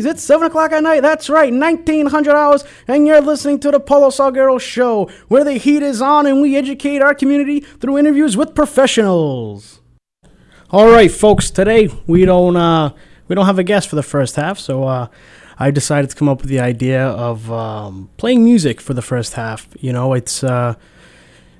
communities. 0.00 0.20
It's 0.20 0.26
7 0.26 0.46
o'clock 0.46 0.72
at 0.72 0.82
night. 0.82 1.00
That's 1.00 1.28
right, 1.28 1.52
1900 1.52 2.34
hours, 2.34 2.64
and 2.88 3.06
you're 3.06 3.20
listening 3.20 3.60
to 3.60 3.70
the 3.70 3.80
Paulo 3.80 4.08
Salgueiro 4.08 4.60
Show, 4.60 5.10
where 5.28 5.44
the 5.44 5.54
heat 5.54 5.82
is 5.82 6.00
on 6.02 6.26
and 6.26 6.40
we 6.40 6.56
educate 6.56 7.02
our 7.02 7.14
community 7.14 7.60
through 7.60 7.98
interviews 7.98 8.36
with 8.36 8.54
professionals. 8.54 9.80
All 10.70 10.88
right, 10.88 11.10
folks, 11.10 11.50
today 11.50 11.88
we 12.06 12.24
don't, 12.24 12.56
uh, 12.56 12.92
we 13.28 13.34
don't 13.34 13.46
have 13.46 13.58
a 13.58 13.64
guest 13.64 13.88
for 13.88 13.96
the 13.96 14.02
first 14.02 14.36
half, 14.36 14.58
so 14.58 14.84
uh, 14.84 15.08
I 15.58 15.70
decided 15.70 16.10
to 16.10 16.16
come 16.16 16.28
up 16.28 16.40
with 16.40 16.50
the 16.50 16.60
idea 16.60 17.06
of 17.06 17.50
um, 17.50 18.08
playing 18.16 18.44
music 18.44 18.80
for 18.80 18.94
the 18.94 19.02
first 19.02 19.34
half. 19.34 19.68
You 19.80 19.92
know, 19.92 20.14
it's. 20.14 20.42
Uh, 20.44 20.74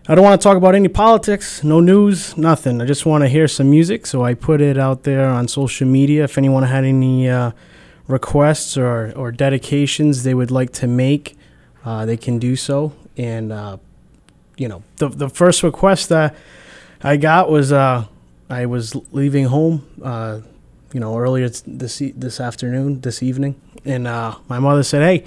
I 0.09 0.17
don't 0.17 0.25
want 0.25 0.41
to 0.41 0.43
talk 0.43 0.57
about 0.57 0.75
any 0.75 0.89
politics, 0.89 1.63
no 1.63 1.79
news, 1.79 2.37
nothing. 2.37 2.83
I 2.83 2.85
just 2.85 3.07
want 3.07 3.23
to 3.23 3.29
hear 3.29 3.47
some 3.47 3.71
music, 3.71 4.07
so 4.07 4.25
I 4.25 4.35
put 4.35 4.61
it 4.61 4.77
out 4.77 5.05
there 5.05 5.29
on 5.29 5.47
social 5.47 5.87
media. 5.87 6.25
If 6.25 6.37
anyone 6.37 6.65
had 6.65 6.85
any 6.85 7.29
uh, 7.29 7.53
requests 8.11 8.77
or, 8.77 9.13
or 9.17 9.33
dedications 9.33 10.23
they 10.23 10.35
would 10.35 10.51
like 10.51 10.73
to 10.75 10.87
make, 10.87 11.37
uh, 11.85 12.07
they 12.07 12.17
can 12.17 12.39
do 12.39 12.57
so. 12.57 12.93
And, 13.17 13.53
uh, 13.53 13.79
you 14.57 14.69
know, 14.69 14.83
the, 14.97 15.09
the 15.09 15.29
first 15.29 15.63
request 15.63 16.09
that 16.09 16.35
I 17.03 17.17
got 17.17 17.51
was 17.51 17.73
uh, 17.73 18.07
I 18.49 18.67
was 18.67 18.95
leaving 19.13 19.47
home, 19.47 19.87
uh, 20.03 20.41
you 20.93 21.01
know, 21.01 21.17
earlier 21.17 21.49
this, 21.49 22.03
this 22.15 22.41
afternoon, 22.41 23.01
this 23.01 23.23
evening, 23.23 23.61
and 23.85 24.07
uh, 24.07 24.37
my 24.49 24.59
mother 24.59 24.83
said, 24.83 25.03
hey, 25.03 25.25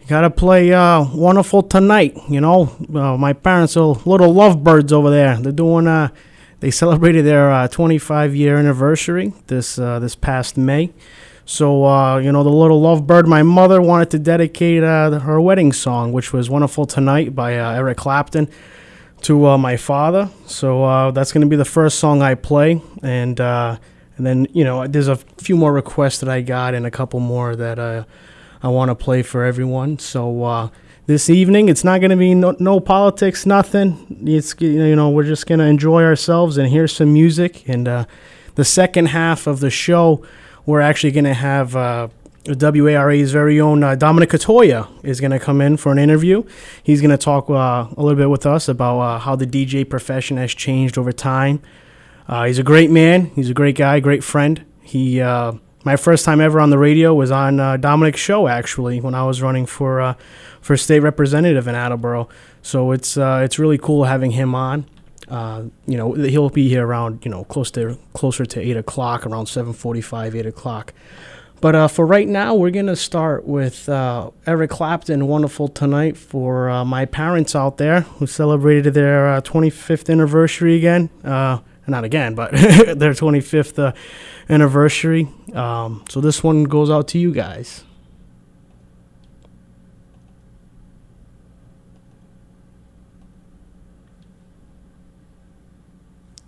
you 0.00 0.06
gotta 0.06 0.30
play 0.30 0.72
uh, 0.72 1.04
"Wonderful 1.12 1.64
Tonight." 1.64 2.16
You 2.28 2.40
know, 2.40 2.74
my 2.88 3.32
parents 3.34 3.76
are 3.76 3.94
little 4.06 4.32
lovebirds 4.32 4.92
over 4.92 5.10
there. 5.10 5.36
They're 5.36 5.52
doing. 5.52 6.10
They 6.60 6.70
celebrated 6.70 7.24
their 7.24 7.50
uh, 7.50 7.68
25 7.68 8.36
year 8.36 8.56
anniversary 8.56 9.32
this 9.46 9.78
uh, 9.78 9.98
this 9.98 10.14
past 10.14 10.56
May. 10.56 10.90
So 11.50 11.84
uh, 11.84 12.18
you 12.18 12.30
know, 12.30 12.44
the 12.44 12.48
little 12.50 12.80
lovebird. 12.80 13.26
My 13.26 13.42
mother 13.42 13.82
wanted 13.82 14.10
to 14.10 14.20
dedicate 14.20 14.84
her 14.84 15.40
wedding 15.40 15.72
song, 15.72 16.12
which 16.12 16.32
was 16.32 16.48
"Wonderful 16.48 16.86
Tonight" 16.86 17.34
by 17.34 17.54
Eric 17.54 17.96
Clapton, 17.96 18.48
to 19.22 19.58
my 19.58 19.76
father. 19.76 20.30
So 20.46 21.10
that's 21.10 21.32
gonna 21.32 21.46
be 21.46 21.56
the 21.56 21.64
first 21.64 21.98
song 21.98 22.22
I 22.22 22.36
play, 22.36 22.80
and 23.02 23.40
and 23.40 23.80
then 24.16 24.46
you 24.52 24.62
know, 24.62 24.86
there's 24.86 25.08
a 25.08 25.16
few 25.16 25.56
more 25.56 25.72
requests 25.72 26.20
that 26.20 26.28
I 26.28 26.40
got, 26.40 26.74
and 26.74 26.86
a 26.86 26.90
couple 26.90 27.18
more 27.18 27.56
that 27.56 27.80
I 28.62 28.68
want 28.68 28.90
to 28.90 28.94
play 28.94 29.22
for 29.22 29.44
everyone. 29.44 29.98
So 29.98 30.44
uh, 30.44 30.68
this 31.06 31.28
evening, 31.28 31.68
it's 31.68 31.82
not 31.82 32.00
going 32.00 32.10
to 32.10 32.16
be 32.16 32.32
no, 32.32 32.54
no, 32.60 32.78
politics, 32.78 33.44
nothing. 33.44 34.22
It's 34.24 34.54
you 34.60 34.94
know 34.94 35.10
we're 35.10 35.24
just 35.24 35.48
going 35.48 35.58
to 35.58 35.64
enjoy 35.64 36.04
ourselves 36.04 36.58
and 36.58 36.68
hear 36.68 36.86
some 36.86 37.12
music. 37.12 37.68
And 37.68 37.88
uh, 37.88 38.04
the 38.54 38.64
second 38.64 39.06
half 39.06 39.48
of 39.48 39.58
the 39.58 39.70
show, 39.70 40.22
we're 40.70 40.80
actually 40.80 41.10
going 41.10 41.24
to 41.24 41.34
have. 41.34 41.76
Uh, 41.76 42.08
WARA's 42.46 43.32
very 43.32 43.60
own 43.60 43.84
uh, 43.84 43.94
Dominic 43.94 44.30
Catoya 44.30 44.88
is 45.04 45.20
going 45.20 45.30
to 45.30 45.38
come 45.38 45.60
in 45.60 45.76
for 45.76 45.92
an 45.92 45.98
interview. 45.98 46.42
He's 46.82 47.02
going 47.02 47.10
to 47.10 47.18
talk 47.18 47.50
uh, 47.50 47.86
a 47.94 48.02
little 48.02 48.16
bit 48.16 48.30
with 48.30 48.46
us 48.46 48.66
about 48.66 48.98
uh, 48.98 49.18
how 49.18 49.36
the 49.36 49.46
DJ 49.46 49.88
profession 49.88 50.38
has 50.38 50.54
changed 50.54 50.96
over 50.96 51.12
time. 51.12 51.60
Uh, 52.26 52.44
he's 52.44 52.58
a 52.58 52.62
great 52.62 52.90
man. 52.90 53.26
He's 53.34 53.50
a 53.50 53.54
great 53.54 53.76
guy, 53.76 54.00
great 54.00 54.24
friend. 54.24 54.64
He 54.80 55.20
uh, 55.20 55.52
my 55.84 55.96
first 55.96 56.24
time 56.24 56.40
ever 56.40 56.60
on 56.60 56.70
the 56.70 56.78
radio 56.78 57.14
was 57.14 57.30
on 57.30 57.56
Dominic's 57.80 58.20
show 58.20 58.48
actually 58.48 59.00
when 59.00 59.14
I 59.14 59.24
was 59.24 59.42
running 59.42 59.66
for 59.66 60.16
for 60.62 60.76
state 60.78 61.00
representative 61.00 61.68
in 61.68 61.74
Attleboro. 61.74 62.28
So 62.62 62.92
it's 62.92 63.18
it's 63.18 63.58
really 63.58 63.78
cool 63.78 64.04
having 64.04 64.30
him 64.30 64.54
on. 64.54 64.86
Uh, 65.30 65.64
you 65.86 65.96
know 65.96 66.12
he'll 66.12 66.50
be 66.50 66.68
here 66.68 66.86
around 66.86 67.24
you 67.24 67.30
know 67.30 67.44
close 67.44 67.70
to 67.72 67.98
closer 68.12 68.44
to 68.44 68.60
eight 68.60 68.76
o'clock, 68.76 69.26
around 69.26 69.46
seven 69.46 69.72
forty-five, 69.72 70.34
eight 70.34 70.46
o'clock. 70.46 70.92
But 71.60 71.74
uh, 71.74 71.88
for 71.88 72.06
right 72.06 72.26
now, 72.26 72.54
we're 72.54 72.70
gonna 72.70 72.96
start 72.96 73.46
with 73.46 73.88
uh, 73.88 74.30
Eric 74.46 74.70
Clapton. 74.70 75.26
Wonderful 75.26 75.68
tonight 75.68 76.16
for 76.16 76.84
my 76.84 77.04
parents 77.04 77.54
out 77.54 77.76
there 77.76 78.00
who 78.00 78.26
celebrated 78.26 78.94
their 78.94 79.40
25th 79.42 80.10
anniversary 80.10 80.76
again 80.76 81.10
not 81.90 82.04
again, 82.04 82.34
but 82.34 82.52
their 82.52 83.12
25th 83.12 83.78
uh, 83.78 83.92
anniversary. 84.48 85.28
Um, 85.52 86.04
so 86.08 86.20
this 86.20 86.42
one 86.42 86.64
goes 86.64 86.90
out 86.90 87.08
to 87.08 87.18
you 87.18 87.32
guys. 87.32 87.84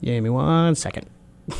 Give 0.02 0.22
me 0.22 0.30
one 0.30 0.74
second. 0.74 1.08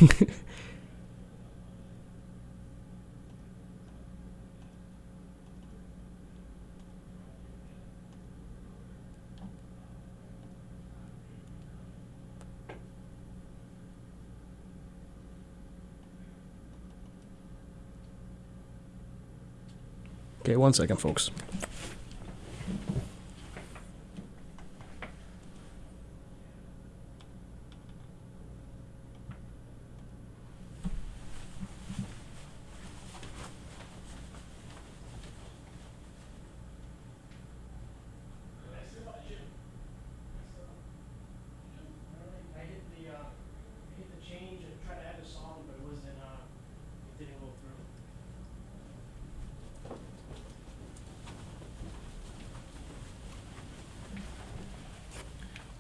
Okay, 20.45 20.57
one 20.57 20.73
second, 20.73 20.97
folks. 20.97 21.31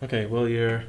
Okay, 0.02 0.26
well, 0.26 0.48
you're 0.48 0.82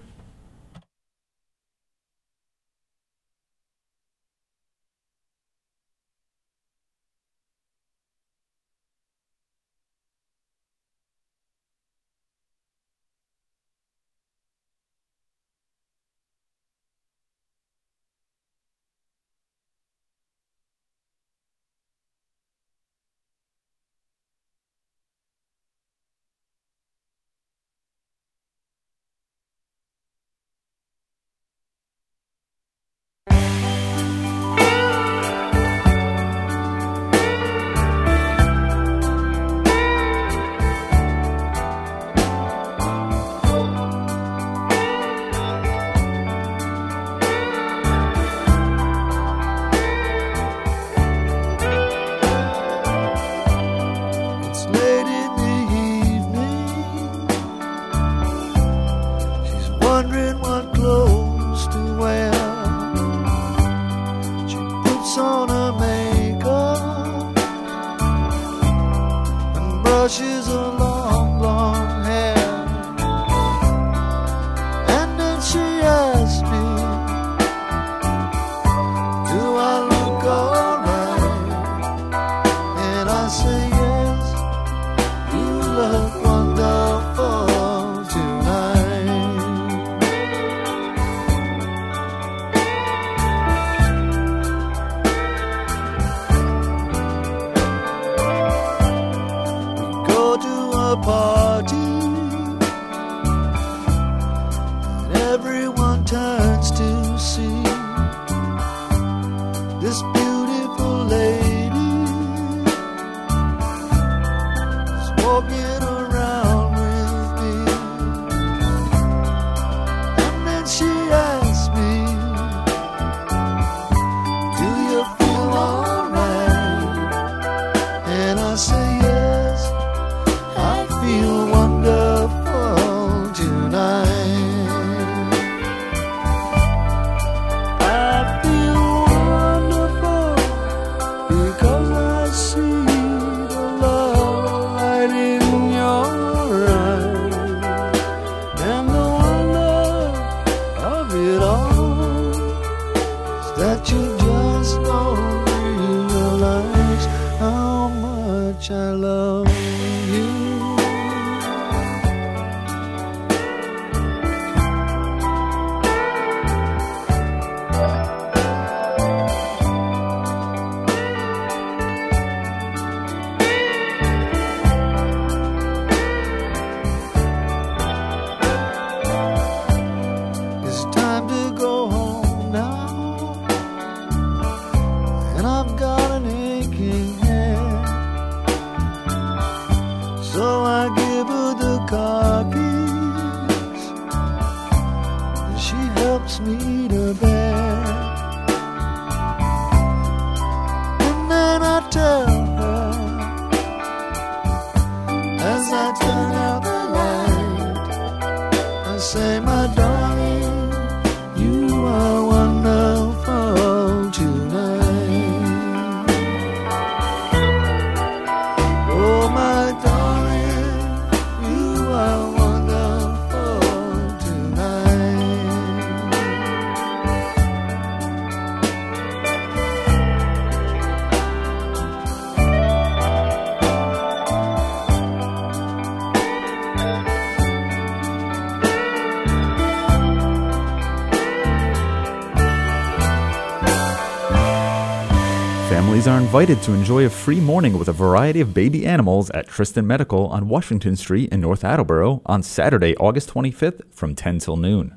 invited 246.43 246.61
to 246.61 246.73
enjoy 246.73 247.05
a 247.05 247.09
free 247.09 247.40
morning 247.40 247.79
with 247.79 247.87
a 247.87 247.93
variety 247.93 248.41
of 248.41 248.53
baby 248.53 248.85
animals 248.85 249.29
at 249.29 249.47
Tristan 249.47 249.87
Medical 249.87 250.28
on 250.28 250.49
Washington 250.49 250.97
Street 250.97 251.31
in 251.31 251.40
North 251.40 251.63
Attleboro 251.63 252.22
on 252.25 252.43
Saturday, 252.43 252.97
August 252.97 253.29
25th 253.29 253.79
from 253.93 254.13
10 254.13 254.40
till 254.40 254.57
noon. 254.57 254.93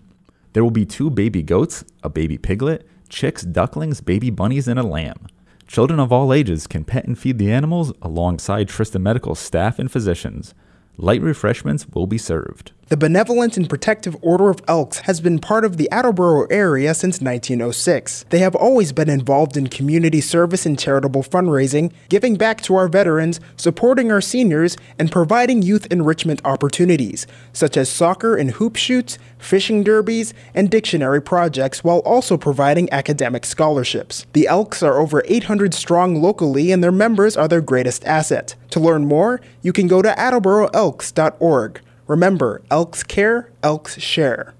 There 0.54 0.64
will 0.64 0.72
be 0.72 0.84
two 0.84 1.08
baby 1.08 1.44
goats, 1.44 1.84
a 2.02 2.08
baby 2.08 2.36
piglet, 2.36 2.84
chicks, 3.08 3.42
ducklings, 3.44 4.00
baby 4.00 4.28
bunnies, 4.28 4.66
and 4.66 4.76
a 4.76 4.82
lamb. 4.82 5.28
Children 5.68 6.00
of 6.00 6.10
all 6.10 6.32
ages 6.32 6.66
can 6.66 6.82
pet 6.82 7.04
and 7.04 7.16
feed 7.16 7.38
the 7.38 7.52
animals 7.52 7.92
alongside 8.02 8.68
Tristan 8.68 9.04
Medical 9.04 9.36
staff 9.36 9.78
and 9.78 9.88
physicians. 9.88 10.52
Light 10.98 11.20
refreshments 11.20 11.86
will 11.92 12.06
be 12.06 12.16
served. 12.16 12.72
The 12.88 12.96
Benevolent 12.96 13.56
and 13.56 13.68
Protective 13.68 14.16
Order 14.22 14.48
of 14.48 14.62
Elks 14.68 15.00
has 15.00 15.20
been 15.20 15.40
part 15.40 15.64
of 15.64 15.76
the 15.76 15.90
Attleboro 15.90 16.46
area 16.50 16.94
since 16.94 17.20
1906. 17.20 18.24
They 18.30 18.38
have 18.38 18.54
always 18.54 18.92
been 18.92 19.10
involved 19.10 19.56
in 19.56 19.66
community 19.66 20.20
service 20.20 20.64
and 20.64 20.78
charitable 20.78 21.24
fundraising, 21.24 21.92
giving 22.08 22.36
back 22.36 22.62
to 22.62 22.76
our 22.76 22.86
veterans, 22.86 23.40
supporting 23.56 24.12
our 24.12 24.20
seniors, 24.20 24.76
and 25.00 25.10
providing 25.10 25.62
youth 25.62 25.86
enrichment 25.90 26.40
opportunities, 26.44 27.26
such 27.52 27.76
as 27.76 27.88
soccer 27.88 28.36
and 28.36 28.52
hoop 28.52 28.76
shoots, 28.76 29.18
fishing 29.36 29.82
derbies, 29.82 30.32
and 30.54 30.70
dictionary 30.70 31.20
projects, 31.20 31.82
while 31.82 31.98
also 31.98 32.36
providing 32.36 32.90
academic 32.92 33.44
scholarships. 33.44 34.26
The 34.32 34.46
Elks 34.46 34.82
are 34.82 35.00
over 35.00 35.24
800 35.26 35.74
strong 35.74 36.22
locally, 36.22 36.70
and 36.70 36.84
their 36.84 36.92
members 36.92 37.36
are 37.36 37.48
their 37.48 37.60
greatest 37.60 38.04
asset. 38.04 38.54
To 38.76 38.80
learn 38.80 39.06
more, 39.06 39.40
you 39.62 39.72
can 39.72 39.88
go 39.88 40.02
to 40.02 40.10
attleboroelks.org. 40.10 41.80
Remember, 42.06 42.60
Elks 42.70 43.02
care, 43.02 43.50
Elks 43.62 43.98
share. 43.98 44.52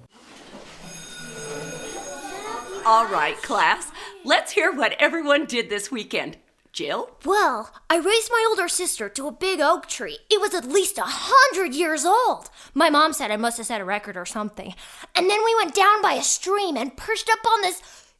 All 2.86 3.06
right, 3.08 3.36
class. 3.42 3.92
Let's 4.24 4.52
hear 4.52 4.72
what 4.72 4.96
everyone 4.98 5.44
did 5.44 5.68
this 5.68 5.90
weekend. 5.90 6.38
Jill? 6.72 7.10
Well, 7.24 7.72
I 7.88 7.96
raised 7.96 8.30
my 8.30 8.46
older 8.50 8.68
sister 8.68 9.08
to 9.08 9.28
a 9.28 9.32
big 9.32 9.60
oak 9.60 9.86
tree. 9.86 10.18
It 10.30 10.40
was 10.42 10.52
at 10.52 10.66
least 10.66 10.98
a 10.98 11.04
hundred 11.06 11.74
years 11.74 12.04
old. 12.04 12.50
My 12.74 12.90
mom 12.90 13.14
said 13.14 13.30
I 13.30 13.36
must 13.36 13.56
have 13.56 13.66
set 13.66 13.80
a 13.80 13.84
record 13.84 14.16
or 14.16 14.26
something. 14.26 14.74
And 15.14 15.28
then 15.28 15.42
we 15.42 15.54
went 15.56 15.74
down 15.74 16.02
by 16.02 16.14
a 16.14 16.22
stream 16.22 16.76
and 16.76 16.96
perched 16.96 17.30
up 17.30 17.46
on 17.46 17.62
this 17.62 17.80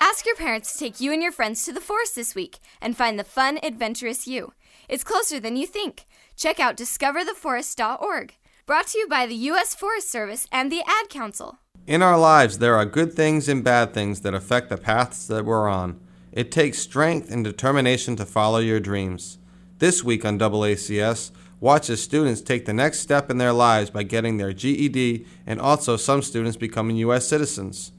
Ask 0.00 0.26
your 0.26 0.36
parents 0.36 0.72
to 0.72 0.78
take 0.78 1.00
you 1.00 1.12
and 1.12 1.22
your 1.22 1.32
friends 1.32 1.64
to 1.64 1.72
the 1.72 1.80
forest 1.80 2.14
this 2.14 2.34
week 2.34 2.58
and 2.80 2.96
find 2.96 3.18
the 3.18 3.24
fun, 3.24 3.58
adventurous 3.62 4.26
you. 4.26 4.52
It's 4.88 5.04
closer 5.04 5.40
than 5.40 5.56
you 5.56 5.66
think. 5.66 6.06
Check 6.36 6.60
out 6.60 6.76
discovertheforest.org. 6.76 8.34
Brought 8.66 8.86
to 8.88 8.98
you 8.98 9.08
by 9.08 9.26
the 9.26 9.34
U.S. 9.34 9.74
Forest 9.74 10.10
Service 10.10 10.46
and 10.52 10.70
the 10.70 10.82
Ad 10.86 11.08
Council. 11.08 11.58
In 11.86 12.02
our 12.02 12.18
lives, 12.18 12.58
there 12.58 12.74
are 12.74 12.84
good 12.84 13.14
things 13.14 13.48
and 13.48 13.64
bad 13.64 13.94
things 13.94 14.20
that 14.20 14.34
affect 14.34 14.68
the 14.68 14.76
paths 14.76 15.26
that 15.28 15.44
we're 15.44 15.68
on. 15.68 16.00
It 16.32 16.52
takes 16.52 16.78
strength 16.78 17.30
and 17.30 17.44
determination 17.44 18.16
to 18.16 18.26
follow 18.26 18.58
your 18.58 18.80
dreams. 18.80 19.38
This 19.78 20.04
week 20.04 20.24
on 20.24 20.38
AACS, 20.38 21.30
watch 21.60 21.88
as 21.88 22.02
students 22.02 22.40
take 22.40 22.66
the 22.66 22.74
next 22.74 23.00
step 23.00 23.30
in 23.30 23.38
their 23.38 23.52
lives 23.52 23.90
by 23.90 24.02
getting 24.02 24.36
their 24.36 24.52
GED 24.52 25.24
and 25.46 25.60
also 25.60 25.96
some 25.96 26.22
students 26.22 26.56
becoming 26.56 26.96
U.S. 26.96 27.26
citizens. 27.26 27.92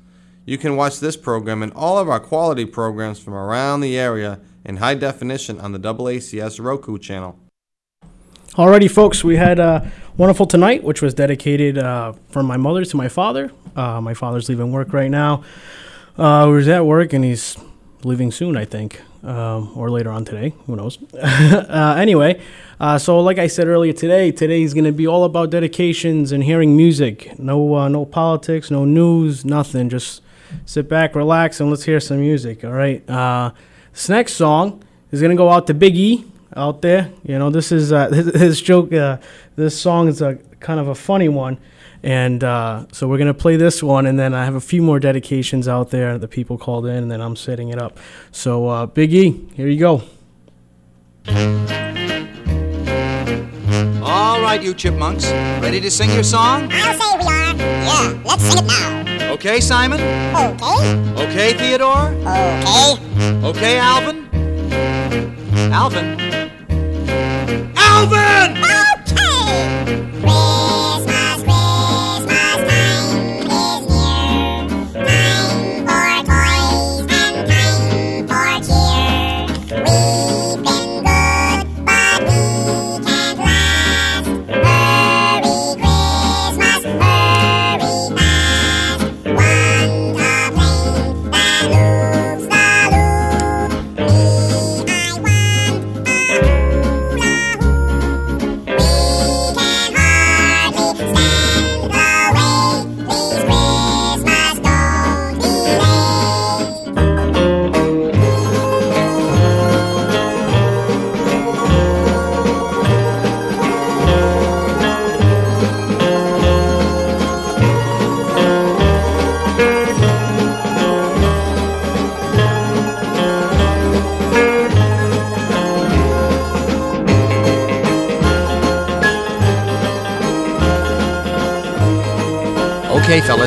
You 0.48 0.58
can 0.58 0.78
watch 0.78 1.02
this 1.02 1.18
program 1.18 1.62
and 1.62 1.74
all 1.74 1.98
of 1.98 2.08
our 2.08 2.22
quality 2.22 2.64
programs 2.64 3.20
from 3.20 3.34
around 3.34 3.82
the 3.82 4.00
area 4.00 4.40
in 4.64 4.78
high 4.78 4.96
definition 4.96 5.60
on 5.60 5.74
the 5.74 5.78
AACS 5.78 6.64
Roku 6.64 6.98
channel. 6.98 7.38
Alrighty, 8.54 8.90
folks, 8.90 9.26
we 9.26 9.36
had 9.36 9.60
a 9.60 9.92
Wonderful 10.16 10.46
Tonight, 10.46 10.86
which 10.86 11.02
was 11.02 11.14
dedicated 11.14 11.78
uh, 11.78 12.14
from 12.30 12.46
my 12.46 12.56
mother 12.56 12.86
to 12.86 12.96
my 12.96 13.10
father. 13.10 13.52
Uh, 13.76 14.00
my 14.00 14.14
father's 14.14 14.48
leaving 14.48 14.72
work 14.72 14.94
right 14.94 15.12
now. 15.12 15.44
Uh, 16.18 16.46
he 16.46 16.54
was 16.54 16.70
at 16.70 16.86
work 16.86 17.12
and 17.12 17.26
he's 17.26 17.58
leaving 18.06 18.32
soon, 18.32 18.56
I 18.56 18.64
think, 18.64 19.02
um, 19.26 19.74
or 19.76 19.90
later 19.90 20.12
on 20.12 20.24
today. 20.24 20.54
Who 20.66 20.78
knows? 20.78 20.98
uh, 21.14 21.96
anyway, 22.00 22.42
uh, 22.80 22.98
so 22.98 23.20
like 23.20 23.38
I 23.38 23.48
said 23.48 23.68
earlier 23.68 23.92
today, 23.92 24.32
today 24.32 24.62
is 24.62 24.74
going 24.74 24.86
to 24.86 24.94
be 24.94 25.08
all 25.08 25.26
about 25.26 25.50
dedications 25.50 26.32
and 26.32 26.42
hearing 26.42 26.78
music. 26.78 27.38
No, 27.38 27.76
uh, 27.76 27.90
no 27.90 28.06
politics, 28.06 28.72
no 28.72 28.86
news, 28.86 29.44
nothing. 29.44 29.90
Just 29.90 30.22
sit 30.66 30.90
back, 30.90 31.16
relax, 31.16 31.60
and 31.60 31.70
let's 31.70 31.84
hear 31.84 32.00
some 32.00 32.20
music. 32.20 32.64
All 32.64 32.72
right. 32.72 33.08
Uh, 33.10 33.52
this 33.94 34.10
next 34.10 34.34
song 34.34 34.84
is 35.12 35.22
going 35.22 35.32
to 35.32 35.38
go 35.38 35.50
out 35.50 35.68
to 35.68 35.74
Big 35.74 35.96
E 35.96 36.26
out 36.56 36.82
there. 36.82 37.12
You 37.24 37.40
know, 37.40 37.50
this 37.50 37.72
is 37.72 37.92
uh, 37.94 38.08
this, 38.12 38.26
this 38.34 38.62
joke. 38.62 38.92
Uh, 38.92 39.18
this 39.56 39.80
song 39.80 40.08
is 40.08 40.22
a 40.22 40.36
kind 40.60 40.80
of 40.80 40.88
a 40.88 40.96
funny 40.96 41.30
one, 41.30 41.58
and 42.04 42.44
uh, 42.44 42.86
so 42.92 43.08
we're 43.08 43.18
gonna 43.18 43.34
play 43.34 43.56
this 43.56 43.82
one, 43.82 44.06
and 44.06 44.20
then 44.20 44.34
I 44.34 44.46
have 44.46 44.56
a 44.56 44.62
few 44.62 44.82
more 44.82 45.00
dedications 45.00 45.68
out 45.68 45.92
there 45.92 46.18
that 46.18 46.28
people 46.30 46.58
called 46.58 46.86
in, 46.86 47.04
and 47.04 47.12
then 47.12 47.22
I'm 47.22 47.36
setting 47.36 47.70
it 47.70 47.82
up. 47.82 47.98
So 48.32 48.68
uh, 48.68 48.86
Big 48.88 49.14
E, 49.14 49.48
here 49.56 49.68
you 49.68 49.80
go. 49.80 50.04
All 54.04 54.42
right, 54.42 54.62
you 54.62 54.74
chipmunks, 54.74 55.30
ready 55.62 55.82
to 55.82 55.92
sing 55.92 56.10
your 56.12 56.24
song? 56.24 56.70
I'll 56.72 57.00
say 57.00 57.18
we 57.18 57.26
are. 57.26 57.56
Yeah, 57.56 58.22
let's 58.26 58.44
sing 58.44 58.64
it 58.64 58.68
now. 58.68 58.97
Okay, 59.30 59.60
Simon? 59.60 60.00
Okay. 60.02 60.82
Okay, 61.24 61.54
Theodore? 61.54 62.10
Okay. 62.26 62.98
Okay, 63.44 63.78
Alvin? 63.78 64.28
Alvin? 65.72 66.18
Alvin! 67.78 68.57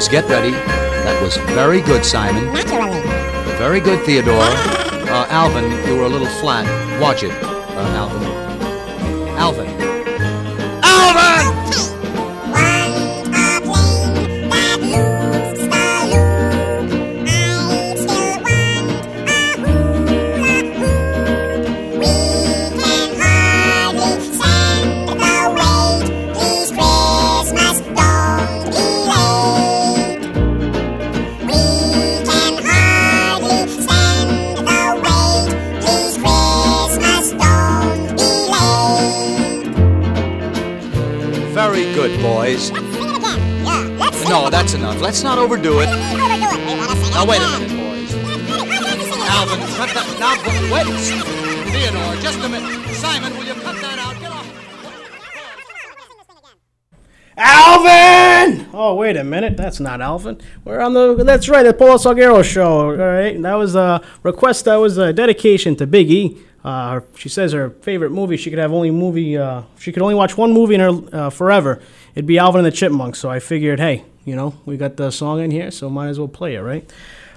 Fellas, 0.00 0.09
get 0.09 0.30
ready. 0.30 0.52
That 0.52 1.23
was 1.23 1.37
very 1.52 1.83
good, 1.83 2.07
Simon. 2.07 2.50
Naturally. 2.54 3.02
Very 3.59 3.80
good, 3.80 4.02
Theodore. 4.07 4.40
Uh, 4.40 5.26
Alvin, 5.28 5.71
you 5.87 5.95
were 5.95 6.04
a 6.04 6.09
little 6.09 6.26
flat. 6.26 6.64
Watch 7.02 7.23
it, 7.23 7.33
Let's 45.11 45.25
not 45.25 45.38
overdo 45.38 45.81
it. 45.81 45.87
Now, 45.87 47.26
wait 47.26 47.43
a 47.43 47.49
minute, 47.59 47.75
boys. 47.75 48.14
Alvin, 49.26 49.59
cut 49.75 49.90
that. 49.90 50.07
Now, 50.21 50.37
wait. 50.73 50.87
Theodore, 51.73 52.14
just 52.23 52.38
a 52.38 52.49
minute. 52.49 52.95
Simon, 52.95 53.37
will 53.37 53.45
you 53.45 53.55
cut 53.55 53.75
that 53.81 53.99
out? 53.99 54.21
Get 54.21 54.31
off. 54.31 54.47
Alvin! 57.37 58.69
Oh, 58.73 58.95
wait 58.95 59.17
a 59.17 59.25
minute. 59.25 59.57
That's 59.57 59.81
not 59.81 60.00
Alvin. 60.00 60.40
We're 60.64 60.79
on 60.79 60.95
the. 60.95 61.25
That's 61.25 61.49
right, 61.49 61.64
the 61.64 61.75
Paulo 61.75 61.97
Salgueiro 61.97 62.45
show. 62.45 62.90
All 62.90 62.95
right. 62.95 63.43
That 63.43 63.55
was 63.55 63.75
a 63.75 64.00
request. 64.23 64.67
That 64.67 64.76
was 64.76 64.97
a 64.97 65.12
dedication 65.12 65.75
to 65.75 65.88
Big 65.88 66.09
E. 66.12 66.38
Uh, 66.62 67.00
she 67.17 67.29
says 67.29 67.50
her 67.50 67.71
favorite 67.71 68.11
movie. 68.11 68.37
She 68.37 68.49
could 68.49 68.61
have 68.61 68.73
only 68.73 68.93
movie. 68.93 69.37
Uh, 69.37 69.62
she 69.76 69.90
could 69.90 70.02
only 70.02 70.14
watch 70.14 70.37
one 70.37 70.52
movie 70.52 70.76
in 70.76 70.81
her 70.81 71.00
uh, 71.12 71.31
forever. 71.31 71.83
It'd 72.14 72.26
be 72.26 72.38
Alvin 72.38 72.64
and 72.64 72.73
the 72.73 72.76
Chipmunks. 72.76 73.19
So 73.19 73.29
I 73.29 73.40
figured, 73.40 73.81
hey, 73.81 74.05
you 74.31 74.37
know, 74.37 74.55
we 74.65 74.77
got 74.77 74.97
the 74.97 75.11
song 75.11 75.41
in 75.41 75.51
here, 75.51 75.73
so 75.73 75.91
might 75.91 76.07
as 76.07 76.17
well 76.17 76.29
play 76.29 76.55
it, 76.55 76.61
right? 76.61 76.89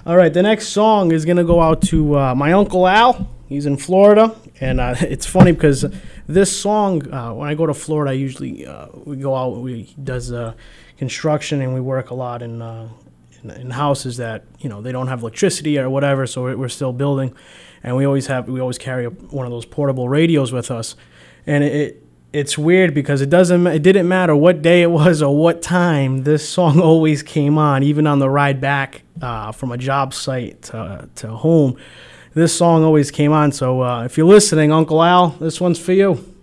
All 0.06 0.16
right. 0.16 0.32
The 0.32 0.42
next 0.42 0.68
song 0.68 1.10
is 1.10 1.24
gonna 1.24 1.42
go 1.42 1.60
out 1.60 1.82
to 1.88 2.16
uh, 2.16 2.34
my 2.36 2.52
uncle 2.52 2.86
Al. 2.86 3.28
He's 3.48 3.66
in 3.66 3.76
Florida, 3.76 4.36
and 4.60 4.78
uh, 4.78 4.94
it's 5.00 5.26
funny 5.26 5.50
because 5.50 5.84
this 6.28 6.56
song, 6.56 7.12
uh, 7.12 7.34
when 7.34 7.48
I 7.48 7.54
go 7.54 7.66
to 7.66 7.74
Florida, 7.74 8.12
I 8.12 8.14
usually 8.14 8.64
uh, 8.64 8.86
we 9.04 9.16
go 9.16 9.34
out. 9.34 9.56
We 9.56 9.82
he 9.82 9.94
does 10.00 10.30
uh, 10.30 10.54
construction, 10.96 11.60
and 11.62 11.74
we 11.74 11.80
work 11.80 12.10
a 12.10 12.14
lot 12.14 12.42
in, 12.42 12.62
uh, 12.62 12.88
in 13.42 13.50
in 13.50 13.70
houses 13.70 14.18
that 14.18 14.44
you 14.60 14.68
know 14.68 14.80
they 14.80 14.92
don't 14.92 15.08
have 15.08 15.22
electricity 15.22 15.76
or 15.80 15.90
whatever. 15.90 16.28
So 16.28 16.44
we're, 16.56 16.68
still 16.68 16.92
building, 16.92 17.34
and 17.82 17.96
we 17.96 18.04
always 18.04 18.28
have 18.28 18.48
we 18.48 18.60
always 18.60 18.78
carry 18.78 19.06
a, 19.06 19.10
one 19.10 19.46
of 19.46 19.50
those 19.50 19.66
portable 19.66 20.08
radios 20.08 20.52
with 20.52 20.70
us, 20.70 20.94
and 21.44 21.64
it. 21.64 22.02
It 22.34 22.38
it's 22.44 22.58
weird 22.58 22.94
because 22.94 23.20
it 23.20 23.30
doesn't 23.30 23.66
it 23.66 23.82
didn't 23.82 24.08
matter 24.08 24.34
what 24.34 24.62
day 24.62 24.82
it 24.82 24.90
was 24.90 25.22
or 25.22 25.36
what 25.36 25.62
time 25.62 26.24
this 26.24 26.46
song 26.48 26.80
always 26.90 27.22
came 27.22 27.58
on 27.58 27.82
even 27.82 28.06
on 28.06 28.18
the 28.18 28.28
ride 28.28 28.60
back 28.60 29.02
uh, 29.22 29.52
from 29.52 29.72
a 29.72 29.78
job 29.78 30.12
site 30.12 30.62
to, 30.62 31.08
to 31.14 31.28
home 31.28 31.76
this 32.34 32.56
song 32.56 32.82
always 32.82 33.12
came 33.12 33.30
on. 33.30 33.52
So 33.52 33.82
uh, 33.82 34.04
if 34.04 34.18
you're 34.18 34.26
listening 34.26 34.72
uncle 34.72 35.02
al 35.02 35.30
this 35.30 35.60
one's 35.60 35.78
for 35.78 35.92
you 35.92 36.34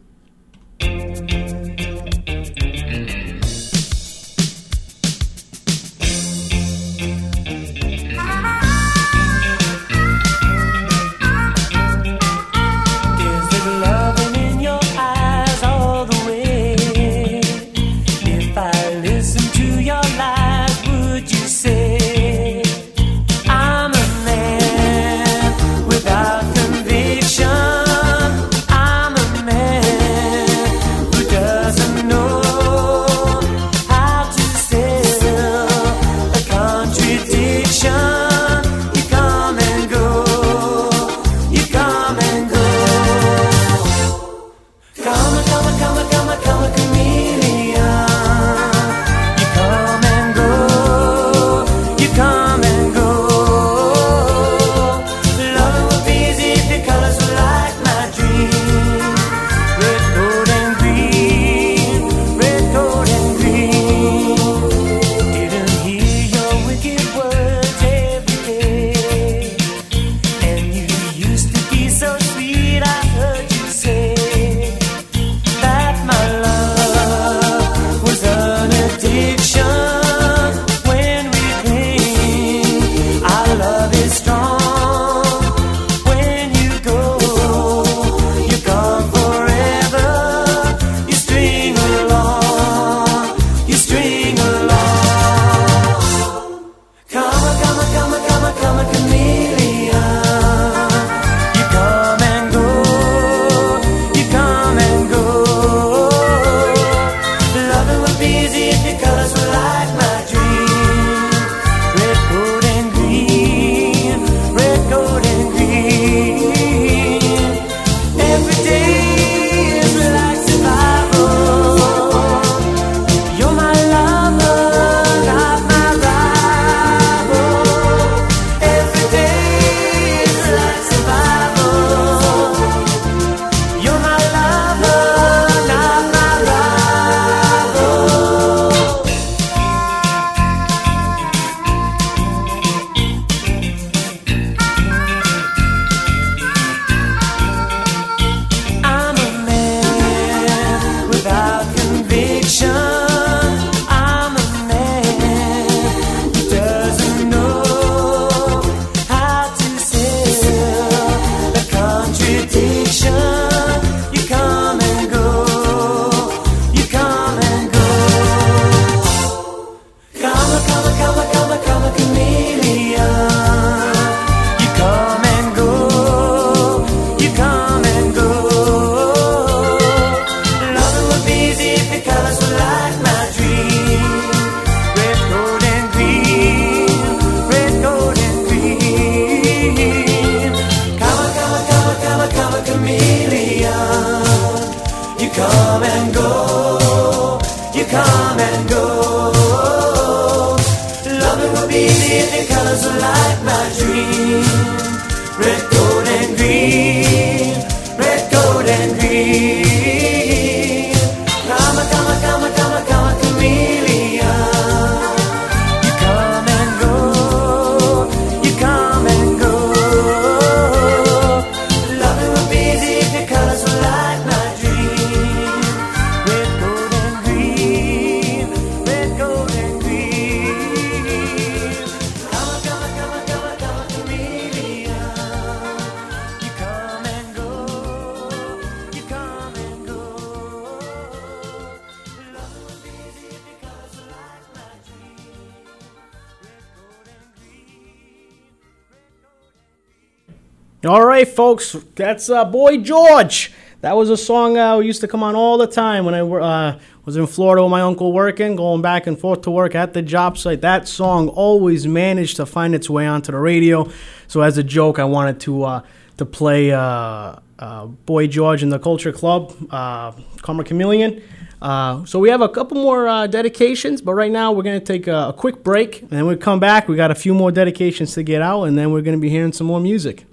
folks, 251.61 251.85
that's 251.95 252.29
uh, 252.29 252.45
Boy 252.45 252.77
George. 252.77 253.51
That 253.81 253.95
was 253.95 254.09
a 254.09 254.17
song 254.17 254.57
uh, 254.57 254.77
used 254.79 255.01
to 255.01 255.07
come 255.07 255.23
on 255.23 255.35
all 255.35 255.57
the 255.57 255.67
time 255.67 256.05
when 256.05 256.13
I 256.13 256.19
uh, 256.19 256.79
was 257.03 257.17
in 257.17 257.25
Florida 257.25 257.63
with 257.63 257.71
my 257.71 257.81
uncle 257.81 258.13
working, 258.13 258.55
going 258.55 258.81
back 258.81 259.07
and 259.07 259.19
forth 259.19 259.41
to 259.41 259.51
work 259.51 259.73
at 259.73 259.93
the 259.93 260.03
job 260.03 260.37
site. 260.37 260.61
That 260.61 260.87
song 260.87 261.29
always 261.29 261.87
managed 261.87 262.35
to 262.37 262.45
find 262.45 262.75
its 262.75 262.89
way 262.89 263.07
onto 263.07 263.31
the 263.31 263.39
radio. 263.39 263.89
So 264.27 264.41
as 264.41 264.57
a 264.59 264.63
joke, 264.63 264.99
I 264.99 265.05
wanted 265.05 265.39
to 265.41 265.63
uh, 265.63 265.81
to 266.17 266.25
play 266.25 266.71
uh, 266.71 267.37
uh, 267.57 267.85
Boy 268.05 268.27
George 268.27 268.61
in 268.61 268.69
the 268.69 268.79
Culture 268.79 269.11
Club, 269.11 269.55
uh, 269.71 270.11
Karma 270.41 270.63
Chameleon. 270.63 271.23
Uh, 271.59 272.05
so 272.05 272.19
we 272.19 272.29
have 272.29 272.41
a 272.41 272.49
couple 272.49 272.77
more 272.77 273.07
uh, 273.07 273.27
dedications, 273.27 274.01
but 274.01 274.13
right 274.13 274.31
now 274.31 274.51
we're 274.51 274.63
going 274.63 274.79
to 274.79 274.85
take 274.85 275.07
a, 275.07 275.29
a 275.29 275.33
quick 275.33 275.63
break, 275.63 276.01
and 276.01 276.09
then 276.09 276.25
we 276.27 276.35
come 276.35 276.59
back. 276.59 276.87
We 276.87 276.95
got 276.95 277.11
a 277.11 277.15
few 277.15 277.35
more 277.35 277.51
dedications 277.51 278.13
to 278.15 278.23
get 278.23 278.41
out, 278.41 278.63
and 278.63 278.77
then 278.77 278.91
we're 278.91 279.01
going 279.01 279.17
to 279.17 279.21
be 279.21 279.29
hearing 279.29 279.53
some 279.53 279.67
more 279.67 279.79
music. 279.79 280.25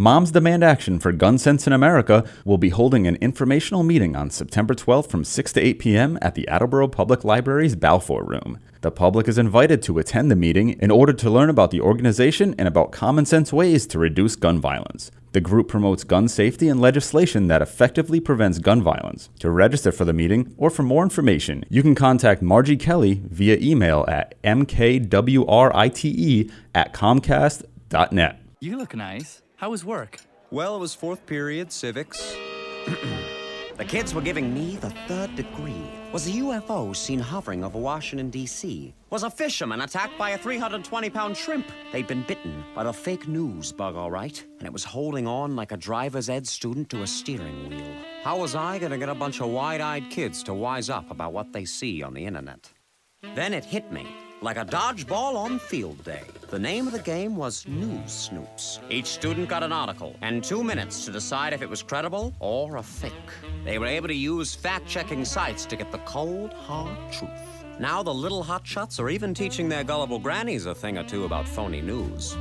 Moms 0.00 0.30
Demand 0.30 0.64
Action 0.64 0.98
for 0.98 1.12
Gun 1.12 1.36
Sense 1.36 1.66
in 1.66 1.74
America 1.74 2.24
will 2.46 2.56
be 2.56 2.70
holding 2.70 3.06
an 3.06 3.16
informational 3.16 3.82
meeting 3.82 4.16
on 4.16 4.30
September 4.30 4.72
12th 4.72 5.10
from 5.10 5.24
6 5.24 5.52
to 5.52 5.60
8 5.60 5.78
p.m. 5.78 6.18
at 6.22 6.34
the 6.34 6.48
Attleboro 6.48 6.88
Public 6.88 7.22
Library's 7.22 7.76
Balfour 7.76 8.24
Room. 8.24 8.58
The 8.80 8.90
public 8.90 9.28
is 9.28 9.36
invited 9.36 9.82
to 9.82 9.98
attend 9.98 10.30
the 10.30 10.36
meeting 10.36 10.70
in 10.70 10.90
order 10.90 11.12
to 11.12 11.28
learn 11.28 11.50
about 11.50 11.70
the 11.70 11.82
organization 11.82 12.54
and 12.56 12.66
about 12.66 12.92
common 12.92 13.26
sense 13.26 13.52
ways 13.52 13.86
to 13.88 13.98
reduce 13.98 14.36
gun 14.36 14.58
violence. 14.58 15.10
The 15.32 15.42
group 15.42 15.68
promotes 15.68 16.02
gun 16.02 16.28
safety 16.28 16.70
and 16.70 16.80
legislation 16.80 17.48
that 17.48 17.60
effectively 17.60 18.20
prevents 18.20 18.58
gun 18.58 18.80
violence. 18.80 19.28
To 19.40 19.50
register 19.50 19.92
for 19.92 20.06
the 20.06 20.14
meeting 20.14 20.54
or 20.56 20.70
for 20.70 20.82
more 20.82 21.02
information, 21.02 21.62
you 21.68 21.82
can 21.82 21.94
contact 21.94 22.40
Margie 22.40 22.78
Kelly 22.78 23.20
via 23.26 23.58
email 23.58 24.06
at 24.08 24.40
mkwrite 24.42 25.30
at 26.74 26.94
comcast.net. 26.94 28.40
You 28.60 28.78
look 28.78 28.96
nice. 28.96 29.42
How 29.60 29.68
was 29.68 29.84
work? 29.84 30.18
Well, 30.50 30.74
it 30.74 30.78
was 30.78 30.94
fourth 30.94 31.26
period, 31.26 31.70
civics. 31.70 32.34
the 33.76 33.84
kids 33.84 34.14
were 34.14 34.22
giving 34.22 34.54
me 34.54 34.76
the 34.76 34.88
third 35.06 35.36
degree. 35.36 35.84
Was 36.14 36.26
a 36.26 36.30
UFO 36.30 36.96
seen 36.96 37.18
hovering 37.18 37.62
over 37.62 37.78
Washington, 37.78 38.30
D.C.? 38.30 38.94
Was 39.10 39.22
a 39.22 39.28
fisherman 39.28 39.82
attacked 39.82 40.16
by 40.16 40.30
a 40.30 40.38
320 40.38 41.10
pound 41.10 41.36
shrimp? 41.36 41.66
They'd 41.92 42.06
been 42.06 42.22
bitten 42.22 42.64
by 42.74 42.84
the 42.84 42.92
fake 42.94 43.28
news 43.28 43.70
bug, 43.70 43.96
all 43.96 44.10
right, 44.10 44.42
and 44.60 44.66
it 44.66 44.72
was 44.72 44.82
holding 44.82 45.26
on 45.26 45.56
like 45.56 45.72
a 45.72 45.76
driver's 45.76 46.30
ed 46.30 46.46
student 46.46 46.88
to 46.88 47.02
a 47.02 47.06
steering 47.06 47.68
wheel. 47.68 47.94
How 48.24 48.38
was 48.38 48.54
I 48.54 48.78
gonna 48.78 48.96
get 48.96 49.10
a 49.10 49.14
bunch 49.14 49.42
of 49.42 49.50
wide 49.50 49.82
eyed 49.82 50.08
kids 50.08 50.42
to 50.44 50.54
wise 50.54 50.88
up 50.88 51.10
about 51.10 51.34
what 51.34 51.52
they 51.52 51.66
see 51.66 52.02
on 52.02 52.14
the 52.14 52.24
internet? 52.24 52.72
Then 53.34 53.52
it 53.52 53.66
hit 53.66 53.92
me. 53.92 54.06
Like 54.42 54.56
a 54.56 54.64
dodgeball 54.64 55.36
on 55.36 55.58
field 55.58 56.02
day. 56.02 56.22
The 56.48 56.58
name 56.58 56.86
of 56.86 56.94
the 56.94 56.98
game 56.98 57.36
was 57.36 57.68
News 57.68 58.30
Snoops. 58.30 58.78
Each 58.88 59.06
student 59.06 59.50
got 59.50 59.62
an 59.62 59.70
article 59.70 60.16
and 60.22 60.42
two 60.42 60.64
minutes 60.64 61.04
to 61.04 61.12
decide 61.12 61.52
if 61.52 61.60
it 61.60 61.68
was 61.68 61.82
credible 61.82 62.32
or 62.40 62.76
a 62.76 62.82
fake. 62.82 63.12
They 63.66 63.78
were 63.78 63.84
able 63.84 64.08
to 64.08 64.14
use 64.14 64.54
fact 64.54 64.86
checking 64.86 65.26
sites 65.26 65.66
to 65.66 65.76
get 65.76 65.92
the 65.92 65.98
cold, 65.98 66.54
hard 66.54 66.96
truth. 67.12 67.30
Now 67.78 68.02
the 68.02 68.14
little 68.14 68.42
hotshots 68.42 68.98
are 68.98 69.10
even 69.10 69.34
teaching 69.34 69.68
their 69.68 69.84
gullible 69.84 70.18
grannies 70.18 70.64
a 70.64 70.74
thing 70.74 70.96
or 70.96 71.04
two 71.04 71.26
about 71.26 71.46
phony 71.46 71.82
news. 71.82 72.34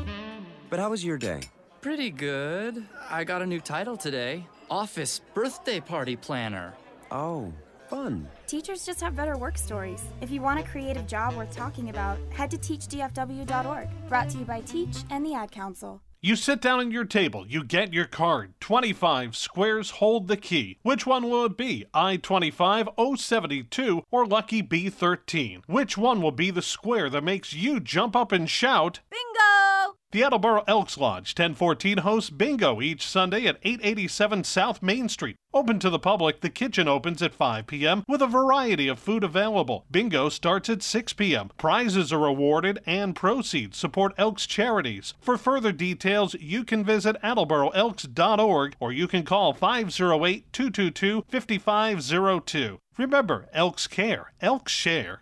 But 0.70 0.80
how 0.80 0.92
was 0.92 1.04
your 1.04 1.18
day? 1.18 1.42
Pretty 1.82 2.12
good. 2.12 2.86
I 3.10 3.26
got 3.26 3.42
a 3.42 3.46
new 3.46 3.60
title 3.60 3.98
today 3.98 4.46
Office 4.70 5.20
Birthday 5.34 5.82
Party 5.82 6.16
Planner. 6.16 6.74
Oh, 7.12 7.52
fun. 7.90 8.30
Teachers 8.50 8.84
just 8.84 9.00
have 9.02 9.16
better 9.16 9.38
work 9.38 9.60
stories. 9.60 10.04
If 10.22 10.32
you 10.32 10.42
want 10.42 10.60
a 10.60 10.64
creative 10.64 11.06
job 11.06 11.36
worth 11.36 11.56
talking 11.56 11.92
about, 11.92 12.18
head 12.32 12.50
to 12.50 12.58
teachdfw.org. 12.58 13.90
Brought 14.08 14.30
to 14.32 14.40
you 14.40 14.44
by 14.44 14.62
Teach 14.62 15.04
and 15.12 15.24
the 15.24 15.36
Ad 15.36 15.52
Council. 15.52 16.02
You 16.20 16.36
sit 16.36 16.60
down 16.60 16.80
at 16.80 16.92
your 16.92 17.06
table, 17.06 17.46
you 17.48 17.64
get 17.64 17.94
your 17.94 18.08
card. 18.08 18.56
25 18.60 19.36
squares 19.36 19.92
hold 19.92 20.28
the 20.28 20.36
key. 20.36 20.80
Which 20.82 21.06
one 21.06 21.30
will 21.30 21.46
it 21.46 21.58
be? 21.58 21.86
I 21.94 22.18
25, 22.18 22.90
072, 23.18 24.04
or 24.10 24.26
Lucky 24.26 24.64
B13? 24.64 25.62
Which 25.68 25.96
one 25.96 26.20
will 26.20 26.32
be 26.32 26.50
the 26.50 26.64
square 26.64 27.08
that 27.12 27.24
makes 27.24 27.54
you 27.54 27.80
jump 27.80 28.16
up 28.16 28.32
and 28.32 28.50
shout? 28.50 29.02
Bingo! 29.12 29.99
The 30.12 30.24
Attleboro 30.24 30.64
Elks 30.68 30.98
Lodge 30.98 31.38
1014 31.38 32.00
hosts 32.00 32.32
bingo 32.32 32.82
each 32.82 33.06
Sunday 33.06 33.46
at 33.46 33.60
887 33.62 34.44
South 34.44 34.82
Main 34.82 35.08
Street. 35.08 35.36
Open 35.54 35.78
to 35.78 35.92
the 35.92 36.00
public, 36.00 36.42
the 36.42 36.50
kitchen 36.50 36.88
opens 36.88 37.22
at 37.22 37.36
5 37.36 37.68
p.m. 37.68 38.04
with 38.08 38.24
a 38.24 38.28
variety 38.28 38.88
of 38.88 38.98
food 38.98 39.24
available. 39.24 39.86
Bingo 39.92 40.28
starts 40.30 40.68
at 40.68 40.82
6 40.82 41.14
p.m. 41.14 41.52
Prizes 41.58 42.12
are 42.12 42.26
awarded 42.26 42.80
and 42.88 43.16
proceeds 43.16 43.78
support 43.78 44.16
Elks 44.18 44.48
charities. 44.48 45.14
For 45.22 45.38
further 45.38 45.72
details, 45.72 46.34
you 46.34 46.64
can 46.64 46.84
visit 46.84 47.16
attleboroelks.org 47.22 48.76
or 48.80 48.92
you 48.92 49.08
can 49.08 49.22
call 49.22 49.54
508 49.54 50.52
222 50.52 51.26
5502. 51.30 52.80
Remember, 52.98 53.48
Elks 53.54 53.86
Care, 53.86 54.34
Elks 54.42 54.72
Share. 54.72 55.22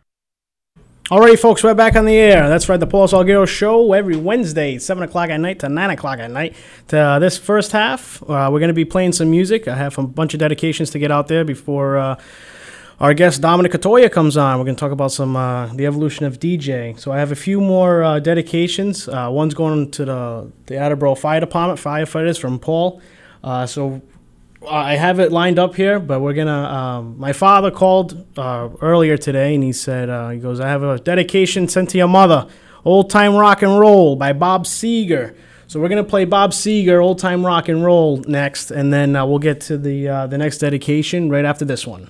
Alrighty, 1.10 1.39
folks, 1.39 1.63
we're 1.63 1.74
back 1.74 1.96
on 1.96 2.04
the 2.04 2.17
air. 2.17 2.50
That's 2.50 2.67
right, 2.67 2.78
the 2.78 2.86
Paulo 2.86 3.08
Salgueiro 3.08 3.48
Show 3.48 3.93
every 3.93 4.17
Wednesday, 4.17 4.78
7 4.78 5.02
o'clock 5.04 5.30
at 5.30 5.39
night 5.39 5.60
to 5.60 5.70
9 5.70 5.89
o'clock 5.91 6.20
at 6.20 6.30
night. 6.30 6.54
To 6.89 7.00
uh, 7.00 7.20
this 7.20 7.38
first 7.38 7.72
half, 7.72 8.22
uh, 8.24 8.50
we're 8.52 8.60
going 8.60 8.67
to 8.67 8.74
be 8.74 8.84
playing 8.84 9.13
some 9.13 9.32
music. 9.32 9.70
I 9.70 9.76
have 9.78 9.98
a 9.98 10.04
bunch 10.04 10.34
of 10.34 10.41
dedications 10.41 10.89
to 10.89 11.00
get 11.00 11.10
out 11.10 11.30
there 11.30 11.46
before 11.46 11.98
uh, 11.98 12.20
our 13.00 13.13
guest 13.13 13.39
Dominic 13.39 13.72
Katoya 13.72 14.12
comes 14.12 14.36
on. 14.36 14.60
We're 14.60 14.65
going 14.65 14.76
to 14.76 14.80
talk 14.82 14.91
about 14.91 15.13
some 15.13 15.38
uh, 15.38 15.74
the 15.74 15.86
evolution 15.86 16.26
of 16.26 16.41
DJ. 16.41 17.00
So 17.00 17.13
I 17.13 17.20
have 17.20 17.32
a 17.32 17.38
few 17.38 17.62
more 17.62 18.04
uh, 18.04 18.20
dedications. 18.20 19.08
Uh, 19.08 19.30
one's 19.32 19.54
going 19.54 19.89
to 19.91 20.04
the, 20.04 20.52
the 20.65 20.76
Attleboro 20.76 21.15
Fire 21.15 21.39
Department, 21.39 21.80
firefighters 21.80 22.38
from 22.38 22.60
Paul. 22.60 23.02
So 23.65 24.02
I 24.70 24.96
have 24.96 25.20
it 25.20 25.32
lined 25.32 25.60
up 25.60 25.76
here, 25.76 26.00
but 26.00 26.20
we're 26.20 26.34
gonna. 26.34 26.64
Um, 26.64 27.16
my 27.18 27.34
father 27.34 27.72
called 27.72 28.26
uh, 28.38 28.70
earlier 28.82 29.18
today, 29.18 29.56
and 29.56 29.64
he 29.64 29.74
said, 29.74 30.10
uh, 30.10 30.30
"He 30.30 30.40
goes, 30.40 30.60
I 30.60 30.68
have 30.68 30.84
a 30.84 31.00
dedication 31.00 31.68
sent 31.68 31.90
to 31.92 31.98
your 31.98 32.08
mother, 32.08 32.48
Old 32.86 33.10
Time 33.10 33.36
Rock 33.36 33.62
and 33.62 33.80
Roll 33.80 34.16
by 34.16 34.34
Bob 34.34 34.66
Seger." 34.66 35.36
So 35.68 35.80
we're 35.80 35.90
gonna 35.90 36.04
play 36.04 36.26
Bob 36.26 36.52
Seger, 36.52 37.04
Old 37.04 37.20
Time 37.20 37.46
Rock 37.46 37.68
and 37.68 37.84
Roll 37.84 38.18
next, 38.28 38.72
and 38.72 38.94
then 38.94 39.16
uh, 39.16 39.26
we'll 39.26 39.40
get 39.40 39.62
to 39.62 39.78
the 39.78 40.08
uh, 40.08 40.28
the 40.28 40.38
next 40.38 40.60
dedication 40.60 41.30
right 41.30 41.46
after 41.46 41.66
this 41.66 41.86
one. 41.86 42.10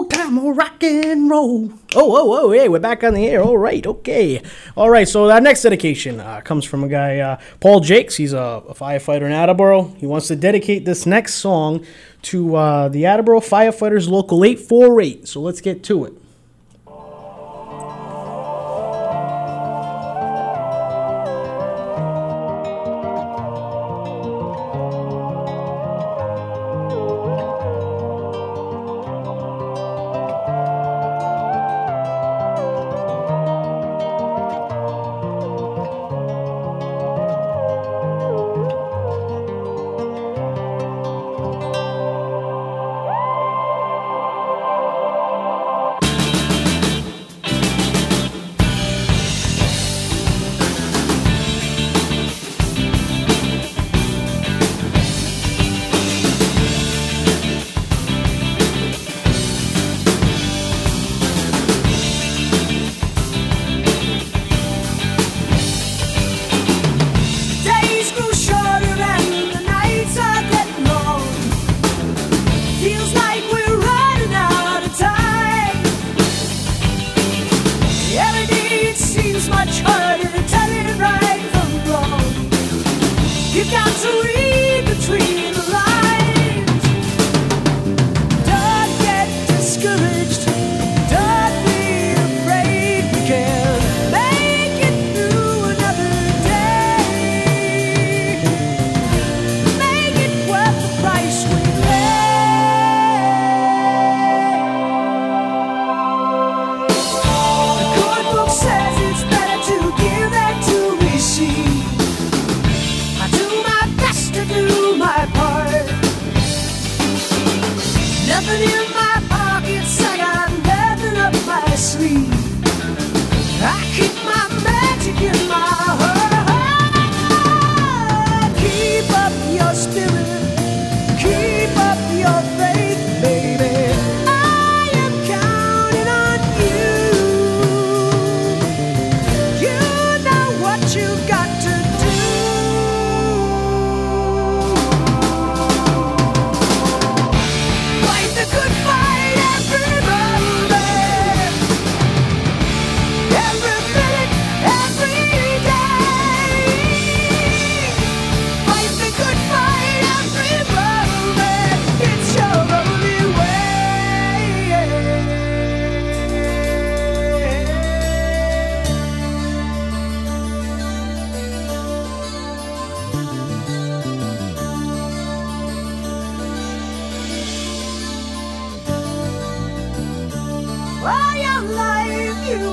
Old 0.00 0.10
time 0.10 0.38
rock 0.56 0.82
and 0.82 1.28
roll. 1.28 1.70
Oh, 1.94 2.16
oh, 2.16 2.38
oh, 2.40 2.50
hey, 2.52 2.70
we're 2.70 2.80
back 2.80 3.04
on 3.04 3.12
the 3.12 3.26
air. 3.26 3.42
All 3.42 3.58
right, 3.58 3.86
okay. 3.86 4.42
All 4.74 4.88
right, 4.88 5.06
so 5.06 5.30
our 5.30 5.42
next 5.42 5.60
dedication 5.60 6.20
uh, 6.20 6.40
comes 6.40 6.64
from 6.64 6.84
a 6.84 6.88
guy, 6.88 7.18
uh, 7.18 7.38
Paul 7.60 7.80
Jakes. 7.80 8.16
He's 8.16 8.32
a, 8.32 8.62
a 8.66 8.74
firefighter 8.74 9.26
in 9.26 9.32
Attleboro. 9.32 9.88
He 9.98 10.06
wants 10.06 10.28
to 10.28 10.36
dedicate 10.36 10.86
this 10.86 11.04
next 11.04 11.34
song 11.34 11.84
to 12.22 12.56
uh, 12.56 12.88
the 12.88 13.04
Attleboro 13.04 13.40
Firefighters 13.40 14.08
Local 14.08 14.42
848. 14.42 15.28
So 15.28 15.42
let's 15.42 15.60
get 15.60 15.84
to 15.84 16.06
it. 16.06 16.14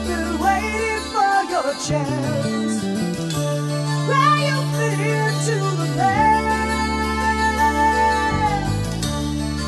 Been 0.01 0.39
waiting 0.39 1.03
for 1.13 1.35
your 1.53 1.73
chance. 1.87 2.83
Where 4.07 4.37
you 4.47 4.57
fit 4.75 4.99
into 4.99 5.55
the 5.79 5.87
plan. 5.93 6.57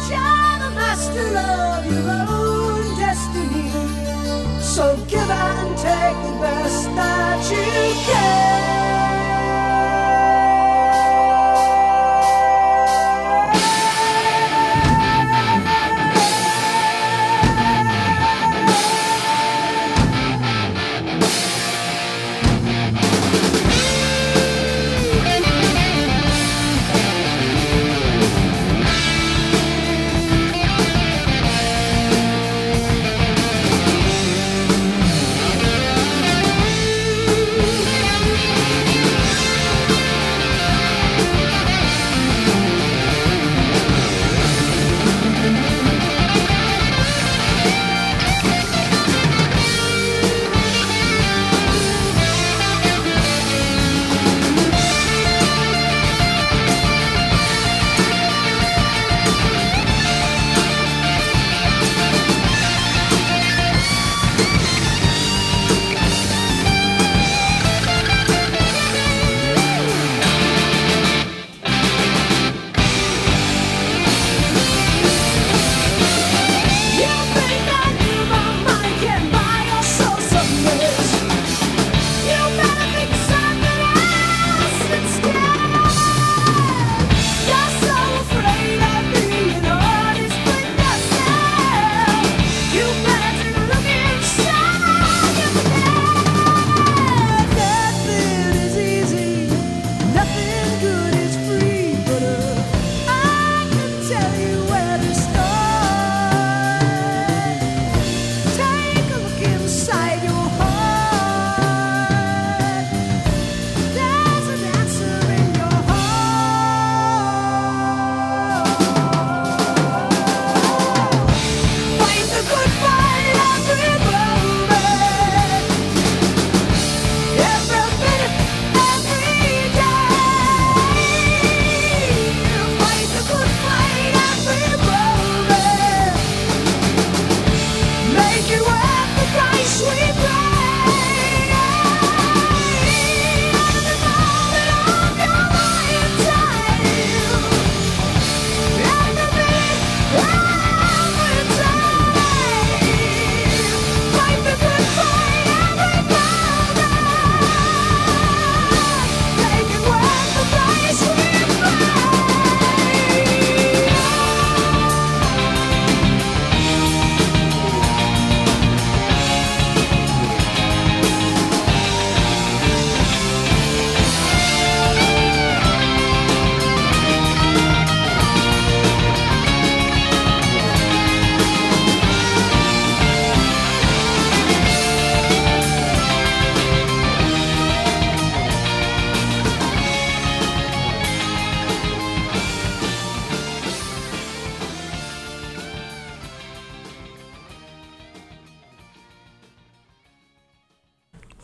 You're 0.10 0.56
the 0.64 0.72
master 0.76 1.30
of 1.38 1.86
your 1.92 2.10
own 2.30 2.84
destiny. 3.00 3.70
So 4.62 4.84
give 5.08 5.30
and 5.30 5.78
take 5.78 6.18
the 6.26 6.34
best 6.42 6.84
that 6.96 7.40
you 7.52 7.66
can. 8.06 8.79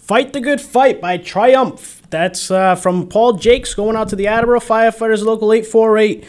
Fight 0.05 0.33
the 0.33 0.39
Good 0.39 0.61
Fight 0.61 1.01
by 1.01 1.17
Triumph. 1.17 2.03
That's 2.11 2.51
uh, 2.51 2.75
from 2.75 3.07
Paul 3.07 3.33
Jakes 3.33 3.73
going 3.73 3.95
out 3.95 4.09
to 4.09 4.15
the 4.15 4.27
Attleboro 4.27 4.59
Firefighters 4.59 5.23
Local 5.23 5.51
848. 5.51 6.23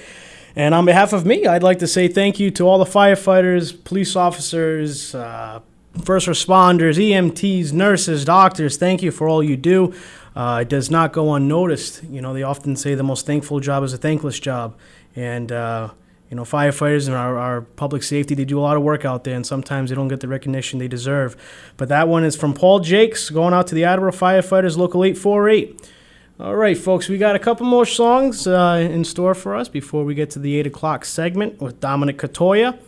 And 0.56 0.74
on 0.74 0.86
behalf 0.86 1.12
of 1.12 1.26
me, 1.26 1.44
I'd 1.46 1.62
like 1.62 1.80
to 1.80 1.86
say 1.86 2.08
thank 2.08 2.40
you 2.40 2.50
to 2.52 2.66
all 2.66 2.78
the 2.78 2.90
firefighters, 2.90 3.84
police 3.84 4.16
officers, 4.16 5.14
uh, 5.14 5.60
first 6.06 6.26
responders, 6.26 6.96
EMTs, 6.96 7.74
nurses, 7.74 8.24
doctors. 8.24 8.78
Thank 8.78 9.02
you 9.02 9.10
for 9.10 9.28
all 9.28 9.42
you 9.42 9.58
do. 9.58 9.92
Uh, 10.34 10.60
it 10.62 10.70
does 10.70 10.90
not 10.90 11.12
go 11.12 11.34
unnoticed. 11.34 12.02
You 12.04 12.22
know, 12.22 12.32
they 12.32 12.44
often 12.44 12.76
say 12.76 12.94
the 12.94 13.02
most 13.02 13.26
thankful 13.26 13.60
job 13.60 13.84
is 13.84 13.92
a 13.92 13.98
thankless 13.98 14.40
job. 14.40 14.74
And, 15.14 15.52
uh, 15.52 15.90
you 16.30 16.36
know, 16.36 16.42
firefighters 16.42 17.06
and 17.06 17.16
our, 17.16 17.38
our 17.38 17.60
public 17.60 18.02
safety, 18.02 18.34
they 18.34 18.44
do 18.44 18.58
a 18.58 18.62
lot 18.62 18.76
of 18.76 18.82
work 18.82 19.04
out 19.04 19.24
there, 19.24 19.36
and 19.36 19.46
sometimes 19.46 19.90
they 19.90 19.96
don't 19.96 20.08
get 20.08 20.20
the 20.20 20.28
recognition 20.28 20.78
they 20.78 20.88
deserve. 20.88 21.36
But 21.76 21.88
that 21.88 22.08
one 22.08 22.24
is 22.24 22.34
from 22.36 22.52
Paul 22.52 22.80
Jakes, 22.80 23.30
going 23.30 23.54
out 23.54 23.66
to 23.68 23.74
the 23.74 23.84
Attleboro 23.84 24.12
Firefighters 24.12 24.76
Local 24.76 25.04
848. 25.04 25.92
All 26.38 26.56
right, 26.56 26.76
folks, 26.76 27.08
we 27.08 27.16
got 27.16 27.36
a 27.36 27.38
couple 27.38 27.64
more 27.64 27.86
songs 27.86 28.46
uh, 28.46 28.88
in 28.90 29.04
store 29.04 29.34
for 29.34 29.54
us 29.54 29.68
before 29.68 30.04
we 30.04 30.14
get 30.14 30.30
to 30.30 30.38
the 30.38 30.56
8 30.56 30.66
o'clock 30.66 31.04
segment 31.04 31.60
with 31.60 31.80
Dominic 31.80 32.18
Catoya. 32.18 32.78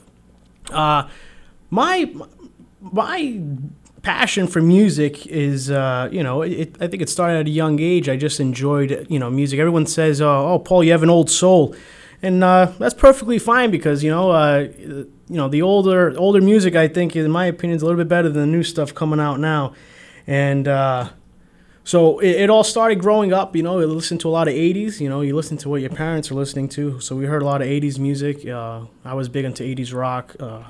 Uh, 0.70 1.08
my, 1.70 2.12
my 2.80 3.40
passion 4.02 4.48
for 4.48 4.60
music 4.60 5.26
is, 5.28 5.70
uh, 5.70 6.08
you 6.10 6.22
know, 6.22 6.42
it, 6.42 6.76
I 6.80 6.88
think 6.88 7.02
it 7.02 7.08
started 7.08 7.38
at 7.38 7.46
a 7.46 7.50
young 7.50 7.80
age. 7.80 8.08
I 8.08 8.16
just 8.16 8.40
enjoyed, 8.40 9.06
you 9.08 9.18
know, 9.18 9.30
music. 9.30 9.60
Everyone 9.60 9.86
says, 9.86 10.20
oh, 10.20 10.48
oh 10.48 10.58
Paul, 10.58 10.84
you 10.84 10.92
have 10.92 11.02
an 11.02 11.10
old 11.10 11.30
soul 11.30 11.74
and 12.22 12.42
uh, 12.42 12.72
that's 12.78 12.94
perfectly 12.94 13.38
fine 13.38 13.70
because 13.70 14.02
you 14.02 14.10
know, 14.10 14.30
uh, 14.30 14.68
you 14.78 15.06
know, 15.28 15.48
the 15.48 15.62
older 15.62 16.18
older 16.18 16.40
music 16.40 16.74
I 16.74 16.88
think, 16.88 17.16
in 17.16 17.30
my 17.30 17.46
opinion, 17.46 17.76
is 17.76 17.82
a 17.82 17.86
little 17.86 17.98
bit 17.98 18.08
better 18.08 18.28
than 18.28 18.42
the 18.42 18.56
new 18.56 18.62
stuff 18.62 18.94
coming 18.94 19.20
out 19.20 19.38
now, 19.40 19.74
and 20.26 20.66
uh, 20.66 21.10
so 21.84 22.18
it, 22.18 22.42
it 22.42 22.50
all 22.50 22.64
started 22.64 22.96
growing 23.00 23.32
up. 23.32 23.54
You 23.54 23.62
know, 23.62 23.78
you 23.80 23.86
listen 23.86 24.18
to 24.18 24.28
a 24.28 24.30
lot 24.30 24.48
of 24.48 24.54
'80s. 24.54 25.00
You 25.00 25.08
know, 25.08 25.20
you 25.20 25.36
listen 25.36 25.56
to 25.58 25.68
what 25.68 25.80
your 25.80 25.90
parents 25.90 26.30
are 26.30 26.34
listening 26.34 26.68
to. 26.70 27.00
So 27.00 27.14
we 27.16 27.26
heard 27.26 27.42
a 27.42 27.46
lot 27.46 27.62
of 27.62 27.68
'80s 27.68 27.98
music. 27.98 28.46
Uh, 28.46 28.82
I 29.04 29.14
was 29.14 29.28
big 29.28 29.44
into 29.44 29.62
'80s 29.62 29.94
rock. 29.94 30.34
Uh, 30.40 30.64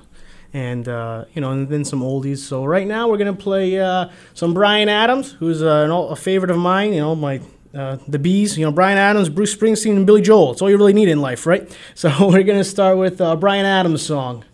and 0.53 0.89
uh, 0.89 1.25
you 1.35 1.41
know, 1.41 1.51
and 1.53 1.69
then 1.69 1.85
some 1.85 2.01
oldies. 2.01 2.39
So 2.39 2.65
right 2.65 2.87
now 2.87 3.09
we're 3.09 3.19
gonna 3.19 3.35
play 3.35 3.79
uh, 3.79 4.09
some 4.35 4.55
Bryan 4.55 4.89
Adams, 4.89 5.33
who's 5.33 5.63
uh, 5.63 5.83
an, 5.85 5.91
ol- 5.91 6.11
a 6.11 6.17
favorite 6.17 6.51
of 6.51 6.59
mine. 6.59 6.93
You 6.93 7.01
know, 7.01 7.15
my 7.15 7.41
uh, 7.75 7.99
the 8.07 8.19
Bees, 8.19 8.57
you 8.57 8.65
know, 8.65 8.73
Bryan 8.73 8.99
Adams, 8.99 9.29
Bruce 9.29 9.55
Springsteen, 9.55 9.97
and 9.97 10.07
Billy 10.07 10.23
Joel. 10.23 10.53
It's 10.53 10.63
all 10.63 10.71
you 10.71 10.77
really 10.77 10.93
need 10.93 11.09
in 11.09 11.21
life, 11.21 11.47
right? 11.47 11.69
So 11.95 12.11
we're 12.21 12.45
going 12.45 12.59
to 12.59 12.65
start 12.65 12.97
with 12.97 13.21
uh, 13.21 13.35
Bryan 13.37 13.67
Adams' 13.67 14.03
song. 14.03 14.45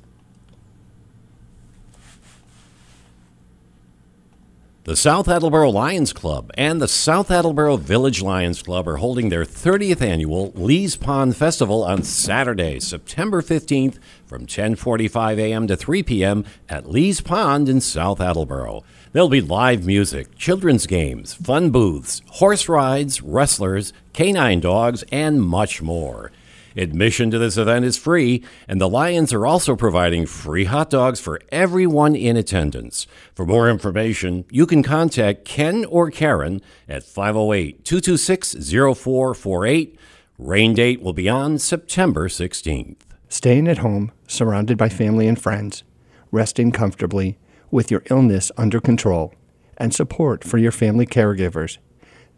The 4.85 4.97
South 4.97 5.29
Attleboro 5.29 5.71
Lions 5.71 6.13
Club 6.13 6.51
and 6.59 6.81
the 6.81 6.89
South 6.89 7.31
Attleboro 7.31 7.79
Village 7.79 8.21
Lions 8.21 8.61
Club 8.63 8.87
are 8.87 8.99
holding 8.99 9.31
their 9.31 9.45
30th 9.45 10.03
annual 10.03 10.53
Lee's 10.55 10.97
Pond 10.97 11.35
Festival 11.37 11.83
on 11.83 12.03
Saturday, 12.03 12.79
September 12.81 13.41
15th 13.41 13.99
from 14.27 14.47
10:45 14.47 15.39
a.m. 15.39 15.67
to 15.69 15.75
3 15.75 16.03
p.m. 16.03 16.45
at 16.69 16.87
Lee's 16.91 17.23
Pond 17.23 17.67
in 17.67 17.81
South 17.81 18.21
Attleboro. 18.21 18.85
There'll 19.15 19.29
be 19.29 19.41
live 19.41 19.87
music, 19.87 20.37
children's 20.37 20.89
games, 20.89 21.35
fun 21.35 21.71
booths, 21.71 22.21
horse 22.31 22.69
rides, 22.69 23.23
wrestlers, 23.23 23.93
canine 24.13 24.59
dogs, 24.59 25.05
and 25.13 25.41
much 25.41 25.81
more. 25.81 26.33
Admission 26.77 27.31
to 27.31 27.39
this 27.39 27.57
event 27.57 27.85
is 27.85 27.97
free, 27.97 28.43
and 28.67 28.81
the 28.81 28.89
Lions 28.89 29.33
are 29.33 29.47
also 29.47 29.77
providing 29.77 30.27
free 30.27 30.65
hot 30.65 30.91
dogs 30.91 31.21
for 31.21 31.41
everyone 31.53 32.17
in 32.17 32.37
attendance. 32.37 33.07
For 33.37 33.47
more 33.47 33.71
information, 33.71 34.47
you 34.51 34.67
can 34.67 34.83
contact 34.83 35.45
Ken 35.45 35.85
or 35.85 36.11
Karen 36.11 36.61
at 36.89 37.05
508 37.05 37.85
226 37.85 38.55
0448. 38.69 39.97
Rain 40.39 40.75
date 40.75 41.01
will 41.01 41.13
be 41.13 41.29
on 41.29 41.61
September 41.61 42.27
16th. 42.27 42.97
Staying 43.29 43.69
at 43.69 43.79
home, 43.79 44.11
surrounded 44.27 44.77
by 44.77 44.89
family 44.89 45.29
and 45.29 45.41
friends, 45.41 45.85
resting 46.33 46.73
comfortably, 46.73 47.39
with 47.75 47.91
your 47.91 48.05
illness 48.09 48.53
under 48.57 48.81
control, 48.81 49.35
and 49.77 49.93
support 49.93 50.45
for 50.45 50.59
your 50.59 50.71
family 50.71 51.05
caregivers. 51.05 51.79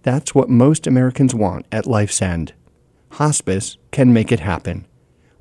That's 0.02 0.34
what 0.34 0.48
most 0.48 0.86
Americans 0.86 1.34
want 1.34 1.66
at 1.70 1.86
life's 1.86 2.22
end. 2.22 2.54
Hospice 3.10 3.76
can 3.90 4.14
make 4.14 4.32
it 4.32 4.40
happen. 4.40 4.86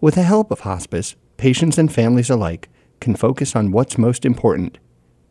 With 0.01 0.15
the 0.15 0.23
help 0.23 0.51
of 0.51 0.60
hospice, 0.60 1.15
patients 1.38 1.77
and 1.77 1.91
families 1.91 2.29
alike 2.29 2.67
can 2.99 3.15
focus 3.15 3.55
on 3.55 3.71
what's 3.71 3.97
most 3.97 4.25
important 4.25 4.79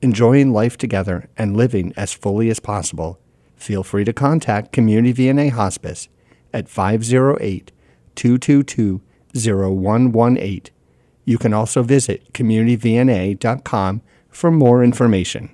enjoying 0.01 0.51
life 0.53 0.79
together 0.79 1.29
and 1.37 1.57
living 1.57 1.93
as 1.95 2.15
fully 2.15 2.49
as 2.49 2.59
possible. 2.59 3.19
Feel 3.57 3.83
free 3.83 4.05
to 4.05 4.13
contact 4.15 4.73
Community 4.73 5.13
VNA 5.13 5.51
Hospice 5.51 6.09
at 6.55 6.71
508 6.71 7.71
222 8.15 9.03
0118. 9.35 10.75
You 11.27 11.39
can 11.39 11.53
also 11.53 11.83
visit 11.83 12.33
communityvna.com 12.33 14.03
for 14.35 14.51
more 14.51 14.85
information. 14.85 15.51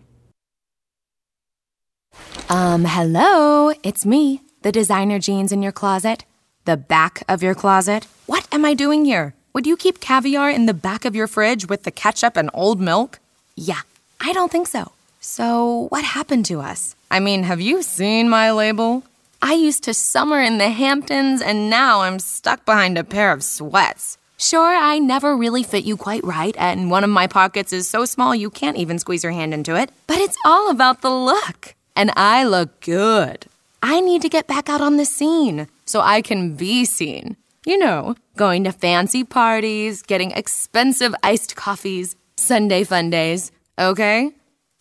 Um, 2.48 2.84
hello, 2.84 3.72
it's 3.84 4.04
me, 4.04 4.40
the 4.62 4.72
designer 4.72 5.20
jeans 5.20 5.52
in 5.52 5.62
your 5.62 5.72
closet. 5.72 6.24
The 6.64 6.76
back 6.76 7.22
of 7.28 7.42
your 7.42 7.54
closet. 7.54 8.06
What 8.26 8.46
am 8.52 8.64
I 8.64 8.74
doing 8.74 9.04
here? 9.04 9.34
Would 9.54 9.66
you 9.66 9.76
keep 9.76 10.00
caviar 10.00 10.50
in 10.50 10.66
the 10.66 10.74
back 10.74 11.04
of 11.04 11.14
your 11.14 11.26
fridge 11.26 11.68
with 11.68 11.84
the 11.84 11.90
ketchup 11.90 12.36
and 12.36 12.50
old 12.52 12.80
milk? 12.80 13.18
Yeah, 13.56 13.80
I 14.20 14.32
don't 14.32 14.52
think 14.52 14.66
so. 14.66 14.92
So, 15.20 15.86
what 15.90 16.04
happened 16.04 16.46
to 16.46 16.60
us? 16.60 16.96
I 17.10 17.20
mean, 17.20 17.44
have 17.44 17.60
you 17.60 17.82
seen 17.82 18.28
my 18.28 18.52
label? 18.52 19.04
I 19.42 19.54
used 19.54 19.84
to 19.84 19.94
summer 19.94 20.40
in 20.40 20.58
the 20.58 20.70
Hamptons 20.70 21.40
and 21.40 21.70
now 21.70 22.02
I'm 22.02 22.18
stuck 22.18 22.64
behind 22.64 22.98
a 22.98 23.04
pair 23.04 23.32
of 23.32 23.42
sweats. 23.42 24.18
Sure, 24.40 24.74
I 24.74 24.98
never 24.98 25.36
really 25.36 25.62
fit 25.62 25.84
you 25.84 25.98
quite 25.98 26.24
right, 26.24 26.56
and 26.58 26.90
one 26.90 27.04
of 27.04 27.10
my 27.10 27.26
pockets 27.26 27.74
is 27.74 27.86
so 27.86 28.06
small 28.06 28.34
you 28.34 28.48
can't 28.48 28.78
even 28.78 28.98
squeeze 28.98 29.22
your 29.22 29.32
hand 29.32 29.52
into 29.52 29.76
it. 29.76 29.90
But 30.06 30.16
it's 30.16 30.38
all 30.46 30.70
about 30.70 31.02
the 31.02 31.10
look. 31.10 31.74
And 31.94 32.10
I 32.16 32.44
look 32.44 32.80
good. 32.80 33.44
I 33.82 34.00
need 34.00 34.22
to 34.22 34.30
get 34.30 34.46
back 34.46 34.70
out 34.70 34.80
on 34.80 34.96
the 34.96 35.04
scene 35.04 35.68
so 35.84 36.00
I 36.00 36.22
can 36.22 36.54
be 36.54 36.86
seen. 36.86 37.36
You 37.66 37.76
know, 37.76 38.14
going 38.38 38.64
to 38.64 38.72
fancy 38.72 39.24
parties, 39.24 40.00
getting 40.00 40.30
expensive 40.30 41.14
iced 41.22 41.54
coffees, 41.54 42.16
Sunday 42.36 42.84
fun 42.84 43.10
days, 43.10 43.52
okay? 43.78 44.32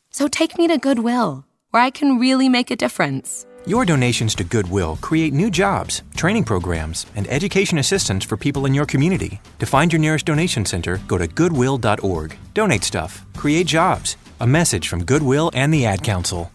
So 0.09 0.29
take 0.29 0.57
me 0.57 0.69
to 0.69 0.77
Goodwill, 0.77 1.43
where 1.71 1.83
I 1.83 1.89
can 1.89 2.17
really 2.17 2.47
make 2.47 2.71
a 2.71 2.77
difference. 2.77 3.45
Your 3.65 3.85
donations 3.85 4.35
to 4.35 4.43
Goodwill 4.43 4.97
create 5.01 5.33
new 5.33 5.51
jobs, 5.51 6.03
training 6.15 6.45
programs, 6.45 7.05
and 7.15 7.27
education 7.27 7.77
assistance 7.77 8.23
for 8.23 8.37
people 8.37 8.65
in 8.65 8.73
your 8.73 8.85
community. 8.85 9.41
To 9.59 9.65
find 9.65 9.91
your 9.91 9.99
nearest 9.99 10.25
donation 10.25 10.65
center, 10.65 10.99
go 11.07 11.17
to 11.17 11.27
goodwill.org. 11.27 12.37
Donate 12.53 12.83
stuff, 12.83 13.25
create 13.35 13.67
jobs. 13.67 14.15
A 14.39 14.47
message 14.47 14.87
from 14.87 15.03
Goodwill 15.03 15.51
and 15.53 15.73
the 15.73 15.85
Ad 15.85 16.03
Council. 16.03 16.51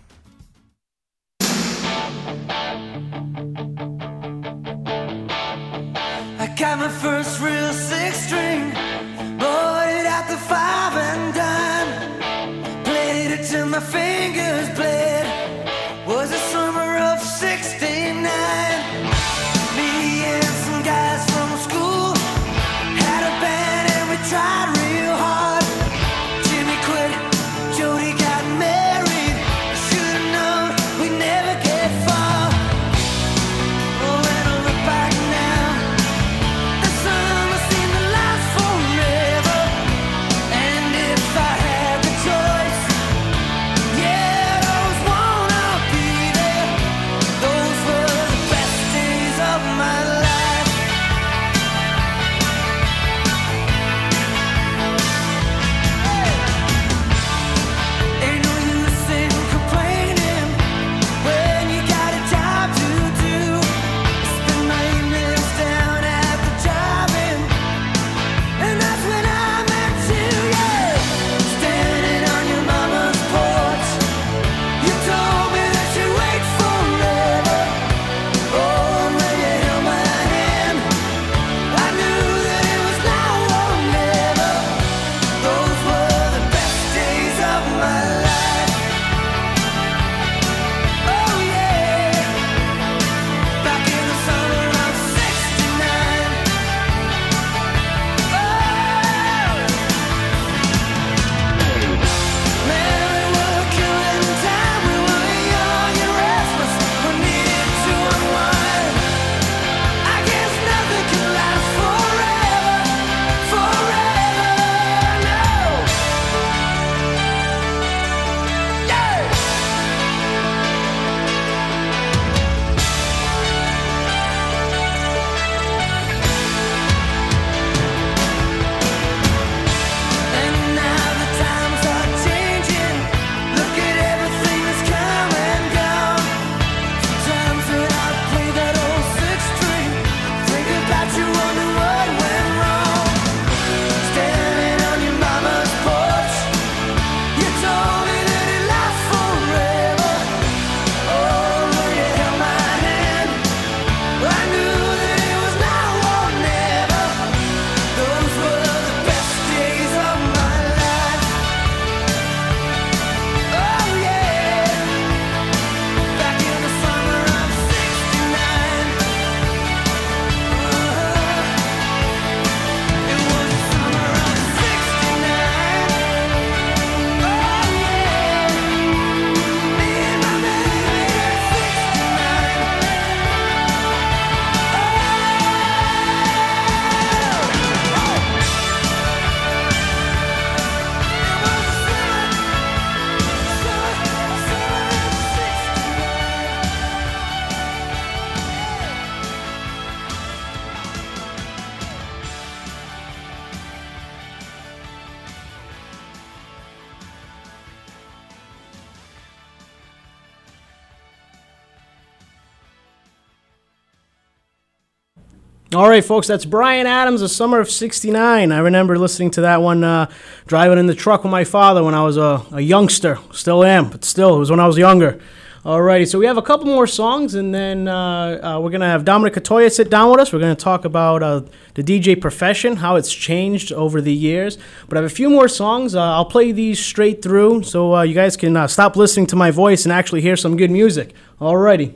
right, 215.95 216.05
folks, 216.05 216.26
that's 216.26 216.45
Bryan 216.45 216.88
Adams, 216.88 217.20
The 217.20 217.28
Summer 217.28 217.61
of 217.61 217.70
69. 217.70 218.51
I 218.51 218.59
remember 218.59 218.99
listening 218.99 219.30
to 219.32 219.42
that 219.42 219.62
one 219.62 219.84
uh, 219.84 220.11
driving 220.45 220.76
in 220.76 220.86
the 220.86 220.95
truck 220.95 221.22
with 221.22 221.30
my 221.30 221.45
father 221.45 221.84
when 221.84 221.95
I 221.95 222.03
was 222.03 222.16
a, 222.16 222.45
a 222.51 222.61
youngster. 222.61 223.20
Still 223.30 223.62
am, 223.62 223.90
but 223.90 224.05
still, 224.05 224.34
it 224.34 224.38
was 224.40 224.51
when 224.51 224.59
I 224.59 224.66
was 224.66 224.76
younger. 224.76 225.20
Alrighty, 225.64 226.09
so 226.09 226.18
we 226.18 226.26
have 226.26 226.36
a 226.36 226.42
couple 226.42 226.66
more 226.66 226.88
songs, 226.88 227.36
and 227.36 227.55
then 227.55 227.86
uh, 227.86 228.57
uh, 228.57 228.61
we're 228.61 228.70
gonna 228.70 228.88
have 228.88 229.05
Dominic 229.05 229.34
Katoya 229.34 229.70
sit 229.70 229.88
down 229.88 230.11
with 230.11 230.18
us. 230.18 230.32
We're 230.32 230.40
gonna 230.40 230.57
talk 230.57 230.84
about 230.84 231.22
uh, 231.22 231.42
the 231.74 231.84
DJ 231.84 232.20
profession, 232.20 232.74
how 232.74 232.97
it's 232.97 233.12
changed 233.12 233.70
over 233.70 234.01
the 234.01 234.12
years. 234.12 234.59
But 234.88 234.99
I 234.99 235.03
have 235.03 235.11
a 235.12 235.14
few 235.14 235.30
more 235.30 235.47
songs. 235.47 235.95
Uh, 235.95 236.03
I'll 236.03 236.24
play 236.24 236.51
these 236.51 236.84
straight 236.84 237.22
through, 237.22 237.62
so 237.62 237.95
uh, 237.95 238.03
you 238.03 238.14
guys 238.14 238.36
can 238.36 238.57
uh, 238.57 238.66
stop 238.66 238.97
listening 238.97 239.26
to 239.28 239.36
my 239.36 239.53
voice 239.53 239.84
and 239.84 239.92
actually 239.92 240.22
hear 240.22 240.36
some 240.36 240.57
good 240.57 240.72
music. 240.72 241.14
Alrighty. 241.40 241.95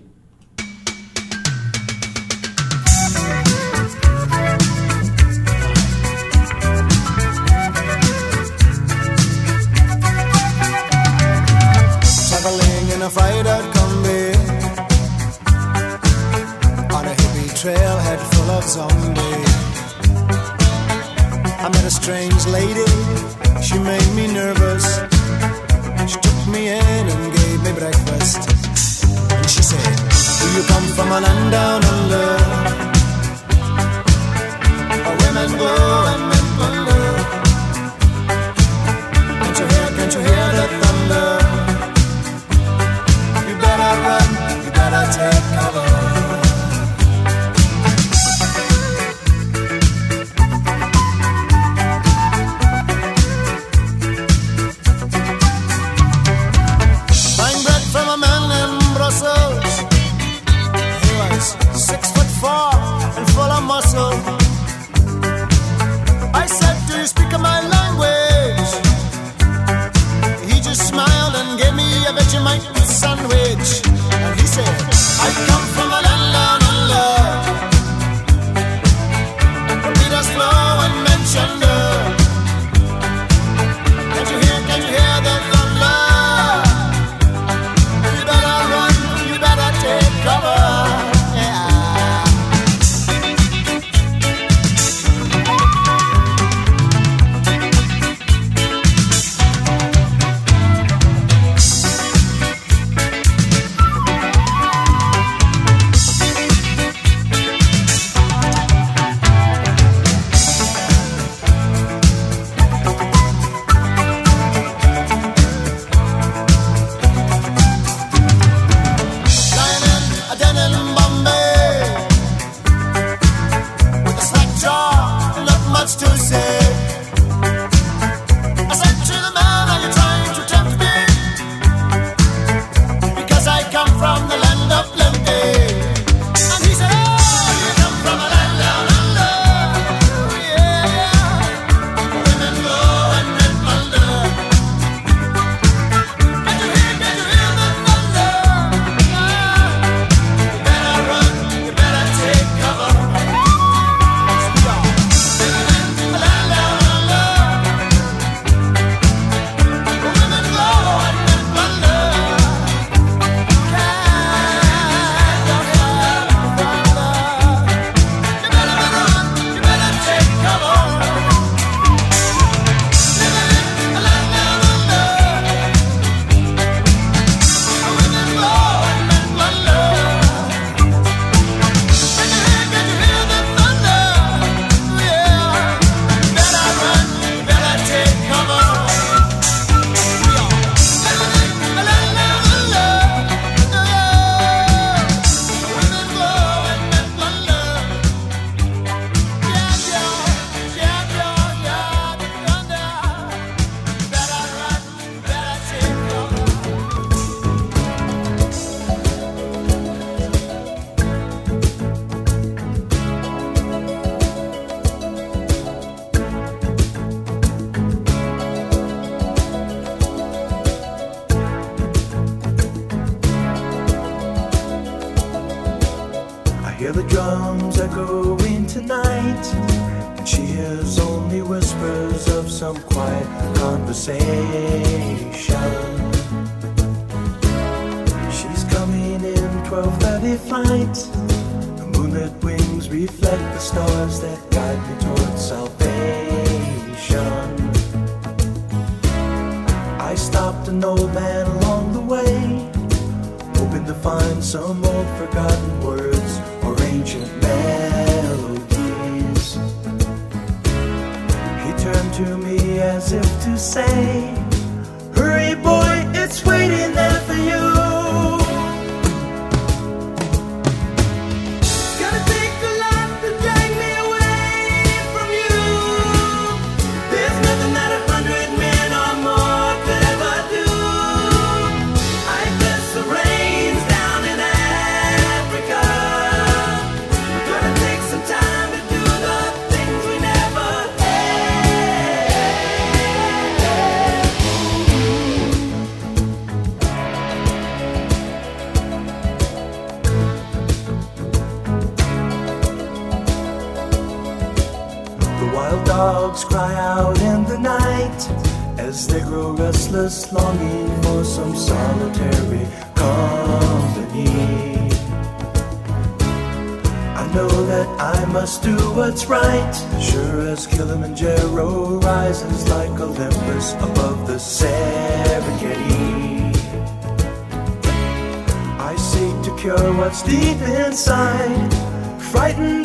Deep 330.23 330.61
inside, 330.63 331.73
frightened 332.21 332.78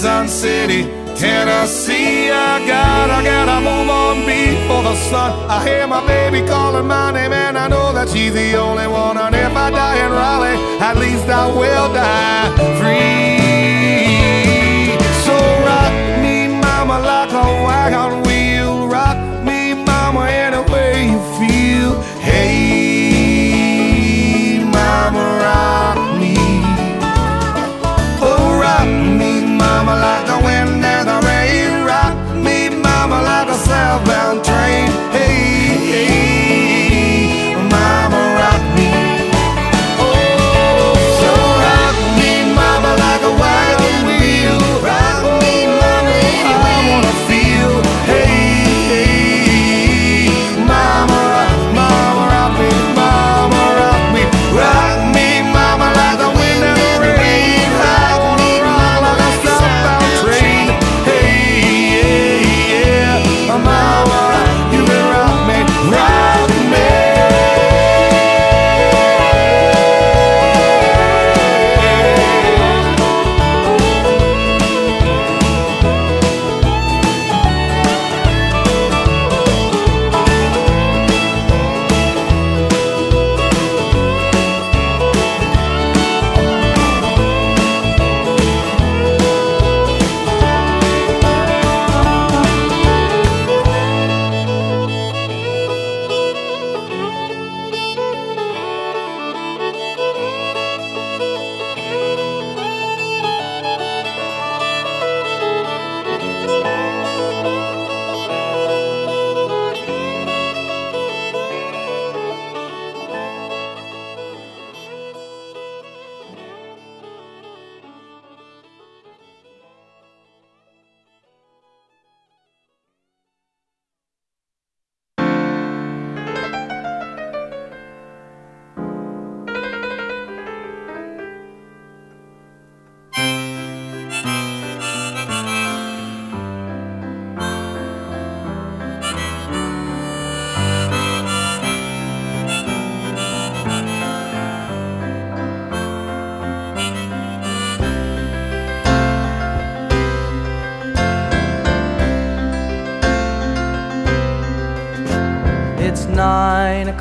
Sun 0.00 0.28
City, 0.28 0.84
Tennessee. 1.14 2.30
I 2.30 2.66
got, 2.66 3.10
I 3.10 3.22
gotta 3.22 3.60
move 3.60 3.90
on 3.90 4.24
before 4.24 4.82
the 4.82 4.94
sun. 5.10 5.30
I 5.50 5.62
hear 5.68 5.86
my 5.86 6.00
baby 6.06 6.40
calling 6.48 6.86
my 6.86 7.12
name, 7.12 7.34
and 7.34 7.58
I 7.58 7.68
know 7.68 7.92
that 7.92 8.08
she's 8.08 8.32
the 8.32 8.56
only 8.56 8.86
one. 8.86 9.18
And 9.18 9.34
if 9.34 9.54
I 9.54 9.70
die 9.70 10.06
in 10.06 10.10
Raleigh, 10.10 10.56
at 10.80 10.96
least 10.96 11.28
I 11.28 11.48
will 11.48 11.92
die 11.92 12.48
free. 12.80 12.99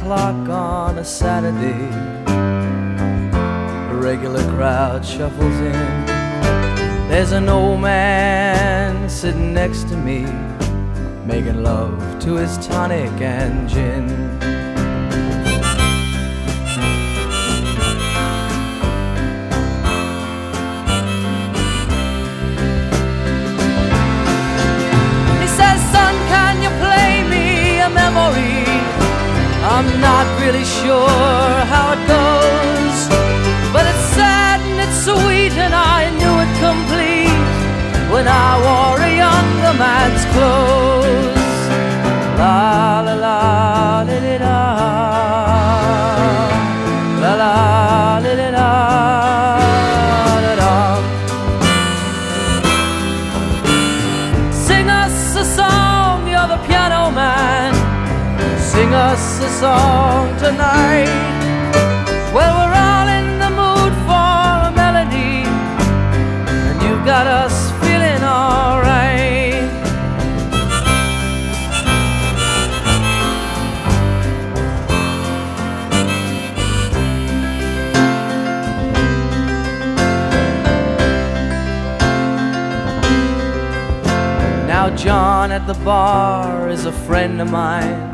O'clock 0.09 0.49
on 0.49 0.97
a 0.97 1.05
Saturday. 1.05 1.87
The 3.89 3.95
regular 3.95 4.41
crowd 4.55 5.05
shuffles 5.05 5.59
in. 5.59 6.05
There's 7.07 7.31
an 7.31 7.47
old 7.47 7.81
man 7.81 9.07
sitting 9.07 9.53
next 9.53 9.87
to 9.89 9.95
me, 9.95 10.21
making 11.27 11.61
love 11.61 12.19
to 12.21 12.37
his 12.37 12.57
tonic 12.57 13.21
and 13.21 13.69
gin. 13.69 14.38
I'm 29.79 30.01
not 30.01 30.27
really 30.41 30.65
sure 30.65 31.07
how 31.71 31.93
it 31.95 32.03
goes, 32.05 32.97
but 33.71 33.85
it's 33.87 34.07
sad 34.19 34.59
and 34.59 34.77
it's 34.85 35.05
sweet, 35.05 35.53
and 35.53 35.73
I 35.73 36.09
knew 36.19 36.35
it 36.43 36.51
complete 36.67 37.43
when 38.11 38.27
I 38.27 38.49
wore 38.65 38.99
a 38.99 39.13
younger 39.23 39.73
man's 39.79 40.25
clothes. 40.33 41.59
La 42.37 42.99
la 43.05 43.13
la 43.13 43.78
song 59.69 60.25
tonight. 60.39 61.11
Well, 62.35 62.53
we're 62.59 62.77
all 62.89 63.07
in 63.19 63.27
the 63.43 63.51
mood 63.61 63.93
for 64.07 64.49
a 64.69 64.71
melody, 64.83 65.35
and 66.67 66.75
you've 66.83 67.05
got 67.05 67.27
us 67.27 67.55
feeling 67.81 68.23
alright. 68.23 69.67
Now, 84.73 84.85
John 84.95 85.51
at 85.51 85.67
the 85.67 85.77
bar 85.85 86.69
is 86.69 86.85
a 86.85 86.91
friend 87.07 87.39
of 87.39 87.51
mine. 87.51 88.08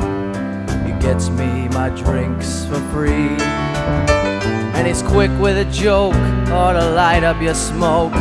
Drinks 1.96 2.66
for 2.66 2.80
free. 2.91 3.38
And 4.76 4.86
he's 4.88 5.02
quick 5.02 5.32
with 5.39 5.58
a 5.58 5.72
joke 5.72 6.16
or 6.52 6.74
to 6.74 6.89
light 6.91 7.24
up 7.24 7.41
your 7.41 7.56
smoke. 7.56 8.14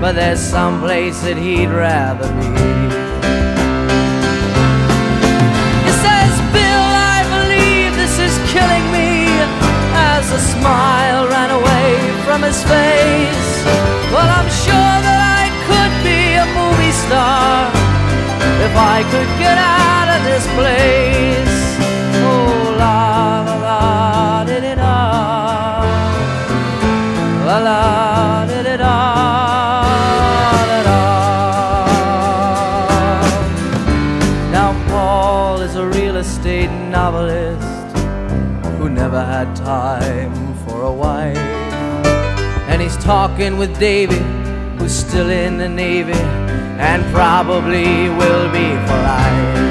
But 0.00 0.12
there's 0.12 0.40
some 0.40 0.80
place 0.80 1.20
that 1.22 1.36
he'd 1.36 1.70
rather 1.70 2.28
be. 2.40 2.50
He 5.86 5.92
says, 6.04 6.32
Bill, 6.52 6.86
I 7.14 7.20
believe 7.36 7.96
this 7.96 8.18
is 8.18 8.34
killing 8.52 8.86
me. 8.92 9.30
As 9.94 10.26
a 10.32 10.40
smile 10.58 11.28
ran 11.28 11.50
away 11.50 11.94
from 12.24 12.42
his 12.42 12.62
face. 12.62 13.52
Well, 14.12 14.28
I'm 14.28 14.50
sure 14.66 14.94
that 15.06 15.20
I 15.40 15.44
could 15.68 15.92
be 16.02 16.20
a 16.34 16.46
movie 16.58 16.94
star 17.06 17.70
if 18.66 18.74
I 18.76 19.02
could 19.12 19.30
get 19.38 19.56
out 19.58 20.08
of 20.14 20.20
this 20.24 20.46
place. 20.58 21.58
Oh, 22.24 22.76
la 22.78 23.21
La 27.60 28.44
di 28.46 28.54
di 28.62 28.76
da. 28.76 29.84
da, 30.68 30.82
da. 30.82 31.00
Now, 34.50 34.72
Paul 34.88 35.60
is 35.60 35.76
a 35.76 35.86
real 35.86 36.16
estate 36.16 36.70
novelist 36.90 37.96
who 38.78 38.88
never 38.88 39.22
had 39.22 39.54
time 39.54 40.54
for 40.64 40.82
a 40.82 40.92
wife. 40.92 41.36
And 42.68 42.80
he's 42.80 42.96
talking 42.96 43.58
with 43.58 43.78
Davy, 43.78 44.22
who's 44.78 44.94
still 44.94 45.28
in 45.30 45.58
the 45.58 45.68
Navy 45.68 46.22
and 46.82 47.04
probably 47.12 48.08
will 48.08 48.50
be 48.50 48.70
for 48.86 48.98
life. 49.02 49.61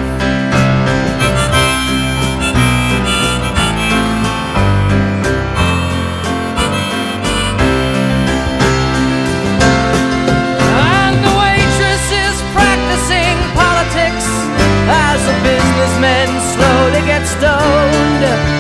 Stoned. 17.42 18.51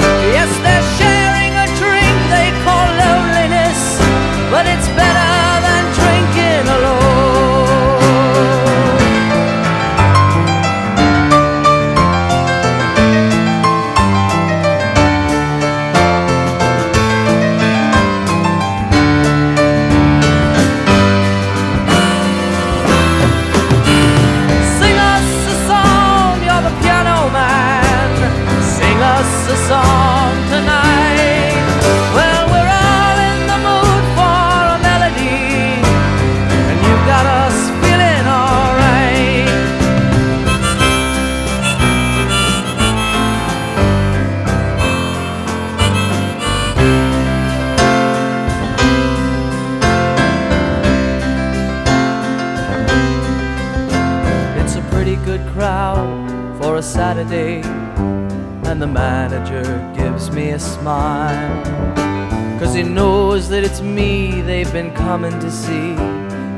Coming 64.95 65.37
to 65.39 65.51
see 65.51 65.95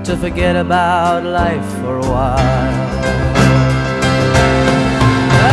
to 0.04 0.18
forget 0.18 0.56
about 0.56 1.24
life 1.24 1.66
for 1.82 1.98
a 1.98 2.08
while. 2.14 2.40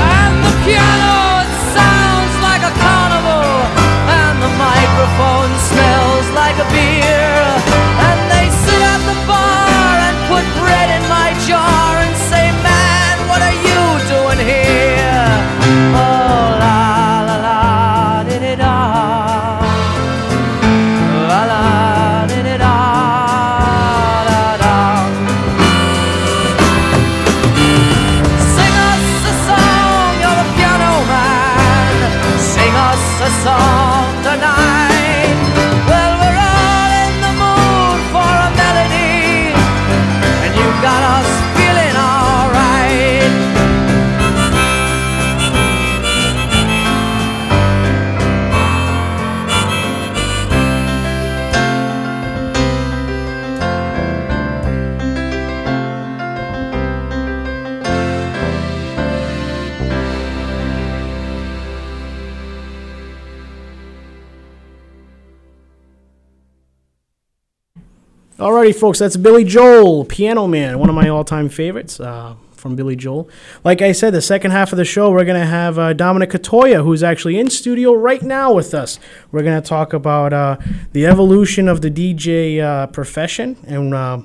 And 0.05 0.35
the 0.45 0.53
piano 0.65 1.17
it 1.43 1.51
sounds 1.77 2.35
like 2.47 2.63
a 2.63 2.73
carnival, 2.85 3.51
and 4.21 4.37
the 4.45 4.53
microphone 4.67 5.53
smells 5.71 6.27
like 6.35 6.57
a 6.59 6.69
beer. 6.73 7.00
Folks, 68.73 68.99
that's 68.99 69.17
Billy 69.17 69.45
Joel, 69.45 70.05
Piano 70.05 70.47
Man, 70.47 70.79
one 70.79 70.89
of 70.89 70.95
my 70.95 71.09
all-time 71.09 71.49
favorites 71.49 72.01
uh, 72.01 72.35
from 72.53 72.77
Billy 72.77 72.97
Joel. 72.97 73.29
Like 73.65 73.83
I 73.83 73.93
said, 73.93 74.13
the 74.13 74.23
second 74.23 74.51
half 74.51 74.73
of 74.73 74.77
the 74.77 74.85
show, 74.85 75.11
we're 75.11 75.25
gonna 75.25 75.47
have 75.47 75.79
uh, 75.79 75.93
Dominic 75.93 76.31
Katoya, 76.31 76.85
who's 76.85 77.03
actually 77.03 77.39
in 77.39 77.51
studio 77.51 77.93
right 77.95 78.23
now 78.23 78.53
with 78.53 78.75
us. 78.75 78.99
We're 79.33 79.43
gonna 79.43 79.63
talk 79.63 79.93
about 79.93 80.33
uh, 80.33 80.57
the 80.93 81.07
evolution 81.07 81.69
of 81.69 81.81
the 81.81 81.91
DJ 81.91 82.61
uh, 82.61 82.87
profession, 82.89 83.57
and 83.67 83.95
uh, 83.95 84.23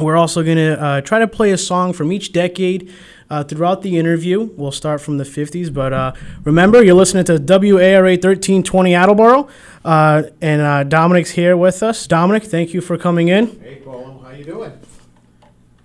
we're 0.00 0.16
also 0.16 0.42
gonna 0.42 0.72
uh, 0.72 1.00
try 1.00 1.18
to 1.20 1.28
play 1.28 1.52
a 1.52 1.58
song 1.58 1.92
from 1.92 2.12
each 2.12 2.32
decade. 2.32 2.92
Uh, 3.30 3.42
throughout 3.42 3.82
the 3.82 3.96
interview, 3.98 4.50
we'll 4.56 4.70
start 4.72 5.00
from 5.00 5.16
the 5.18 5.24
50s. 5.24 5.72
But 5.72 5.92
uh, 5.92 6.12
remember, 6.44 6.82
you're 6.84 6.94
listening 6.94 7.24
to 7.24 7.38
WARA 7.38 8.12
1320 8.12 8.94
Attleboro, 8.94 9.48
uh, 9.84 10.22
and 10.42 10.60
uh, 10.62 10.84
Dominic's 10.84 11.30
here 11.30 11.56
with 11.56 11.82
us. 11.82 12.06
Dominic, 12.06 12.44
thank 12.44 12.74
you 12.74 12.80
for 12.80 12.96
coming 12.98 13.28
in. 13.28 13.58
Hey, 13.60 13.76
Paul, 13.84 14.22
how 14.24 14.30
you 14.32 14.44
doing? 14.44 14.72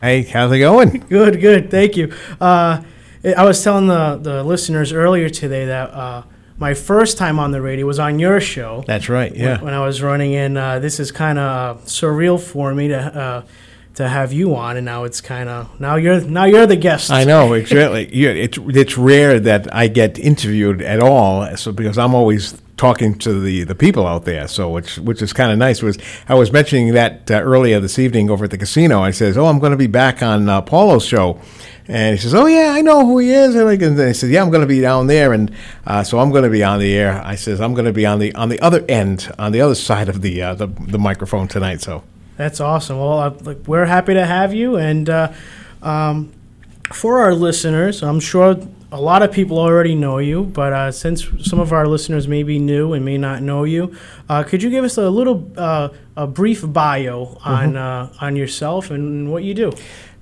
Hey, 0.01 0.23
how's 0.23 0.51
it 0.51 0.59
going? 0.59 0.89
Good, 1.09 1.41
good. 1.41 1.69
Thank 1.71 1.97
you. 1.97 2.13
Uh, 2.39 2.81
I 3.23 3.33
I 3.37 3.43
was 3.43 3.61
telling 3.61 3.87
the, 3.87 4.17
the 4.21 4.43
listeners 4.45 4.93
earlier 4.93 5.27
today 5.29 5.65
that 5.65 5.89
uh, 5.91 6.23
my 6.57 6.73
first 6.73 7.17
time 7.17 7.37
on 7.37 7.51
the 7.51 7.61
radio 7.61 7.85
was 7.85 7.99
on 7.99 8.17
your 8.17 8.39
show. 8.39 8.83
That's 8.87 9.09
right, 9.09 9.31
when- 9.31 9.41
yeah. 9.41 9.61
When, 9.61 9.73
I 9.73 9.85
was 9.85 10.01
running 10.01 10.31
in, 10.33 10.55
uh, 10.55 10.79
this 10.79 10.99
is 11.01 11.11
kind 11.11 11.37
of 11.37 11.83
surreal 11.85 12.39
for 12.39 12.73
me 12.73 12.87
to 12.89 12.97
uh, 12.97 13.41
to 13.95 14.07
have 14.07 14.31
you 14.31 14.55
on, 14.55 14.77
and 14.77 14.85
now 14.85 15.03
it's 15.03 15.21
kind 15.21 15.49
of 15.49 15.79
now 15.79 15.95
you're 15.95 16.21
now 16.21 16.45
you're 16.45 16.65
the 16.65 16.75
guest. 16.75 17.11
I 17.11 17.23
know, 17.23 17.49
really, 17.51 18.09
yeah, 18.15 18.29
it's, 18.29 18.57
it's 18.57 18.97
rare 18.97 19.39
that 19.39 19.73
I 19.73 19.87
get 19.87 20.17
interviewed 20.17 20.81
at 20.81 21.01
all, 21.01 21.55
so 21.57 21.71
because 21.71 21.97
I'm 21.97 22.15
always 22.15 22.61
talking 22.79 23.13
to 23.13 23.41
the, 23.41 23.65
the 23.65 23.75
people 23.75 24.07
out 24.07 24.23
there, 24.23 24.47
so 24.47 24.69
which 24.69 24.97
which 24.99 25.21
is 25.21 25.33
kind 25.33 25.51
of 25.51 25.57
nice. 25.57 25.83
Was 25.83 25.97
I 26.27 26.35
was 26.35 26.51
mentioning 26.51 26.93
that 26.93 27.29
uh, 27.29 27.41
earlier 27.41 27.79
this 27.79 27.99
evening 27.99 28.29
over 28.29 28.45
at 28.45 28.51
the 28.51 28.57
casino? 28.57 29.01
I 29.01 29.11
says, 29.11 29.37
"Oh, 29.37 29.45
I'm 29.45 29.59
going 29.59 29.71
to 29.71 29.77
be 29.77 29.87
back 29.87 30.23
on 30.23 30.47
uh, 30.49 30.61
Paulo's 30.61 31.05
show." 31.05 31.39
And 31.87 32.15
he 32.15 32.21
says, 32.21 32.33
"Oh 32.33 32.45
yeah, 32.45 32.71
I 32.73 32.81
know 32.81 33.05
who 33.05 33.17
he 33.17 33.31
is." 33.31 33.53
And 33.55 33.67
I 34.01 34.11
said, 34.13 34.29
"Yeah, 34.29 34.41
I'm 34.41 34.49
going 34.49 34.61
to 34.61 34.67
be 34.67 34.79
down 34.79 35.07
there, 35.07 35.33
and 35.33 35.51
uh, 35.85 36.03
so 36.03 36.19
I'm 36.19 36.31
going 36.31 36.45
to 36.45 36.49
be 36.49 36.63
on 36.63 36.79
the 36.79 36.95
air." 36.95 37.21
I 37.23 37.35
says, 37.35 37.59
"I'm 37.59 37.73
going 37.73 37.85
to 37.85 37.93
be 37.93 38.05
on 38.05 38.19
the 38.19 38.33
on 38.35 38.47
the 38.49 38.59
other 38.61 38.85
end, 38.87 39.29
on 39.37 39.51
the 39.51 39.61
other 39.61 39.75
side 39.75 40.07
of 40.07 40.21
the 40.21 40.41
uh, 40.41 40.53
the, 40.53 40.67
the 40.67 40.99
microphone 40.99 41.47
tonight." 41.47 41.81
So 41.81 42.03
That's 42.39 42.61
awesome. 42.61 42.97
Well, 42.97 43.19
uh, 43.19 43.33
like, 43.43 43.67
we're 43.67 43.83
happy 43.83 44.13
to 44.13 44.25
have 44.25 44.53
you. 44.53 44.77
And 44.77 45.09
uh, 45.09 45.33
um, 45.81 46.31
for 46.93 47.19
our 47.19 47.33
listeners, 47.35 48.01
I'm 48.01 48.21
sure 48.21 48.55
a 48.93 49.01
lot 49.01 49.21
of 49.23 49.31
people 49.33 49.59
already 49.59 49.93
know 49.93 50.19
you, 50.19 50.43
but 50.45 50.71
uh, 50.71 50.89
since 50.93 51.27
some 51.43 51.59
of 51.59 51.73
our 51.73 51.85
listeners 51.85 52.29
may 52.29 52.43
be 52.43 52.57
new 52.57 52.93
and 52.93 53.03
may 53.03 53.17
not 53.17 53.41
know 53.41 53.65
you, 53.65 53.93
uh, 54.29 54.43
could 54.43 54.63
you 54.63 54.69
give 54.69 54.85
us 54.85 54.97
a 54.97 55.09
little, 55.09 55.51
uh, 55.57 55.89
a 56.15 56.27
brief 56.27 56.63
bio 56.65 57.37
on 57.43 57.73
Mhm. 57.73 57.77
uh, 57.77 58.25
on 58.25 58.37
yourself 58.37 58.89
and 58.89 59.29
what 59.31 59.43
you 59.43 59.53
do? 59.53 59.73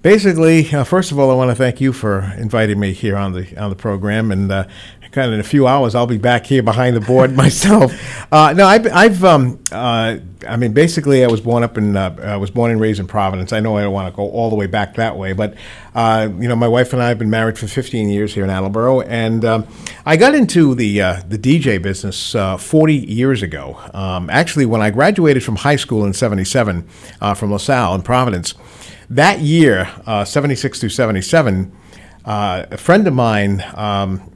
Basically, 0.08 0.74
uh, 0.74 0.86
first 0.86 1.12
of 1.12 1.20
all, 1.20 1.30
I 1.30 1.34
want 1.34 1.52
to 1.52 1.56
thank 1.56 1.82
you 1.82 1.92
for 1.92 2.22
inviting 2.38 2.80
me 2.80 2.94
here 2.94 3.18
on 3.18 3.34
the 3.34 3.62
on 3.62 3.70
the 3.70 3.76
program, 3.76 4.32
and 4.32 4.50
uh, 4.50 4.64
kind 5.12 5.28
of 5.28 5.34
in 5.34 5.42
a 5.42 5.44
few 5.44 5.68
hours, 5.68 5.96
I'll 5.96 6.08
be 6.08 6.18
back 6.18 6.46
here 6.46 6.64
behind 6.64 6.96
the 6.96 7.02
board 7.02 7.36
myself. 7.36 7.92
Uh, 8.32 8.54
no, 8.54 8.66
I've, 8.66 8.88
I've 8.88 9.24
um, 9.26 9.60
uh, 9.70 10.16
I 10.48 10.56
mean, 10.56 10.72
basically, 10.72 11.26
I 11.26 11.28
was 11.28 11.42
born 11.42 11.62
up 11.62 11.78
in 11.78 11.98
uh, 11.98 12.16
I 12.22 12.38
was 12.38 12.52
born 12.52 12.72
and 12.72 12.80
raised 12.80 13.02
in 13.02 13.08
Providence. 13.08 13.52
I 13.52 13.60
know 13.60 13.76
I 13.76 13.82
don't 13.82 13.92
want 13.92 14.10
to 14.10 14.16
go 14.16 14.30
all 14.30 14.50
the 14.50 14.56
way 14.56 14.66
back 14.66 14.96
that 14.96 15.18
way, 15.18 15.34
but 15.34 15.56
uh, 15.94 16.30
you 16.40 16.48
know, 16.48 16.56
my 16.56 16.70
wife 16.70 16.94
and 16.94 17.04
I 17.04 17.10
have 17.10 17.20
been 17.20 17.30
married 17.30 17.58
for 17.58 17.68
15 17.68 18.08
years 18.08 18.34
here 18.34 18.46
in 18.46 18.50
Attleboro, 18.50 19.02
and 19.02 19.44
um, 19.44 19.68
I 20.06 20.16
got 20.16 20.36
into 20.36 20.74
the 20.74 21.02
uh, 21.02 21.22
the 21.28 21.38
DJ 21.38 21.82
business 21.82 22.34
uh, 22.34 22.56
40 22.56 22.96
years 22.96 23.42
ago. 23.42 23.78
Um, 23.94 24.30
actually, 24.30 24.68
when 24.68 24.82
I 24.82 24.90
graduated 24.90 25.44
from 25.44 25.58
high 25.58 25.76
school 25.76 26.06
in 26.06 26.14
'77 26.14 26.88
uh, 27.20 27.34
from 27.34 27.52
LaSalle 27.52 27.94
in 27.96 28.04
Providence. 28.04 28.54
That 29.10 29.40
year, 29.40 29.90
uh, 30.06 30.26
76 30.26 30.80
through 30.80 30.90
77, 30.90 31.72
uh, 32.26 32.66
a 32.72 32.78
friend 32.78 33.08
of 33.08 33.14
mine 33.14 33.64
um, 33.76 34.32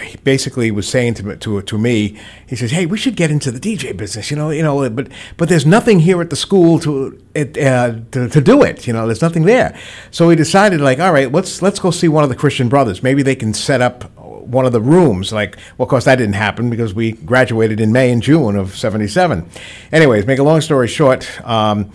he 0.00 0.16
basically 0.18 0.70
was 0.70 0.88
saying 0.88 1.14
to, 1.14 1.36
to, 1.36 1.60
to 1.60 1.78
me, 1.78 2.18
he 2.46 2.56
says, 2.56 2.70
"Hey, 2.70 2.86
we 2.86 2.96
should 2.96 3.14
get 3.14 3.30
into 3.30 3.50
the 3.50 3.60
DJ 3.60 3.94
business, 3.94 4.30
you 4.30 4.36
know, 4.36 4.50
you 4.50 4.62
know, 4.62 4.88
but 4.88 5.08
but 5.36 5.48
there's 5.48 5.66
nothing 5.66 6.00
here 6.00 6.20
at 6.22 6.30
the 6.30 6.36
school 6.36 6.78
to 6.80 7.20
it, 7.34 7.58
uh, 7.58 7.96
to, 8.12 8.28
to 8.28 8.40
do 8.40 8.62
it, 8.62 8.86
you 8.86 8.92
know, 8.92 9.04
there's 9.06 9.20
nothing 9.20 9.44
there." 9.44 9.78
So 10.10 10.28
we 10.28 10.36
decided, 10.36 10.80
like, 10.80 10.98
all 10.98 11.12
right, 11.12 11.30
let's 11.30 11.60
let's 11.60 11.78
go 11.78 11.90
see 11.90 12.08
one 12.08 12.24
of 12.24 12.30
the 12.30 12.36
Christian 12.36 12.68
brothers. 12.70 13.02
Maybe 13.02 13.22
they 13.22 13.36
can 13.36 13.52
set 13.52 13.82
up 13.82 14.04
one 14.16 14.64
of 14.64 14.72
the 14.72 14.80
rooms. 14.80 15.30
Like, 15.30 15.56
well, 15.76 15.84
of 15.84 15.90
course, 15.90 16.04
that 16.06 16.16
didn't 16.16 16.36
happen 16.36 16.70
because 16.70 16.94
we 16.94 17.12
graduated 17.12 17.78
in 17.78 17.92
May 17.92 18.10
and 18.10 18.22
June 18.22 18.56
of 18.56 18.74
'77. 18.74 19.46
Anyways, 19.92 20.26
make 20.26 20.38
a 20.38 20.44
long 20.44 20.62
story 20.62 20.88
short. 20.88 21.28
Um, 21.46 21.92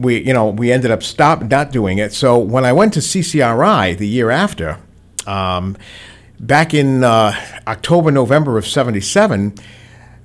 we 0.00 0.24
you 0.26 0.32
know 0.32 0.50
we 0.50 0.72
ended 0.72 0.90
up 0.90 1.02
stop 1.02 1.42
not 1.42 1.72
doing 1.72 1.98
it. 1.98 2.12
So 2.12 2.38
when 2.38 2.64
I 2.64 2.72
went 2.72 2.94
to 2.94 3.00
CCRI 3.00 3.96
the 3.96 4.08
year 4.08 4.30
after, 4.30 4.78
um, 5.26 5.76
back 6.38 6.74
in 6.74 7.04
uh, 7.04 7.32
October 7.66 8.10
November 8.10 8.58
of 8.58 8.66
'77. 8.66 9.54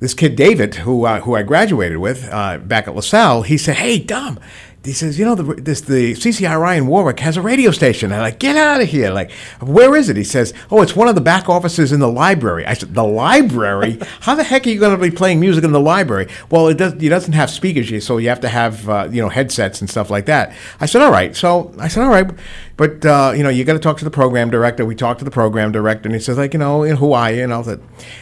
This 0.02 0.14
kid 0.14 0.36
David, 0.36 0.76
who 0.76 1.06
uh, 1.06 1.22
who 1.22 1.36
I 1.36 1.42
graduated 1.44 2.00
with 2.00 2.28
uh, 2.30 2.58
back 2.58 2.88
at 2.88 2.96
LaSalle, 2.96 3.44
he 3.44 3.58
said, 3.58 3.78
"Hey, 3.78 3.98
Dom," 3.98 4.40
he 4.86 4.94
says, 4.94 5.18
"You 5.18 5.26
know, 5.26 5.36
the 5.36 5.62
this 5.62 5.82
the 5.82 6.14
CCRI 6.14 6.78
in 6.78 6.88
Warwick 6.88 7.20
has 7.20 7.38
a 7.38 7.42
radio 7.42 7.72
station." 7.72 8.14
I'm 8.14 8.20
like, 8.22 8.40
"Get 8.40 8.56
out 8.56 8.82
of 8.82 8.88
here!" 8.88 9.12
Like, 9.12 9.32
where 9.60 9.96
is 9.96 10.10
it? 10.10 10.16
He 10.16 10.24
says, 10.24 10.54
"Oh, 10.72 10.82
it's 10.82 10.96
one 10.96 11.08
of 11.08 11.16
the 11.16 11.22
back 11.22 11.50
offices 11.50 11.92
in 11.92 12.00
the 12.00 12.08
library." 12.08 12.66
I 12.66 12.74
said, 12.76 12.94
"The 12.94 13.04
library? 13.04 14.00
How 14.22 14.36
the 14.36 14.44
heck 14.44 14.66
are 14.66 14.70
you 14.70 14.80
going 14.80 14.96
to 14.96 15.02
be 15.02 15.12
playing 15.12 15.40
music 15.40 15.64
in 15.64 15.72
the 15.72 15.80
library?" 15.80 16.28
Well, 16.50 16.68
it 16.68 16.78
does. 16.78 16.94
It 16.94 17.10
doesn't 17.10 17.34
have 17.34 17.50
speakers, 17.50 18.06
so 18.06 18.18
you 18.18 18.30
have 18.30 18.42
to 18.42 18.50
have 18.50 18.88
uh, 18.88 19.08
you 19.12 19.22
know 19.22 19.30
headsets 19.30 19.82
and 19.82 19.90
stuff 19.90 20.10
like 20.10 20.28
that. 20.28 20.56
I 20.80 20.86
said, 20.86 21.02
"All 21.02 21.12
right." 21.12 21.36
So 21.36 21.74
I 21.80 21.88
said, 21.88 22.04
"All 22.04 22.10
right," 22.10 22.30
but 22.78 23.06
uh, 23.06 23.34
you 23.36 23.44
know, 23.44 23.50
you 23.50 23.64
got 23.64 23.74
to 23.74 23.80
talk 23.80 23.98
to 23.98 24.06
the 24.06 24.12
program 24.12 24.50
director. 24.50 24.86
We 24.86 24.96
talked 24.96 25.20
to 25.20 25.26
the 25.26 25.32
program 25.32 25.72
director, 25.72 26.08
and 26.08 26.14
he 26.14 26.22
says, 26.22 26.38
like, 26.38 26.54
you 26.54 26.60
know, 26.60 26.84
are 27.14 27.32
you? 27.32 27.44
And 27.44 27.54
all 27.54 27.64
that. 27.64 27.80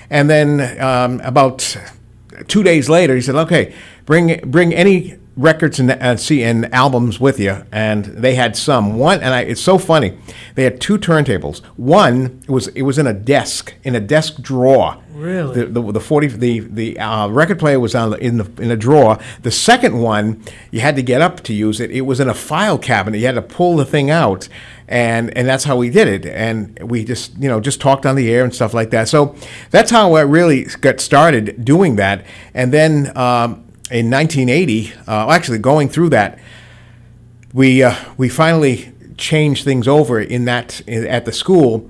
And 0.09 0.29
then 0.29 0.79
um, 0.81 1.19
about 1.21 1.77
two 2.47 2.63
days 2.63 2.89
later, 2.89 3.15
he 3.15 3.21
said, 3.21 3.35
"Okay, 3.35 3.73
bring 4.05 4.39
bring 4.49 4.73
any 4.73 5.17
records 5.35 5.79
and 5.79 5.91
uh, 5.91 6.17
see 6.17 6.43
and 6.43 6.73
albums 6.73 7.19
with 7.19 7.39
you." 7.39 7.65
And 7.71 8.05
they 8.05 8.35
had 8.35 8.55
some 8.55 8.97
one, 8.97 9.21
and 9.21 9.33
I, 9.33 9.41
it's 9.41 9.61
so 9.61 9.77
funny. 9.77 10.17
They 10.55 10.63
had 10.63 10.79
two 10.79 10.97
turntables. 10.97 11.63
One 11.77 12.41
was 12.47 12.67
it 12.69 12.83
was 12.83 12.97
in 12.97 13.07
a 13.07 13.13
desk 13.13 13.73
in 13.83 13.95
a 13.95 13.99
desk 13.99 14.41
drawer. 14.41 14.97
Really? 15.13 15.53
The, 15.53 15.65
the, 15.67 15.91
the 15.93 15.99
forty 15.99 16.27
the 16.27 16.59
the 16.59 16.99
uh, 16.99 17.27
record 17.27 17.59
player 17.59 17.79
was 17.79 17.93
on 17.93 18.19
in 18.19 18.37
the 18.37 18.49
in 18.61 18.71
a 18.71 18.75
drawer. 18.75 19.19
The 19.43 19.51
second 19.51 19.99
one 19.99 20.43
you 20.71 20.79
had 20.79 20.95
to 20.95 21.03
get 21.03 21.21
up 21.21 21.41
to 21.41 21.53
use 21.53 21.79
it. 21.79 21.91
It 21.91 22.01
was 22.01 22.19
in 22.19 22.27
a 22.27 22.33
file 22.33 22.77
cabinet. 22.77 23.19
You 23.19 23.27
had 23.27 23.35
to 23.35 23.41
pull 23.41 23.77
the 23.77 23.85
thing 23.85 24.09
out, 24.09 24.49
and 24.87 25.35
and 25.37 25.47
that's 25.47 25.65
how 25.65 25.77
we 25.77 25.89
did 25.89 26.07
it. 26.07 26.25
And 26.25 26.79
we 26.89 27.03
just 27.03 27.37
you 27.37 27.47
know 27.47 27.59
just 27.59 27.79
talked 27.79 28.05
on 28.05 28.15
the 28.15 28.31
air 28.31 28.43
and 28.43 28.53
stuff 28.53 28.73
like 28.73 28.89
that. 28.89 29.07
So 29.07 29.35
that's 29.69 29.91
how 29.91 30.15
I 30.15 30.21
really 30.21 30.63
got 30.81 30.99
started 30.99 31.63
doing 31.63 31.95
that. 31.97 32.25
And 32.55 32.73
then 32.73 33.15
um, 33.15 33.63
in 33.93 34.09
1980, 34.09 34.91
uh, 35.07 35.29
actually 35.29 35.59
going 35.59 35.87
through 35.87 36.09
that, 36.09 36.39
we 37.53 37.83
uh, 37.83 37.95
we 38.17 38.27
finally 38.27 38.91
changed 39.17 39.63
things 39.63 39.87
over 39.87 40.19
in 40.19 40.45
that 40.45 40.81
in, 40.87 41.05
at 41.05 41.25
the 41.25 41.31
school. 41.31 41.89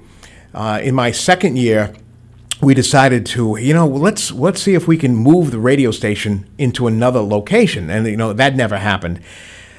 Uh, 0.54 0.82
in 0.84 0.94
my 0.94 1.12
second 1.12 1.58
year, 1.58 1.96
we 2.62 2.74
decided 2.74 3.26
to 3.26 3.56
you 3.58 3.74
know 3.74 3.88
let's 3.88 4.34
let's 4.34 4.62
see 4.62 4.74
if 4.74 4.86
we 4.86 4.98
can 4.98 5.16
move 5.16 5.52
the 5.52 5.60
radio 5.60 5.92
station 5.92 6.46
into 6.58 6.88
another 6.88 7.22
location, 7.22 7.90
and 7.90 8.06
you 8.06 8.18
know 8.18 8.34
that 8.34 8.56
never 8.56 8.78
happened. 8.78 9.22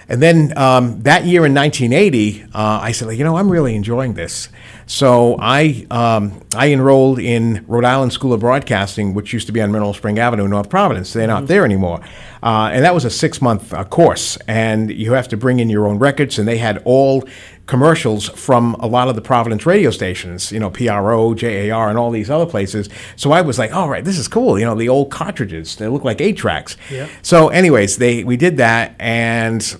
And 0.09 0.23
then 0.23 0.57
um, 0.57 1.03
that 1.03 1.25
year 1.25 1.47
in 1.47 1.55
1980, 1.55 2.43
uh, 2.43 2.47
I 2.55 2.93
said, 2.93 3.11
you 3.17 3.25
know, 3.25 3.39
I'm 3.39 3.51
really 3.51 3.75
enjoying 3.75 4.15
this. 4.15 4.51
So 4.87 5.37
I 5.39 5.87
um, 5.91 6.41
I 6.55 6.73
enrolled 6.73 7.19
in 7.19 7.65
Rhode 7.67 7.85
Island 7.85 8.13
School 8.13 8.33
of 8.33 8.41
Broadcasting, 8.41 9.15
which 9.15 9.33
used 9.33 9.47
to 9.47 9.53
be 9.53 9.61
on 9.61 9.73
Mineral 9.73 9.95
Spring 9.95 10.19
Avenue, 10.19 10.45
in 10.45 10.51
North 10.51 10.69
Providence. 10.69 11.13
They're 11.13 11.27
not 11.27 11.47
there 11.47 11.65
anymore, 11.65 12.01
uh, 12.43 12.71
and 12.73 12.85
that 12.85 12.95
was 12.95 13.05
a 13.05 13.11
six 13.11 13.41
month 13.41 13.73
uh, 13.73 13.85
course. 13.85 14.37
And 14.47 14.91
you 14.91 15.13
have 15.13 15.29
to 15.29 15.37
bring 15.37 15.61
in 15.61 15.71
your 15.71 15.87
own 15.87 15.99
records, 15.99 16.39
and 16.39 16.47
they 16.47 16.59
had 16.59 16.83
all 16.85 17.25
commercials 17.67 18.29
from 18.29 18.75
a 18.75 18.87
lot 18.87 19.09
of 19.09 19.15
the 19.15 19.23
Providence 19.23 19.65
radio 19.65 19.91
stations, 19.91 20.53
you 20.53 20.61
know, 20.61 20.69
PRO, 20.71 21.35
JAR, 21.35 21.89
and 21.89 21.99
all 21.99 22.11
these 22.11 22.31
other 22.31 22.47
places. 22.47 22.89
So 23.17 23.33
I 23.33 23.41
was 23.41 23.59
like, 23.59 23.75
all 23.75 23.89
right, 23.89 24.05
this 24.05 24.19
is 24.19 24.29
cool. 24.29 24.59
You 24.59 24.67
know, 24.67 24.75
the 24.75 24.89
old 24.89 25.11
cartridges, 25.11 25.77
they 25.77 25.89
look 25.89 26.05
like 26.05 26.21
eight 26.21 26.37
tracks. 26.37 26.77
Yeah. 26.91 27.09
So, 27.23 27.49
anyways, 27.49 27.97
they 27.97 28.25
we 28.25 28.37
did 28.37 28.59
that, 28.59 28.95
and 28.99 29.77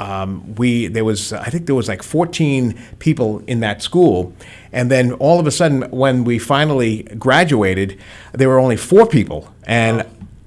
um, 0.00 0.54
we 0.56 0.88
there 0.88 1.04
was 1.04 1.32
I 1.32 1.50
think 1.50 1.66
there 1.66 1.74
was 1.74 1.88
like 1.88 2.02
14 2.02 2.78
people 2.98 3.40
in 3.46 3.60
that 3.60 3.82
school, 3.82 4.32
and 4.72 4.90
then 4.90 5.12
all 5.12 5.40
of 5.40 5.46
a 5.46 5.50
sudden 5.50 5.82
when 5.90 6.24
we 6.24 6.38
finally 6.38 7.04
graduated, 7.18 7.98
there 8.32 8.48
were 8.48 8.58
only 8.58 8.76
four 8.76 9.06
people, 9.06 9.52
and 9.64 10.06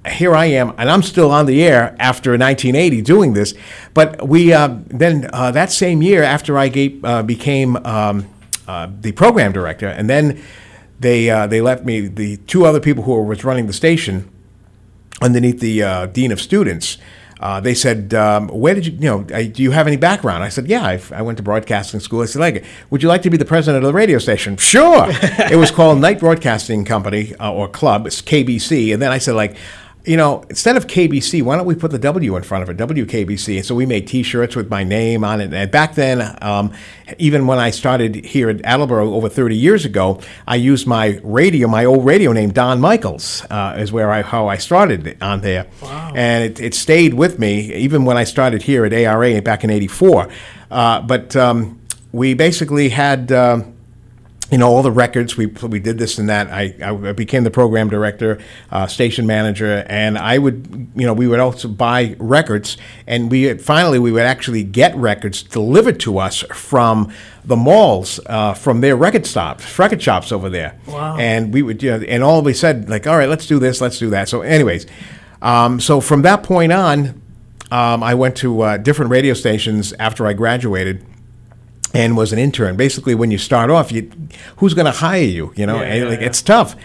here 0.09 0.35
I 0.35 0.45
am, 0.45 0.73
and 0.77 0.89
I'm 0.89 1.03
still 1.03 1.31
on 1.31 1.45
the 1.45 1.63
air 1.63 1.95
after 1.99 2.31
1980 2.31 3.01
doing 3.01 3.33
this. 3.33 3.53
But 3.93 4.27
we 4.27 4.53
uh, 4.53 4.77
then 4.87 5.29
uh, 5.33 5.51
that 5.51 5.71
same 5.71 6.01
year 6.01 6.23
after 6.23 6.57
I 6.57 6.69
gave, 6.69 7.03
uh, 7.03 7.23
became 7.23 7.77
um, 7.77 8.27
uh, 8.67 8.89
the 9.01 9.11
program 9.13 9.51
director, 9.51 9.87
and 9.87 10.09
then 10.09 10.41
they 10.99 11.29
uh, 11.29 11.47
they 11.47 11.61
left 11.61 11.85
me 11.85 12.07
the 12.07 12.37
two 12.37 12.65
other 12.65 12.79
people 12.79 13.03
who 13.03 13.21
was 13.23 13.43
running 13.43 13.67
the 13.67 13.73
station 13.73 14.29
underneath 15.21 15.59
the 15.59 15.83
uh, 15.83 16.05
dean 16.07 16.31
of 16.31 16.41
students. 16.41 16.97
Uh, 17.39 17.59
they 17.59 17.73
said, 17.73 18.13
um, 18.13 18.47
"Where 18.49 18.73
did 18.73 18.87
you, 18.87 18.93
you 18.93 19.09
know, 19.09 19.19
uh, 19.33 19.43
do 19.43 19.61
you 19.61 19.71
have 19.71 19.87
any 19.87 19.97
background?" 19.97 20.43
I 20.43 20.49
said, 20.49 20.67
"Yeah, 20.67 20.83
I've, 20.83 21.11
I 21.11 21.21
went 21.21 21.37
to 21.37 21.43
broadcasting 21.43 21.99
school." 21.99 22.21
I 22.21 22.25
said, 22.25 22.39
"Like, 22.39 22.63
would 22.89 23.03
you 23.03 23.09
like 23.09 23.21
to 23.23 23.29
be 23.29 23.37
the 23.37 23.45
president 23.45 23.83
of 23.83 23.87
the 23.87 23.93
radio 23.93 24.17
station?" 24.17 24.57
Sure. 24.57 25.05
it 25.51 25.57
was 25.57 25.71
called 25.71 25.99
Knight 25.99 26.19
Broadcasting 26.19 26.85
Company 26.85 27.35
uh, 27.35 27.53
or 27.53 27.67
Club. 27.67 28.07
It's 28.07 28.21
KBC. 28.21 28.93
And 28.93 29.01
then 29.01 29.11
I 29.11 29.17
said, 29.17 29.35
like. 29.35 29.55
You 30.07 30.15
know, 30.15 30.45
instead 30.49 30.77
of 30.77 30.87
KBC, 30.87 31.43
why 31.43 31.57
don't 31.57 31.65
we 31.65 31.75
put 31.75 31.91
the 31.91 31.99
W 31.99 32.37
in 32.37 32.43
front 32.43 32.63
of 32.63 32.69
it? 32.69 32.77
WKBC. 32.77 33.57
And 33.57 33.65
so 33.65 33.75
we 33.75 33.85
made 33.85 34.07
T-shirts 34.07 34.55
with 34.55 34.69
my 34.69 34.85
name 34.85 35.25
on 35.25 35.41
it. 35.41 35.53
And 35.53 35.69
back 35.69 35.95
then, 35.95 36.37
um, 36.41 36.71
even 37.17 37.45
when 37.45 37.59
I 37.59 37.71
started 37.71 38.15
here 38.23 38.49
at 38.49 38.61
Attleboro 38.61 39.13
over 39.13 39.27
30 39.27 39.57
years 39.57 39.83
ago, 39.83 40.21
I 40.47 40.55
used 40.55 40.87
my 40.87 41.19
radio, 41.23 41.67
my 41.67 41.83
old 41.83 42.05
radio 42.05 42.31
name, 42.31 42.51
Don 42.51 42.79
Michaels, 42.79 43.45
uh, 43.49 43.75
is 43.77 43.91
where 43.91 44.09
I 44.09 44.21
how 44.21 44.47
I 44.47 44.55
started 44.55 45.21
on 45.21 45.41
there. 45.41 45.67
Wow. 45.81 46.13
And 46.15 46.45
it, 46.45 46.59
it 46.61 46.73
stayed 46.73 47.13
with 47.13 47.37
me 47.37 47.73
even 47.73 48.05
when 48.05 48.15
I 48.15 48.23
started 48.23 48.61
here 48.61 48.85
at 48.85 48.93
ARA 48.93 49.41
back 49.41 49.65
in 49.65 49.69
'84. 49.69 50.29
Uh, 50.71 51.01
but 51.01 51.35
um, 51.35 51.81
we 52.13 52.33
basically 52.33 52.89
had. 52.89 53.31
Um, 53.31 53.76
you 54.51 54.57
know 54.57 54.69
all 54.69 54.81
the 54.81 54.91
records. 54.91 55.35
We 55.35 55.47
we 55.47 55.79
did 55.79 55.97
this 55.97 56.17
and 56.17 56.29
that. 56.29 56.47
I, 56.49 56.75
I 56.81 57.11
became 57.11 57.43
the 57.43 57.51
program 57.51 57.89
director, 57.89 58.39
uh, 58.71 58.87
station 58.87 59.27
manager, 59.27 59.85
and 59.87 60.17
I 60.17 60.37
would 60.37 60.91
you 60.95 61.05
know 61.05 61.13
we 61.13 61.27
would 61.27 61.39
also 61.39 61.67
buy 61.67 62.15
records, 62.19 62.77
and 63.05 63.29
we 63.29 63.57
finally 63.57 63.99
we 63.99 64.11
would 64.11 64.23
actually 64.23 64.63
get 64.63 64.95
records 64.95 65.43
delivered 65.43 65.99
to 66.01 66.17
us 66.19 66.41
from 66.53 67.11
the 67.43 67.55
malls, 67.55 68.19
uh, 68.25 68.53
from 68.53 68.81
their 68.81 68.95
record 68.95 69.25
stops, 69.25 69.77
record 69.79 70.01
shops 70.01 70.31
over 70.31 70.49
there. 70.49 70.79
Wow. 70.87 71.17
And 71.17 71.53
we 71.53 71.61
would 71.61 71.81
you 71.81 71.97
know, 71.97 72.05
and 72.05 72.23
all 72.23 72.41
we 72.41 72.53
said 72.53 72.89
like, 72.89 73.07
all 73.07 73.17
right, 73.17 73.29
let's 73.29 73.47
do 73.47 73.59
this, 73.59 73.81
let's 73.81 73.99
do 73.99 74.09
that. 74.11 74.29
So, 74.29 74.41
anyways, 74.41 74.85
um, 75.41 75.79
so 75.79 76.01
from 76.01 76.21
that 76.23 76.43
point 76.43 76.71
on, 76.71 77.21
um, 77.71 78.03
I 78.03 78.15
went 78.15 78.37
to 78.37 78.61
uh, 78.61 78.77
different 78.77 79.11
radio 79.11 79.33
stations 79.33 79.93
after 79.93 80.25
I 80.25 80.33
graduated 80.33 81.05
and 81.97 82.15
was 82.15 82.31
an 82.31 82.37
intern. 82.37 82.77
Basically, 82.77 83.15
when 83.15 83.31
you 83.31 83.39
start 83.39 83.71
off, 83.71 83.91
you, 83.91 84.11
who's 84.57 84.75
going 84.75 84.85
to 84.85 84.91
hire 84.91 85.19
you? 85.21 85.51
You 85.55 85.65
know, 85.65 85.77
Yeah, 85.77 85.87
And, 85.87 86.03
yeah, 86.03 86.09
like, 86.09 86.19
yeah. 86.19 86.27
it's 86.27 86.41
tough. 86.43 86.75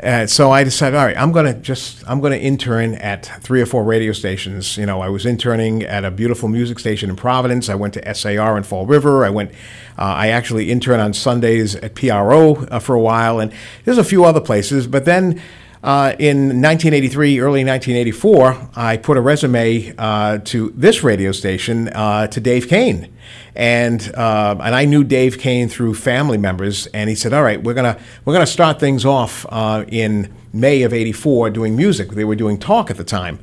Uh, 0.00 0.26
so 0.26 0.52
I 0.52 0.62
decided, 0.62 0.96
all 0.96 1.06
right, 1.06 1.16
I'm 1.16 1.32
going 1.32 1.46
to 1.46 1.58
just 1.58 2.08
I'm 2.08 2.20
going 2.20 2.32
to 2.32 2.38
intern 2.38 2.94
at 2.94 3.26
three 3.42 3.60
or 3.60 3.66
four 3.66 3.82
radio 3.82 4.12
stations. 4.12 4.76
You 4.76 4.86
know, 4.86 5.00
I 5.00 5.08
was 5.08 5.26
interning 5.26 5.82
at 5.82 6.04
a 6.04 6.10
beautiful 6.10 6.48
music 6.48 6.78
station 6.78 7.10
in 7.10 7.16
Providence. 7.16 7.68
I 7.68 7.74
went 7.74 7.94
to 7.94 8.14
SAR 8.14 8.56
in 8.56 8.62
Fall 8.62 8.86
River. 8.86 9.24
I 9.24 9.30
went. 9.30 9.50
Uh, 9.98 10.02
I 10.02 10.28
actually 10.28 10.70
interned 10.70 11.00
on 11.00 11.14
Sundays 11.14 11.74
at 11.74 11.96
PRO 11.96 12.56
uh, 12.66 12.78
for 12.78 12.94
a 12.94 13.00
while, 13.00 13.40
and 13.40 13.52
there's 13.84 13.98
a 13.98 14.04
few 14.04 14.24
other 14.24 14.40
places. 14.40 14.86
But 14.86 15.04
then. 15.04 15.40
Uh, 15.80 16.16
in 16.18 16.60
1983, 16.60 17.38
early 17.38 17.64
1984, 17.64 18.70
I 18.74 18.96
put 18.96 19.16
a 19.16 19.20
resume 19.20 19.94
uh, 19.96 20.38
to 20.38 20.70
this 20.70 21.04
radio 21.04 21.30
station 21.30 21.86
uh, 21.90 22.26
to 22.26 22.40
Dave 22.40 22.68
Kane, 22.68 23.14
and 23.58 24.14
uh, 24.14 24.56
and 24.62 24.74
I 24.74 24.84
knew 24.86 25.02
Dave 25.04 25.38
Kane 25.38 25.68
through 25.68 25.94
family 25.94 26.38
members, 26.38 26.86
and 26.94 27.10
he 27.10 27.16
said, 27.16 27.32
"All 27.34 27.42
right, 27.42 27.62
we're 27.62 27.74
gonna 27.74 27.98
we're 28.24 28.32
gonna 28.32 28.46
start 28.46 28.78
things 28.78 29.04
off 29.04 29.44
uh, 29.50 29.84
in 29.88 30.32
May 30.52 30.82
of 30.82 30.92
'84 30.94 31.50
doing 31.50 31.76
music. 31.76 32.10
They 32.10 32.24
were 32.24 32.36
doing 32.36 32.56
talk 32.58 32.88
at 32.90 32.96
the 32.96 33.04
time, 33.04 33.40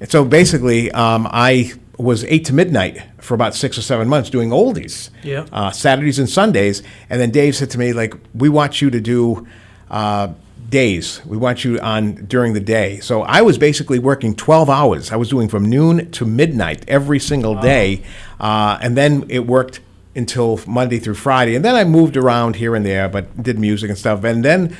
and 0.00 0.10
so 0.10 0.24
basically, 0.24 0.90
um, 0.92 1.28
I 1.30 1.74
was 1.98 2.24
eight 2.24 2.46
to 2.46 2.54
midnight 2.54 3.02
for 3.18 3.34
about 3.34 3.54
six 3.54 3.76
or 3.76 3.82
seven 3.82 4.08
months 4.08 4.30
doing 4.30 4.48
oldies, 4.48 5.10
Yeah. 5.22 5.44
uh, 5.52 5.70
Saturdays 5.70 6.18
and 6.18 6.30
Sundays. 6.30 6.82
And 7.10 7.20
then 7.20 7.30
Dave 7.30 7.54
said 7.54 7.68
to 7.72 7.78
me, 7.78 7.92
like, 7.92 8.14
we 8.34 8.48
want 8.48 8.80
you 8.80 8.88
to 8.88 9.00
do 9.02 9.46
uh, 9.90 10.28
days. 10.70 11.20
We 11.26 11.36
want 11.36 11.64
you 11.64 11.78
on 11.80 12.14
during 12.26 12.54
the 12.54 12.60
day. 12.60 13.00
So 13.00 13.22
I 13.22 13.42
was 13.42 13.58
basically 13.58 13.98
working 13.98 14.34
12 14.34 14.70
hours. 14.70 15.12
I 15.12 15.16
was 15.16 15.28
doing 15.28 15.48
from 15.48 15.68
noon 15.68 16.10
to 16.12 16.24
midnight 16.24 16.84
every 16.88 17.18
single 17.18 17.60
day. 17.60 18.02
Uh, 18.38 18.78
and 18.80 18.96
then 18.96 19.26
it 19.28 19.46
worked 19.46 19.80
until 20.14 20.60
Monday 20.66 20.98
through 20.98 21.14
Friday. 21.14 21.54
And 21.54 21.64
then 21.64 21.74
I 21.74 21.84
moved 21.84 22.16
around 22.16 22.56
here 22.56 22.74
and 22.74 22.86
there, 22.86 23.08
but 23.08 23.42
did 23.42 23.58
music 23.58 23.90
and 23.90 23.98
stuff. 23.98 24.24
And 24.24 24.44
then 24.44 24.76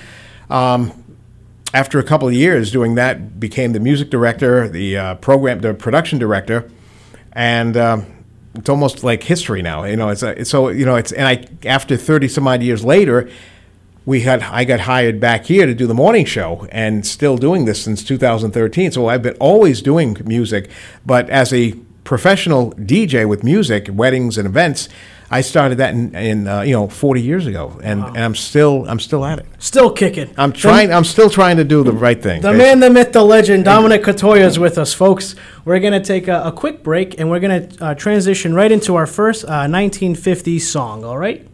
um, 0.48 1.04
after 1.72 1.98
a 1.98 2.02
couple 2.02 2.28
of 2.28 2.34
years 2.34 2.70
doing 2.70 2.94
that, 2.96 3.38
became 3.38 3.72
the 3.72 3.80
music 3.80 4.10
director, 4.10 4.68
the 4.68 4.96
uh, 4.96 5.14
program, 5.16 5.60
the 5.60 5.74
production 5.74 6.18
director, 6.18 6.70
and 7.32 7.76
um, 7.76 8.06
it's 8.54 8.68
almost 8.68 9.04
like 9.04 9.22
history 9.22 9.62
now. 9.62 9.84
You 9.84 9.96
know, 9.96 10.08
it's, 10.08 10.22
a, 10.22 10.40
it's 10.40 10.50
so 10.50 10.68
you 10.68 10.84
know 10.84 10.96
it's 10.96 11.12
and 11.12 11.28
I 11.28 11.46
after 11.64 11.96
thirty 11.96 12.26
some 12.26 12.48
odd 12.48 12.62
years 12.62 12.84
later, 12.84 13.30
we 14.10 14.22
had 14.22 14.42
I 14.42 14.64
got 14.64 14.80
hired 14.80 15.20
back 15.20 15.44
here 15.44 15.66
to 15.66 15.74
do 15.74 15.86
the 15.86 15.94
morning 15.94 16.24
show 16.24 16.66
and 16.72 17.06
still 17.06 17.36
doing 17.36 17.64
this 17.64 17.84
since 17.84 18.02
2013. 18.02 18.90
So 18.90 19.06
I've 19.06 19.22
been 19.22 19.36
always 19.36 19.80
doing 19.80 20.16
music, 20.24 20.68
but 21.06 21.30
as 21.30 21.52
a 21.52 21.74
professional 22.02 22.72
DJ 22.72 23.28
with 23.28 23.44
music, 23.44 23.88
weddings 23.92 24.36
and 24.36 24.46
events. 24.46 24.88
I 25.32 25.42
started 25.42 25.78
that 25.78 25.94
in, 25.94 26.12
in 26.16 26.48
uh, 26.48 26.62
you 26.62 26.72
know 26.72 26.88
40 26.88 27.22
years 27.22 27.46
ago, 27.46 27.78
and, 27.84 28.02
and 28.02 28.18
I'm 28.18 28.34
still 28.34 28.84
I'm 28.88 28.98
still 28.98 29.24
at 29.24 29.38
it. 29.38 29.46
Still 29.60 29.92
kicking. 29.92 30.34
I'm 30.36 30.52
trying. 30.52 30.92
I'm 30.92 31.04
still 31.04 31.30
trying 31.30 31.58
to 31.58 31.64
do 31.64 31.84
the 31.84 31.92
right 31.92 32.20
thing. 32.20 32.42
The 32.42 32.52
man, 32.52 32.80
the 32.80 32.90
myth, 32.90 33.12
the 33.12 33.22
legend, 33.22 33.64
Dominic 33.64 34.02
Catoya 34.02 34.44
is 34.44 34.58
with 34.58 34.76
us, 34.76 34.92
folks. 34.92 35.36
We're 35.64 35.78
going 35.78 35.92
to 35.92 36.04
take 36.04 36.26
a, 36.26 36.42
a 36.46 36.50
quick 36.50 36.82
break 36.82 37.20
and 37.20 37.30
we're 37.30 37.38
going 37.38 37.68
to 37.68 37.84
uh, 37.84 37.94
transition 37.94 38.54
right 38.54 38.72
into 38.72 38.96
our 38.96 39.06
first 39.06 39.44
uh, 39.44 39.66
1950s 39.66 40.62
song, 40.62 41.04
all 41.04 41.16
right? 41.16 41.46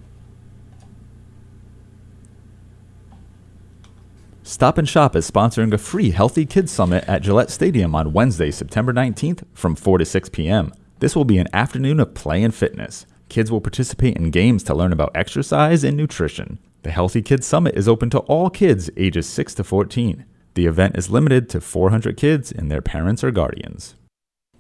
Stop 4.49 4.79
and 4.79 4.89
Shop 4.89 5.17
is 5.17 5.29
sponsoring 5.29 5.73
a 5.73 5.77
free 5.77 6.11
Healthy 6.11 6.47
Kids 6.47 6.71
Summit 6.71 7.03
at 7.09 7.21
Gillette 7.21 7.51
Stadium 7.51 7.97
on 7.97 8.13
Wednesday, 8.13 8.53
September 8.53 8.93
19th 8.93 9.43
from 9.53 9.75
4 9.75 9.99
to 9.99 10.05
6 10.05 10.29
p.m. 10.29 10.73
This 11.01 11.17
will 11.17 11.25
be 11.25 11.39
an 11.39 11.49
afternoon 11.53 11.99
of 11.99 12.15
play 12.15 12.45
and 12.45 12.55
fitness. 12.55 13.07
Kids 13.29 13.51
will 13.51 13.61
participate 13.61 14.17
in 14.17 14.31
games 14.31 14.63
to 14.63 14.73
learn 14.73 14.93
about 14.93 15.11
exercise 15.17 15.83
and 15.83 15.97
nutrition. 15.97 16.61
The 16.85 16.93
Healthy 16.93 17.23
Kids 17.23 17.45
Summit 17.45 17.75
is 17.75 17.89
open 17.89 18.09
to 18.11 18.21
all 18.21 18.49
kids 18.49 18.89
ages 18.97 19.29
6 19.29 19.53
to 19.57 19.65
14. 19.65 20.25
The 20.55 20.67
event 20.67 20.97
is 20.97 21.11
limited 21.11 21.49
to 21.49 21.61
400 21.61 22.17
kids 22.17 22.53
and 22.53 22.71
their 22.71 22.81
parents 22.81 23.25
or 23.25 23.33
guardians. 23.33 23.97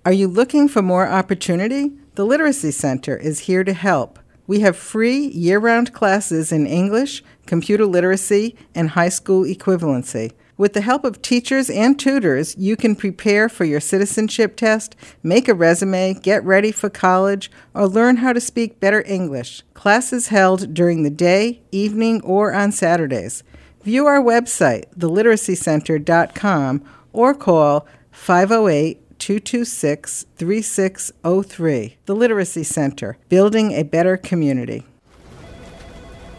Are 0.05 0.13
you 0.13 0.27
looking 0.27 0.67
for 0.67 0.83
more 0.83 1.07
opportunity? 1.07 1.93
The 2.17 2.27
Literacy 2.27 2.73
Center 2.73 3.17
is 3.17 3.39
here 3.47 3.63
to 3.63 3.73
help. 3.73 4.19
We 4.47 4.61
have 4.61 4.77
free 4.77 5.27
year 5.29 5.59
round 5.59 5.93
classes 5.93 6.53
in 6.53 6.67
English, 6.67 7.25
computer 7.47 7.85
literacy, 7.85 8.57
and 8.75 8.91
high 8.91 9.09
school 9.09 9.45
equivalency. 9.45 10.33
With 10.59 10.73
the 10.73 10.81
help 10.81 11.05
of 11.05 11.21
teachers 11.21 11.69
and 11.69 11.99
tutors, 11.99 12.57
you 12.57 12.77
can 12.77 12.97
prepare 12.97 13.51
for 13.51 13.65
your 13.65 13.81
citizenship 13.81 14.57
test, 14.57 14.97
make 15.23 15.49
a 15.49 15.55
resume, 15.55 16.15
get 16.15 16.43
ready 16.45 16.73
for 16.73 16.89
college, 16.89 17.51
or 17.75 17.87
learn 17.87 18.19
how 18.19 18.33
to 18.33 18.41
speak 18.41 18.81
better 18.81 19.05
English. 19.07 19.63
Classes 19.75 20.29
held 20.29 20.73
during 20.73 21.03
the 21.03 21.11
day, 21.11 21.61
evening, 21.73 22.23
or 22.23 22.55
on 22.55 22.73
Saturdays. 22.73 23.43
View 23.83 24.07
our 24.07 24.21
website, 24.21 24.87
theliteracycenter.com, 24.97 26.85
or 27.13 27.35
call 27.35 27.87
508 28.11 29.06
226 29.27 30.25
3603. 30.37 31.97
The 32.07 32.15
Literacy 32.15 32.63
Center, 32.63 33.19
building 33.29 33.73
a 33.73 33.83
better 33.83 34.17
community. 34.17 34.85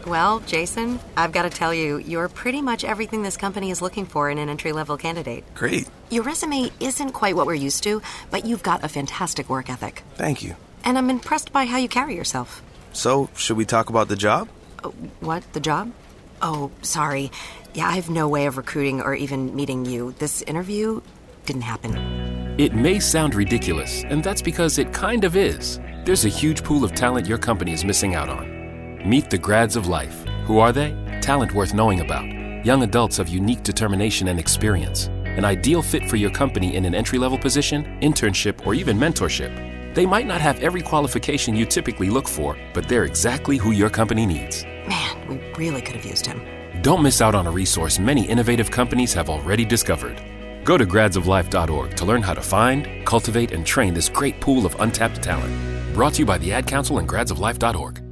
Well, 0.06 0.40
Jason, 0.40 0.98
I've 1.14 1.32
got 1.32 1.42
to 1.42 1.50
tell 1.50 1.74
you, 1.74 1.98
you're 1.98 2.30
pretty 2.30 2.62
much 2.62 2.84
everything 2.84 3.22
this 3.22 3.36
company 3.36 3.70
is 3.70 3.82
looking 3.82 4.06
for 4.06 4.30
in 4.30 4.38
an 4.38 4.48
entry 4.48 4.72
level 4.72 4.96
candidate. 4.96 5.44
Great. 5.54 5.86
Your 6.08 6.22
resume 6.22 6.70
isn't 6.80 7.12
quite 7.12 7.36
what 7.36 7.46
we're 7.46 7.52
used 7.52 7.82
to, 7.82 8.00
but 8.30 8.46
you've 8.46 8.62
got 8.62 8.82
a 8.82 8.88
fantastic 8.88 9.50
work 9.50 9.68
ethic. 9.68 10.02
Thank 10.14 10.42
you. 10.42 10.56
And 10.82 10.96
I'm 10.96 11.10
impressed 11.10 11.52
by 11.52 11.66
how 11.66 11.76
you 11.76 11.90
carry 11.90 12.16
yourself. 12.16 12.62
So, 12.94 13.28
should 13.36 13.58
we 13.58 13.66
talk 13.66 13.90
about 13.90 14.08
the 14.08 14.16
job? 14.16 14.48
Uh, 14.82 14.88
what? 15.20 15.42
The 15.52 15.60
job? 15.60 15.92
Oh, 16.40 16.70
sorry. 16.80 17.32
Yeah, 17.74 17.86
I 17.86 17.96
have 17.96 18.08
no 18.08 18.28
way 18.28 18.46
of 18.46 18.56
recruiting 18.56 19.02
or 19.02 19.14
even 19.14 19.54
meeting 19.54 19.84
you. 19.84 20.14
This 20.18 20.40
interview 20.40 21.02
didn't 21.44 21.62
happen. 21.62 22.27
It 22.58 22.74
may 22.74 22.98
sound 22.98 23.36
ridiculous, 23.36 24.02
and 24.02 24.20
that's 24.20 24.42
because 24.42 24.78
it 24.78 24.92
kind 24.92 25.22
of 25.22 25.36
is. 25.36 25.78
There's 26.04 26.24
a 26.24 26.28
huge 26.28 26.64
pool 26.64 26.82
of 26.82 26.92
talent 26.92 27.28
your 27.28 27.38
company 27.38 27.72
is 27.72 27.84
missing 27.84 28.16
out 28.16 28.28
on. 28.28 29.00
Meet 29.08 29.30
the 29.30 29.38
grads 29.38 29.76
of 29.76 29.86
life. 29.86 30.24
Who 30.44 30.58
are 30.58 30.72
they? 30.72 30.90
Talent 31.20 31.54
worth 31.54 31.72
knowing 31.72 32.00
about. 32.00 32.26
Young 32.66 32.82
adults 32.82 33.20
of 33.20 33.28
unique 33.28 33.62
determination 33.62 34.26
and 34.26 34.40
experience. 34.40 35.06
An 35.24 35.44
ideal 35.44 35.82
fit 35.82 36.10
for 36.10 36.16
your 36.16 36.32
company 36.32 36.74
in 36.74 36.84
an 36.84 36.96
entry 36.96 37.16
level 37.16 37.38
position, 37.38 37.96
internship, 38.02 38.66
or 38.66 38.74
even 38.74 38.98
mentorship. 38.98 39.94
They 39.94 40.04
might 40.04 40.26
not 40.26 40.40
have 40.40 40.58
every 40.58 40.82
qualification 40.82 41.54
you 41.54 41.64
typically 41.64 42.10
look 42.10 42.26
for, 42.26 42.58
but 42.74 42.88
they're 42.88 43.04
exactly 43.04 43.56
who 43.56 43.70
your 43.70 43.88
company 43.88 44.26
needs. 44.26 44.64
Man, 44.88 45.28
we 45.28 45.36
really 45.56 45.80
could 45.80 45.94
have 45.94 46.04
used 46.04 46.26
him. 46.26 46.42
Don't 46.82 47.04
miss 47.04 47.20
out 47.20 47.36
on 47.36 47.46
a 47.46 47.52
resource 47.52 48.00
many 48.00 48.26
innovative 48.26 48.68
companies 48.68 49.14
have 49.14 49.30
already 49.30 49.64
discovered. 49.64 50.20
Go 50.68 50.76
to 50.76 50.84
gradsoflife.org 50.84 51.96
to 51.96 52.04
learn 52.04 52.20
how 52.20 52.34
to 52.34 52.42
find, 52.42 52.86
cultivate, 53.06 53.52
and 53.52 53.64
train 53.64 53.94
this 53.94 54.10
great 54.10 54.38
pool 54.38 54.66
of 54.66 54.78
untapped 54.80 55.22
talent. 55.22 55.50
Brought 55.94 56.12
to 56.12 56.18
you 56.18 56.26
by 56.26 56.36
the 56.36 56.52
Ad 56.52 56.66
Council 56.66 56.98
and 56.98 57.08
gradsoflife.org. 57.08 58.04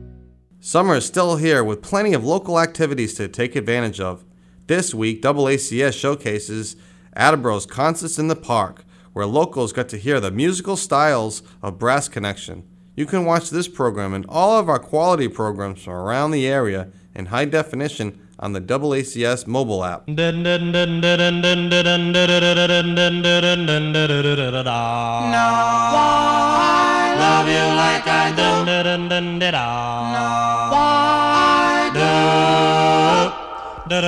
Summer 0.59 0.95
is 0.95 1.05
still 1.05 1.37
here 1.37 1.63
with 1.63 1.83
plenty 1.83 2.15
of 2.15 2.25
local 2.25 2.59
activities 2.59 3.13
to 3.17 3.29
take 3.29 3.57
advantage 3.57 4.01
of. 4.01 4.25
This 4.69 4.95
week, 4.95 5.21
AACS 5.21 5.93
showcases 5.93 6.77
Attleboro's 7.15 7.67
Concerts 7.67 8.19
in 8.19 8.29
the 8.29 8.35
Park, 8.35 8.87
where 9.13 9.27
locals 9.27 9.75
get 9.75 9.91
to 9.91 9.99
hear 9.99 10.19
the 10.19 10.31
musical 10.31 10.79
styles 10.79 11.43
of 11.63 11.79
Brass 11.79 12.09
Connection. 12.09 12.67
You 12.95 13.05
can 13.05 13.27
watch 13.27 13.51
this 13.51 13.69
program 13.69 14.15
and 14.15 14.25
all 14.31 14.59
of 14.59 14.71
our 14.71 14.79
quality 14.79 15.29
programs 15.29 15.83
from 15.83 15.93
around 15.93 16.31
the 16.31 16.47
area 16.47 16.89
in 17.15 17.27
high 17.27 17.45
definition 17.45 18.26
on 18.39 18.53
the 18.53 18.61
AACS 18.61 19.47
mobile 19.47 19.85
app. 19.85 20.03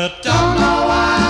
I 0.01 1.28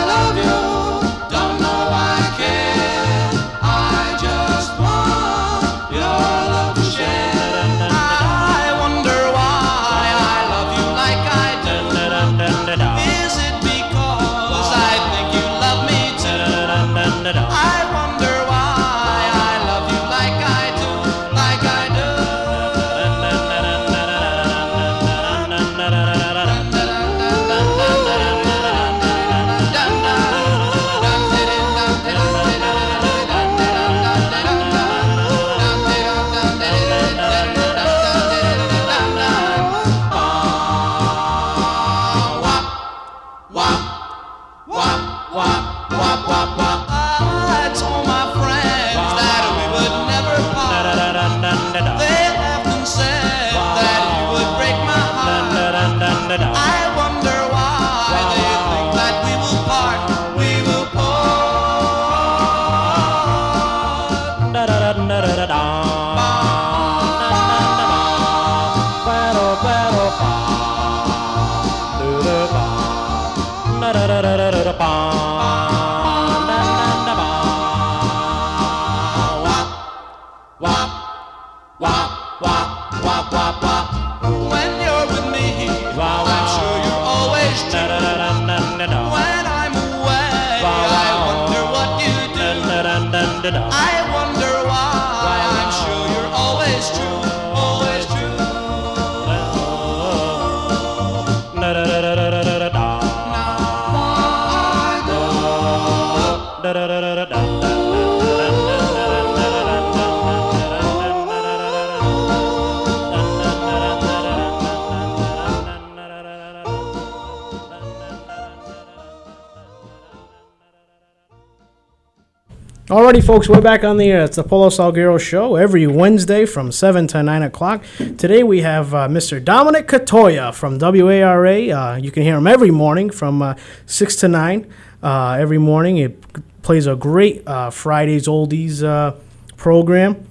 Alrighty, 122.99 123.25
folks, 123.25 123.49
we're 123.49 123.61
back 123.61 123.85
on 123.85 123.97
the 123.97 124.11
air. 124.11 124.25
It's 124.25 124.35
the 124.35 124.43
Paulo 124.43 124.71
Salgueiro 124.71 125.21
Show 125.21 125.55
every 125.55 125.87
Wednesday 125.87 126.45
from 126.45 126.73
7 126.73 127.07
to 127.07 127.23
9 127.23 127.43
o'clock. 127.43 127.85
Today 127.97 128.43
we 128.43 128.63
have 128.63 128.93
uh, 128.93 129.07
Mr. 129.07 129.43
Dominic 129.43 129.87
Catoya 129.87 130.53
from 130.53 130.79
WARA. 130.81 131.71
Uh, 131.71 131.95
you 131.95 132.11
can 132.11 132.25
hear 132.25 132.37
him 132.37 132.49
every 132.49 132.73
morning 132.73 133.09
from 133.11 133.41
uh, 133.41 133.55
6 133.87 134.17
to 134.17 134.27
9. 134.27 134.75
Uh, 135.01 135.37
every 135.39 135.59
morning, 135.59 135.99
it 135.99 136.21
plays 136.63 136.89
a 136.89 136.97
great 136.97 137.47
uh, 137.47 137.71
Fridays 137.71 138.27
Oldies 138.27 138.83
uh, 138.83 139.15
program. 139.57 140.27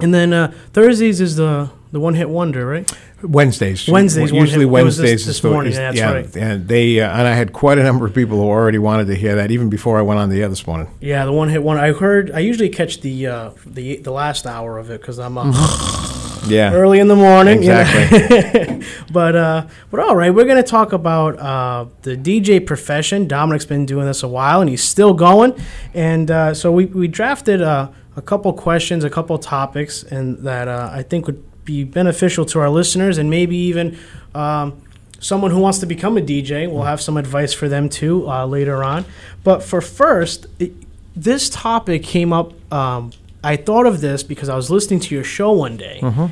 And 0.00 0.12
then 0.12 0.52
Thursdays 0.72 1.20
is 1.20 1.36
the, 1.36 1.70
the 1.92 2.00
one 2.00 2.14
hit 2.14 2.28
wonder, 2.28 2.66
right? 2.66 2.92
Wednesdays. 3.22 3.88
Wednesdays, 3.88 4.32
Usually 4.32 4.64
hit- 4.66 4.80
it 4.80 4.84
was 4.84 4.96
this- 4.96 5.02
Wednesdays. 5.04 5.26
this 5.26 5.36
is 5.36 5.42
the- 5.42 5.50
morning, 5.50 5.72
is- 5.72 5.78
that's 5.78 5.96
yeah, 5.96 6.12
right. 6.12 6.36
And 6.36 6.66
they 6.68 7.00
uh, 7.00 7.10
and 7.18 7.26
I 7.28 7.34
had 7.34 7.52
quite 7.52 7.78
a 7.78 7.82
number 7.82 8.06
of 8.06 8.14
people 8.14 8.38
who 8.38 8.44
already 8.48 8.78
wanted 8.78 9.06
to 9.08 9.14
hear 9.14 9.34
that 9.36 9.50
even 9.50 9.68
before 9.68 9.98
I 9.98 10.02
went 10.02 10.20
on 10.20 10.30
the 10.30 10.40
air 10.42 10.48
this 10.48 10.66
morning. 10.66 10.88
Yeah, 11.00 11.24
the 11.24 11.32
one 11.32 11.48
hit 11.48 11.62
one. 11.62 11.76
I 11.78 11.92
heard. 11.92 12.30
I 12.32 12.38
usually 12.40 12.68
catch 12.70 13.00
the 13.00 13.26
uh, 13.26 13.50
the 13.66 13.96
the 13.98 14.10
last 14.12 14.46
hour 14.46 14.78
of 14.78 14.90
it 14.90 15.00
because 15.00 15.18
I'm 15.18 15.36
uh, 15.38 15.52
Yeah. 16.48 16.72
early 16.72 17.00
in 17.00 17.08
the 17.08 17.16
morning. 17.16 17.62
you 17.62 17.68
know. 17.68 17.80
Exactly. 17.80 18.86
but 19.12 19.36
uh, 19.36 19.66
but 19.90 20.00
all 20.00 20.16
right, 20.16 20.34
we're 20.34 20.46
gonna 20.46 20.62
talk 20.62 20.92
about 20.92 21.38
uh, 21.38 21.86
the 22.02 22.16
DJ 22.16 22.64
profession. 22.64 23.28
Dominic's 23.28 23.66
been 23.66 23.84
doing 23.86 24.06
this 24.06 24.22
a 24.22 24.28
while, 24.28 24.60
and 24.62 24.70
he's 24.70 24.82
still 24.82 25.12
going. 25.12 25.54
And 25.94 26.30
uh, 26.30 26.54
so 26.54 26.72
we 26.72 26.86
we 26.86 27.08
drafted 27.08 27.60
uh, 27.60 27.90
a 28.16 28.22
couple 28.22 28.52
questions, 28.54 29.04
a 29.04 29.10
couple 29.10 29.36
topics, 29.38 30.02
and 30.02 30.38
that 30.38 30.66
uh, 30.68 30.88
I 30.92 31.02
think 31.02 31.26
would 31.26 31.44
be 31.70 31.84
beneficial 31.84 32.44
to 32.46 32.58
our 32.60 32.70
listeners, 32.70 33.18
and 33.18 33.30
maybe 33.30 33.56
even. 33.56 33.96
Um, 34.34 34.82
Someone 35.22 35.50
who 35.50 35.58
wants 35.60 35.80
to 35.80 35.86
become 35.86 36.16
a 36.16 36.22
DJ, 36.22 36.66
we'll 36.66 36.84
have 36.84 36.98
some 36.98 37.18
advice 37.18 37.52
for 37.52 37.68
them 37.68 37.90
too 37.90 38.26
uh, 38.26 38.46
later 38.46 38.82
on. 38.82 39.04
But 39.44 39.62
for 39.62 39.82
first, 39.82 40.46
it, 40.58 40.72
this 41.14 41.50
topic 41.50 42.02
came 42.02 42.32
up. 42.32 42.54
Um, 42.72 43.10
I 43.44 43.56
thought 43.56 43.84
of 43.84 44.00
this 44.00 44.22
because 44.22 44.48
I 44.48 44.56
was 44.56 44.70
listening 44.70 44.98
to 45.00 45.14
your 45.14 45.22
show 45.24 45.52
one 45.52 45.76
day, 45.76 45.98
Mhm. 46.00 46.30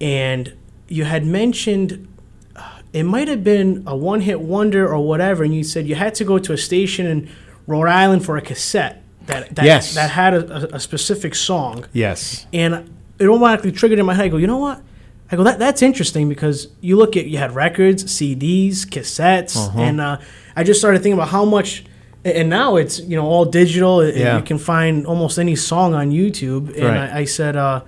and 0.00 0.52
you 0.88 1.04
had 1.04 1.24
mentioned 1.24 2.08
uh, 2.56 2.62
it 2.92 3.04
might 3.04 3.28
have 3.28 3.44
been 3.44 3.84
a 3.86 3.94
one 3.96 4.22
hit 4.22 4.40
wonder 4.40 4.88
or 4.92 5.06
whatever, 5.06 5.44
and 5.44 5.54
you 5.54 5.62
said 5.62 5.86
you 5.86 5.94
had 5.94 6.14
to 6.16 6.24
go 6.24 6.36
to 6.40 6.52
a 6.52 6.58
station 6.58 7.06
in 7.06 7.28
Rhode 7.68 7.86
Island 7.88 8.24
for 8.24 8.36
a 8.36 8.42
cassette 8.42 9.04
that 9.26 9.54
that, 9.54 9.64
Yes. 9.64 9.94
that 9.94 10.10
had 10.10 10.34
a, 10.34 10.72
a, 10.74 10.76
a 10.76 10.80
specific 10.80 11.36
song. 11.36 11.84
Yes. 11.92 12.46
And 12.52 12.90
it 13.18 13.26
automatically 13.28 13.72
triggered 13.72 13.98
in 13.98 14.06
my 14.06 14.14
head. 14.14 14.26
I 14.26 14.28
go, 14.28 14.36
you 14.36 14.46
know 14.46 14.58
what? 14.58 14.82
I 15.30 15.36
go, 15.36 15.42
that 15.44 15.58
that's 15.58 15.82
interesting 15.82 16.28
because 16.28 16.68
you 16.80 16.96
look 16.96 17.16
at 17.16 17.26
you 17.26 17.38
had 17.38 17.52
records, 17.54 18.04
CDs, 18.04 18.84
cassettes, 18.86 19.56
Uh-huh. 19.56 19.80
and 19.80 20.00
uh, 20.00 20.18
I 20.54 20.62
just 20.64 20.78
started 20.80 21.02
thinking 21.02 21.18
about 21.18 21.28
how 21.28 21.44
much. 21.44 21.84
And 22.24 22.50
now 22.50 22.74
it's 22.76 22.98
you 23.00 23.16
know 23.16 23.24
all 23.26 23.44
digital. 23.44 24.00
and 24.00 24.16
Yeah. 24.16 24.36
You 24.38 24.42
can 24.42 24.58
find 24.58 25.06
almost 25.06 25.38
any 25.38 25.54
song 25.56 25.94
on 25.94 26.10
YouTube. 26.10 26.74
And 26.74 26.84
Right. 26.84 27.10
I, 27.12 27.18
I 27.20 27.24
said, 27.24 27.54
uh, 27.56 27.80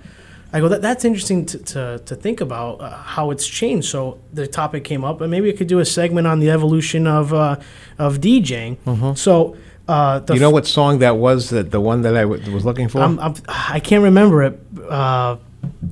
I 0.53 0.59
go, 0.61 0.67
that 0.69 0.81
that's 0.81 1.03
interesting 1.05 1.45
to, 1.47 1.57
to, 1.59 2.01
to 2.05 2.15
think 2.15 2.39
about 2.41 2.79
uh, 2.81 2.89
how 2.89 3.31
it's 3.31 3.45
changed. 3.45 3.87
So 3.89 4.17
the 4.33 4.47
topic 4.47 4.83
came 4.85 5.03
up, 5.03 5.19
and 5.21 5.29
maybe 5.29 5.49
I 5.49 5.55
could 5.57 5.67
do 5.67 5.79
a 5.79 5.85
segment 5.85 6.25
on 6.25 6.39
the 6.39 6.49
evolution 6.51 7.05
of 7.05 7.33
uh, 7.33 7.57
of 7.97 8.19
DJing. 8.21 8.77
Mhm. 8.85 9.17
So 9.17 9.55
uh, 9.89 10.19
the 10.19 10.33
you 10.35 10.39
know 10.39 10.51
what 10.51 10.65
song 10.67 10.99
that 10.99 11.17
was? 11.17 11.49
That 11.49 11.71
the 11.71 11.81
one 11.81 12.01
that 12.03 12.15
I 12.15 12.21
w- 12.21 12.51
was 12.53 12.63
looking 12.65 12.87
for. 12.87 12.99
I'm, 13.01 13.19
I'm, 13.19 13.33
I 13.47 13.79
can't 13.79 14.03
remember 14.03 14.43
it. 14.43 14.59
Uh, 14.87 15.37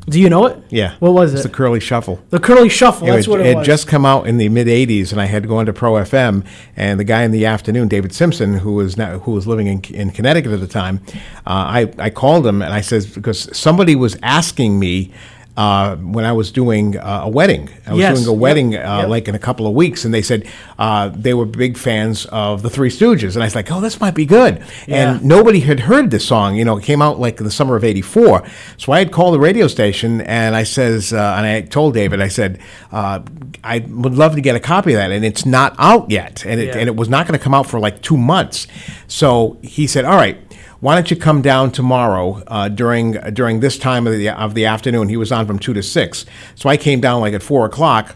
do 0.07 0.19
you 0.19 0.29
know 0.29 0.45
it? 0.45 0.57
yeah. 0.69 0.95
What 0.99 1.11
was 1.13 1.33
It's 1.33 1.43
it? 1.43 1.49
the 1.49 1.53
Curly 1.53 1.79
Shuffle. 1.81 2.21
The 2.29 2.39
Curly 2.39 2.69
Shuffle. 2.69 3.07
It 3.07 3.11
that's 3.11 3.27
what 3.27 3.41
it, 3.41 3.45
had 3.47 3.57
was. 3.57 3.67
just 3.67 3.87
come 3.87 4.05
out 4.05 4.27
in 4.27 4.37
the 4.37 4.47
mid 4.49 4.67
'80s, 4.67 5.11
and 5.11 5.19
I 5.19 5.25
had 5.25 5.43
to 5.43 5.49
go 5.49 5.59
into 5.59 5.73
Pro 5.73 5.93
FM. 5.93 6.45
And 6.75 6.99
the 6.99 7.03
guy 7.03 7.23
in 7.23 7.31
the 7.31 7.45
afternoon, 7.45 7.87
David 7.89 8.13
Simpson, 8.13 8.59
who 8.59 8.73
was 8.75 8.95
now, 8.97 9.19
who 9.19 9.31
was 9.31 9.45
living 9.47 9.67
in, 9.67 9.81
in 9.93 10.11
Connecticut 10.11 10.51
at 10.53 10.59
the 10.61 10.67
time, 10.67 11.01
uh, 11.45 11.49
I 11.79 11.93
I 11.97 12.09
called 12.09 12.45
him 12.47 12.61
and 12.61 12.73
I 12.73 12.81
said 12.81 13.05
because 13.13 13.49
somebody 13.57 13.95
was 13.95 14.17
asking 14.23 14.79
me. 14.79 15.11
Uh, 15.57 15.95
when 15.95 16.23
I 16.23 16.33
was 16.33 16.51
doing 16.51 16.95
uh, 16.97 17.21
a 17.23 17.29
wedding, 17.29 17.67
I 17.87 17.91
was 17.93 17.99
Yes. 17.99 18.17
doing 18.17 18.27
a 18.27 18.31
Yep. 18.31 18.39
wedding 18.39 18.75
uh, 18.75 18.99
Yep. 19.01 19.09
like 19.09 19.27
in 19.27 19.33
a 19.33 19.39
couple 19.39 19.65
of 19.65 19.73
weeks, 19.73 20.05
and 20.05 20.13
they 20.13 20.21
said 20.21 20.43
uh, 20.77 21.09
they 21.15 21.33
were 21.33 21.45
big 21.47 21.77
fans 21.79 22.25
of 22.25 22.61
the 22.61 22.69
Three 22.69 22.89
Stooges, 22.91 23.33
and 23.33 23.41
I 23.41 23.47
was 23.47 23.55
like, 23.55 23.71
"Oh, 23.71 23.81
this 23.81 23.99
might 23.99 24.13
be 24.13 24.25
good." 24.27 24.61
Yeah. 24.85 25.13
And 25.15 25.25
nobody 25.25 25.61
had 25.61 25.79
heard 25.81 26.11
this 26.11 26.23
song. 26.25 26.55
You 26.55 26.63
know, 26.63 26.77
it 26.77 26.83
came 26.83 27.01
out 27.01 27.19
like 27.19 27.39
in 27.39 27.43
the 27.43 27.51
summer 27.51 27.75
of 27.75 27.83
'84. 27.83 28.43
So 28.77 28.91
I 28.91 28.99
had 28.99 29.11
called 29.11 29.33
the 29.33 29.39
radio 29.39 29.67
station 29.67 30.21
and 30.21 30.55
I 30.55 30.61
says, 30.63 31.11
uh, 31.11 31.33
and 31.37 31.45
I 31.47 31.61
told 31.61 31.95
David, 31.95 32.21
I 32.21 32.27
said, 32.27 32.59
uh, 32.91 33.21
I 33.63 33.79
would 33.89 34.13
love 34.15 34.35
to 34.35 34.41
get 34.41 34.55
a 34.55 34.59
copy 34.59 34.93
of 34.93 34.97
that, 34.99 35.09
and 35.11 35.25
it's 35.25 35.43
not 35.45 35.73
out 35.79 36.11
yet, 36.11 36.43
and 36.45 36.59
it 36.61 36.67
Yeah. 36.67 36.77
and 36.77 36.87
it 36.87 36.95
was 36.95 37.09
not 37.09 37.25
going 37.27 37.37
to 37.39 37.43
come 37.43 37.55
out 37.55 37.65
for 37.65 37.79
like 37.79 38.03
two 38.03 38.17
months. 38.17 38.67
So 39.07 39.57
he 39.63 39.87
said, 39.87 40.05
"All 40.05 40.15
right." 40.17 40.37
Why 40.79 40.95
don't 40.95 41.09
you 41.09 41.17
come 41.17 41.41
down 41.41 41.71
tomorrow 41.71 42.43
uh, 42.47 42.69
during 42.69 43.13
during 43.33 43.59
this 43.59 43.77
time 43.77 44.05
of 44.07 44.13
the 44.13 44.29
of 44.29 44.53
the 44.53 44.65
afternoon? 44.65 45.09
He 45.09 45.17
was 45.17 45.31
on 45.31 45.47
from 45.47 45.59
two 45.59 45.73
to 45.73 45.83
six, 45.83 46.25
so 46.55 46.69
I 46.69 46.77
came 46.77 47.01
down 47.01 47.21
like 47.21 47.33
at 47.33 47.43
four 47.43 47.65
o'clock. 47.65 48.15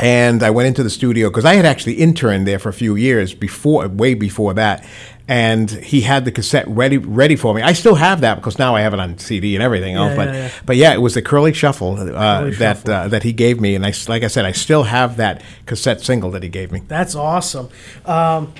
And 0.00 0.42
I 0.42 0.50
went 0.50 0.66
into 0.66 0.82
the 0.82 0.90
studio 0.90 1.30
because 1.30 1.44
I 1.44 1.54
had 1.54 1.64
actually 1.64 1.94
interned 1.94 2.48
there 2.48 2.58
for 2.58 2.68
a 2.68 2.72
few 2.72 2.96
years 2.96 3.32
before, 3.32 3.86
way 3.86 4.14
before 4.14 4.52
that. 4.54 4.84
And 5.28 5.70
he 5.70 6.00
had 6.00 6.24
the 6.24 6.32
cassette 6.32 6.66
ready, 6.66 6.98
ready 6.98 7.36
for 7.36 7.54
me. 7.54 7.62
I 7.62 7.74
still 7.74 7.94
have 7.94 8.20
that 8.22 8.34
because 8.34 8.58
now 8.58 8.74
I 8.74 8.80
have 8.80 8.92
it 8.92 8.98
on 8.98 9.18
CD 9.18 9.54
and 9.54 9.62
everything 9.62 9.94
else. 9.94 10.10
Yeah, 10.10 10.16
but, 10.16 10.26
yeah, 10.26 10.34
yeah. 10.34 10.50
but 10.66 10.76
yeah, 10.76 10.94
it 10.94 11.00
was 11.00 11.14
the 11.14 11.22
Curly 11.22 11.52
Shuffle 11.52 11.94
uh, 11.94 12.40
Curly 12.40 12.50
that 12.56 12.78
Shuffle. 12.78 12.92
Uh, 12.92 13.08
that 13.08 13.22
he 13.22 13.32
gave 13.32 13.60
me, 13.60 13.76
and 13.76 13.86
I, 13.86 13.92
like 14.08 14.24
I 14.24 14.26
said, 14.26 14.44
I 14.44 14.50
still 14.50 14.82
have 14.82 15.16
that 15.18 15.44
cassette 15.64 16.00
single 16.00 16.32
that 16.32 16.42
he 16.42 16.48
gave 16.48 16.72
me. 16.72 16.82
That's 16.88 17.14
awesome. 17.14 17.68
Um, 18.04 18.52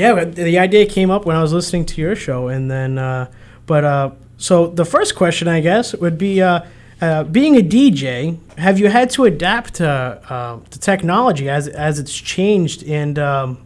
yeah, 0.00 0.24
the 0.24 0.58
idea 0.58 0.86
came 0.86 1.10
up 1.10 1.26
when 1.26 1.36
I 1.36 1.42
was 1.42 1.52
listening 1.52 1.84
to 1.84 2.00
your 2.00 2.16
show, 2.16 2.48
and 2.48 2.70
then, 2.70 2.96
uh, 2.96 3.30
but 3.66 3.84
uh, 3.84 4.10
so 4.38 4.68
the 4.68 4.86
first 4.86 5.14
question, 5.14 5.46
I 5.46 5.60
guess, 5.60 5.94
would 5.94 6.16
be, 6.16 6.40
uh, 6.40 6.62
uh, 7.02 7.24
being 7.24 7.54
a 7.56 7.60
DJ, 7.60 8.38
have 8.56 8.78
you 8.78 8.88
had 8.88 9.10
to 9.10 9.24
adapt 9.24 9.74
to, 9.74 9.86
uh, 9.86 10.60
to 10.70 10.78
technology 10.80 11.50
as 11.50 11.68
as 11.68 11.98
it's 11.98 12.16
changed, 12.16 12.82
and 12.84 13.18
um, 13.18 13.58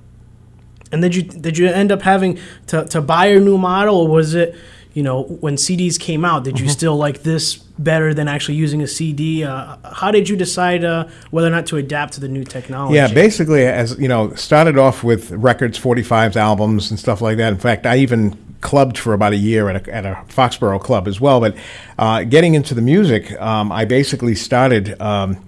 and 0.90 1.02
did 1.02 1.14
you 1.14 1.22
did 1.22 1.56
you 1.56 1.68
end 1.68 1.92
up 1.92 2.02
having 2.02 2.40
to, 2.66 2.84
to 2.86 3.00
buy 3.00 3.26
a 3.26 3.38
new 3.38 3.56
model, 3.56 3.96
or 3.98 4.08
was 4.08 4.34
it, 4.34 4.56
you 4.94 5.02
know, 5.02 5.24
when 5.40 5.56
CDs 5.56 5.98
came 5.98 6.24
out, 6.24 6.44
did 6.44 6.58
you 6.60 6.66
Mhm. 6.66 6.70
still 6.70 6.96
like 6.96 7.24
this 7.24 7.56
better 7.78 8.14
than 8.14 8.28
actually 8.28 8.54
using 8.54 8.80
a 8.80 8.86
CD? 8.86 9.42
Uh, 9.44 9.76
how 9.92 10.10
did 10.12 10.28
you 10.28 10.36
decide 10.36 10.84
uh, 10.84 11.04
whether 11.32 11.48
or 11.48 11.50
not 11.50 11.66
to 11.66 11.76
adapt 11.76 12.14
to 12.14 12.20
the 12.20 12.28
new 12.28 12.44
technology? 12.44 12.94
Yeah, 12.94 13.08
basically, 13.08 13.66
as 13.66 13.96
you 13.98 14.06
know, 14.08 14.32
started 14.36 14.78
off 14.78 15.02
with 15.02 15.32
records, 15.32 15.76
45s, 15.78 16.36
albums, 16.36 16.90
and 16.90 16.98
stuff 16.98 17.20
like 17.20 17.36
that. 17.38 17.52
In 17.52 17.58
fact, 17.58 17.86
I 17.86 17.96
even 17.96 18.36
clubbed 18.60 18.96
for 18.96 19.12
about 19.12 19.32
a 19.32 19.36
year 19.36 19.68
at 19.68 19.86
a, 19.88 19.94
at 19.94 20.06
a 20.06 20.16
Foxborough 20.28 20.80
club 20.80 21.06
as 21.08 21.20
well. 21.20 21.40
But 21.40 21.54
uh, 21.98 22.22
getting 22.22 22.54
into 22.54 22.72
the 22.72 22.80
music, 22.80 23.38
um, 23.42 23.72
I 23.72 23.84
basically 23.84 24.34
started. 24.36 24.98
Um, 25.00 25.38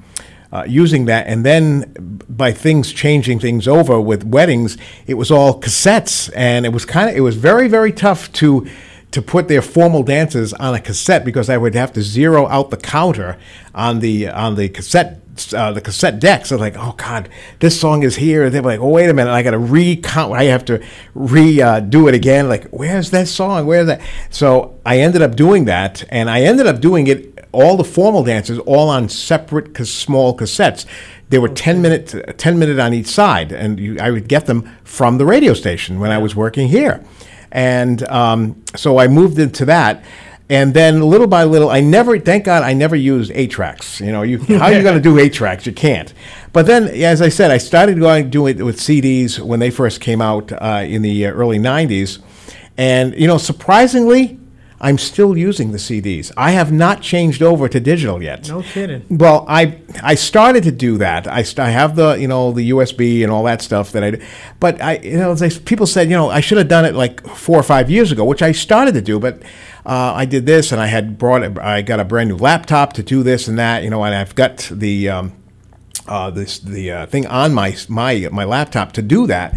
uh, 0.52 0.62
using 0.66 1.06
that, 1.06 1.27
and 1.27 1.44
then 1.44 1.93
by 2.31 2.52
things 2.52 2.93
changing 2.93 3.40
things 3.40 3.66
over 3.66 4.01
with 4.01 4.24
weddings, 4.24 4.78
it 5.06 5.14
was 5.14 5.31
all 5.31 5.60
cassettes, 5.60 6.31
and 6.36 6.64
it 6.64 6.68
was 6.73 6.85
kind 6.86 7.10
of 7.10 7.16
it 7.16 7.20
was 7.20 7.35
very 7.35 7.66
very 7.68 7.90
tough 7.93 8.32
to 8.32 8.64
to 9.12 9.23
put 9.23 9.49
their 9.49 9.62
formal 9.62 10.03
dances 10.03 10.53
on 10.55 10.74
a 10.74 10.81
cassette 10.81 11.24
because 11.24 11.49
I 11.49 11.57
would 11.57 11.74
have 11.74 11.93
to 11.95 12.03
zero 12.03 12.47
out 12.49 12.70
the 12.70 12.77
counter 12.77 13.39
on 13.74 14.01
the 14.01 14.28
on 14.28 14.57
the 14.57 14.69
cassette 14.69 15.20
uh, 15.55 15.73
the 15.73 15.81
cassette 15.81 16.19
deck. 16.19 16.47
So 16.47 16.57
like, 16.57 16.77
oh 16.78 16.95
god, 16.97 17.28
this 17.61 17.78
song 17.78 18.03
is 18.03 18.16
here. 18.16 18.49
They're 18.51 18.62
like, 18.62 18.81
oh 18.81 18.89
wait 18.89 19.09
a 19.09 19.15
minute, 19.15 19.31
I 19.31 19.43
got 19.43 19.53
to 19.53 19.59
recount. 19.59 20.33
I 20.33 20.45
have 20.45 20.65
to 20.66 20.83
re 21.15 21.61
uh, 21.61 21.81
do 21.81 22.09
it 22.09 22.15
again. 22.15 22.49
Like, 22.49 22.66
where's 22.69 23.11
that 23.11 23.28
song? 23.28 23.66
Where's 23.66 23.87
that? 23.87 24.01
So 24.31 24.78
I 24.85 25.01
ended 25.01 25.23
up 25.23 25.37
doing 25.37 25.66
that, 25.66 26.05
and 26.09 26.31
I 26.31 26.43
ended 26.43 26.66
up 26.66 26.81
doing 26.81 27.07
it 27.07 27.47
all 27.53 27.77
the 27.77 27.85
formal 27.85 28.23
dances 28.23 28.59
all 28.61 28.89
on 28.89 29.09
separate 29.09 29.77
small 29.87 30.37
cassettes. 30.37 30.85
They 31.28 31.39
were 31.39 31.49
10 31.49 31.83
minute, 31.83 32.39
10 32.39 32.59
minute 32.59 32.78
on 32.78 32.95
each 32.95 33.07
side, 33.07 33.51
and 33.51 33.81
you, 33.81 33.99
I 33.99 34.11
would 34.11 34.28
get 34.28 34.47
them 34.47 34.70
from 34.85 35.19
the 35.19 35.27
radio 35.27 35.55
station 35.55 35.99
when 35.99 36.11
I 36.11 36.19
was 36.19 36.37
working 36.37 36.69
here. 36.69 37.05
And 37.57 38.07
um, 38.09 38.62
so 38.77 38.99
I 38.99 39.09
moved 39.09 39.39
into 39.39 39.65
that. 39.65 40.05
And 40.49 40.74
then 40.74 41.01
little 41.01 41.27
by 41.27 41.43
little, 41.43 41.70
I 41.70 41.81
never, 41.81 42.20
thank 42.20 42.45
God, 42.45 42.62
I 42.62 42.74
never 42.74 42.95
used 42.95 43.33
eight 43.35 43.51
tracks. 43.51 44.01
You 44.01 44.12
know, 44.12 44.23
you, 44.23 44.39
how 44.59 44.66
are 44.66 44.73
you 44.73 44.83
going 44.83 44.95
to 44.95 45.01
do 45.01 45.19
eight 45.24 45.33
tracks? 45.33 45.66
You 45.66 45.73
can't. 45.73 46.12
But 46.53 46.66
then, 46.66 46.85
as 46.85 47.20
I 47.20 47.31
said, 47.31 47.51
I 47.51 47.59
started 47.59 47.99
going 47.99 48.31
do 48.31 48.47
it 48.47 48.62
with 48.62 48.78
CDs 48.78 49.41
when 49.41 49.59
they 49.59 49.70
first 49.70 50.01
came 50.01 50.20
out 50.20 50.53
uh, 50.53 50.85
in 50.87 51.03
the 51.03 51.27
uh, 51.27 51.33
early 51.33 51.59
'90s, 51.59 52.20
and 52.77 53.12
you 53.19 53.27
know, 53.27 53.39
surprisingly, 53.39 54.39
I'm 54.78 54.98
still 54.98 55.39
using 55.39 55.73
the 55.73 55.78
CDs. 55.78 56.31
I 56.36 56.51
have 56.51 56.70
not 56.70 57.01
changed 57.01 57.43
over 57.43 57.66
to 57.69 57.81
digital 57.81 58.23
yet. 58.23 58.48
No 58.48 58.61
kidding. 58.62 59.07
Well, 59.09 59.47
I 59.48 59.78
I 60.03 60.15
started 60.16 60.65
to 60.65 60.70
do 60.70 60.98
that. 60.98 61.27
I, 61.27 61.43
st- 61.44 61.61
I 61.61 61.70
have 61.70 61.97
the 61.97 62.15
you 62.20 62.28
know 62.28 62.53
the 62.53 62.70
USB 62.70 63.23
and 63.23 63.32
all 63.32 63.44
that 63.44 63.62
stuff 63.62 63.93
that 63.93 64.05
I, 64.05 64.11
d- 64.12 64.23
but 64.61 64.81
I 64.82 64.98
you 64.98 65.16
know 65.16 65.35
they, 65.35 65.48
people 65.51 65.86
said 65.86 66.11
you 66.11 66.16
know 66.16 66.28
I 66.28 66.40
should 66.40 66.59
have 66.59 66.69
done 66.69 66.85
it 66.85 66.94
like 66.94 67.27
four 67.27 67.59
or 67.59 67.62
five 67.62 67.90
years 67.90 68.12
ago, 68.12 68.24
which 68.24 68.43
I 68.43 68.53
started 68.53 68.93
to 68.94 69.01
do, 69.03 69.19
but 69.19 69.43
uh, 69.86 70.12
I 70.15 70.27
did 70.27 70.44
this 70.44 70.73
and 70.73 70.81
I 70.81 70.86
had 70.89 71.16
brought 71.16 71.43
a, 71.43 71.65
I 71.65 71.81
got 71.81 71.98
a 72.01 72.05
brand 72.05 72.28
new 72.28 72.36
laptop 72.36 72.93
to 72.94 73.03
do 73.03 73.23
this 73.23 73.48
and 73.48 73.59
that 73.59 73.82
you 73.82 73.89
know 73.90 74.05
and 74.05 74.15
I've 74.15 74.35
got 74.35 74.69
the 74.70 75.09
um, 75.09 75.32
uh, 76.07 76.31
this 76.31 76.59
the 76.59 76.93
uh, 76.93 77.07
thing 77.07 77.27
on 77.27 77.55
my 77.55 77.74
my 77.89 78.28
my 78.31 78.44
laptop 78.44 78.93
to 78.93 79.03
do 79.03 79.27
that. 79.28 79.55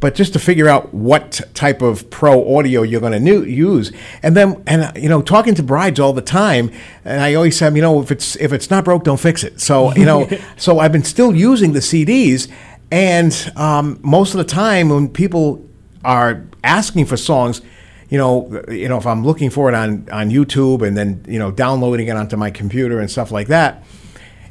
But 0.00 0.14
just 0.14 0.32
to 0.32 0.38
figure 0.38 0.66
out 0.66 0.94
what 0.94 1.42
type 1.52 1.82
of 1.82 2.08
pro 2.08 2.56
audio 2.56 2.82
you're 2.82 3.02
going 3.02 3.22
to 3.22 3.44
use, 3.44 3.92
and 4.22 4.34
then 4.34 4.62
and 4.66 4.90
you 4.96 5.10
know 5.10 5.20
talking 5.20 5.54
to 5.56 5.62
brides 5.62 6.00
all 6.00 6.14
the 6.14 6.22
time, 6.22 6.72
and 7.04 7.20
I 7.20 7.34
always 7.34 7.58
say 7.58 7.70
you 7.74 7.82
know 7.82 8.00
if 8.00 8.10
it's 8.10 8.34
if 8.36 8.52
it's 8.52 8.70
not 8.70 8.84
broke, 8.84 9.04
don't 9.04 9.20
fix 9.20 9.44
it. 9.44 9.60
So 9.60 9.94
you 9.94 10.06
know, 10.06 10.28
so 10.56 10.78
I've 10.78 10.92
been 10.92 11.04
still 11.04 11.36
using 11.36 11.74
the 11.74 11.80
CDs, 11.80 12.48
and 12.90 13.52
um, 13.56 14.00
most 14.02 14.32
of 14.32 14.38
the 14.38 14.44
time 14.44 14.88
when 14.88 15.08
people 15.08 15.64
are 16.02 16.46
asking 16.64 17.04
for 17.04 17.16
songs, 17.18 17.60
you 18.08 18.16
know, 18.18 18.62
you 18.68 18.88
know, 18.88 18.96
if 18.96 19.06
I'm 19.06 19.24
looking 19.24 19.50
for 19.50 19.68
it 19.68 19.74
on 19.74 20.08
on 20.10 20.30
YouTube 20.30 20.86
and 20.86 20.96
then 20.96 21.24
you 21.28 21.38
know 21.38 21.50
downloading 21.50 22.08
it 22.08 22.16
onto 22.16 22.36
my 22.36 22.50
computer 22.50 23.00
and 23.00 23.10
stuff 23.10 23.30
like 23.30 23.48
that, 23.48 23.84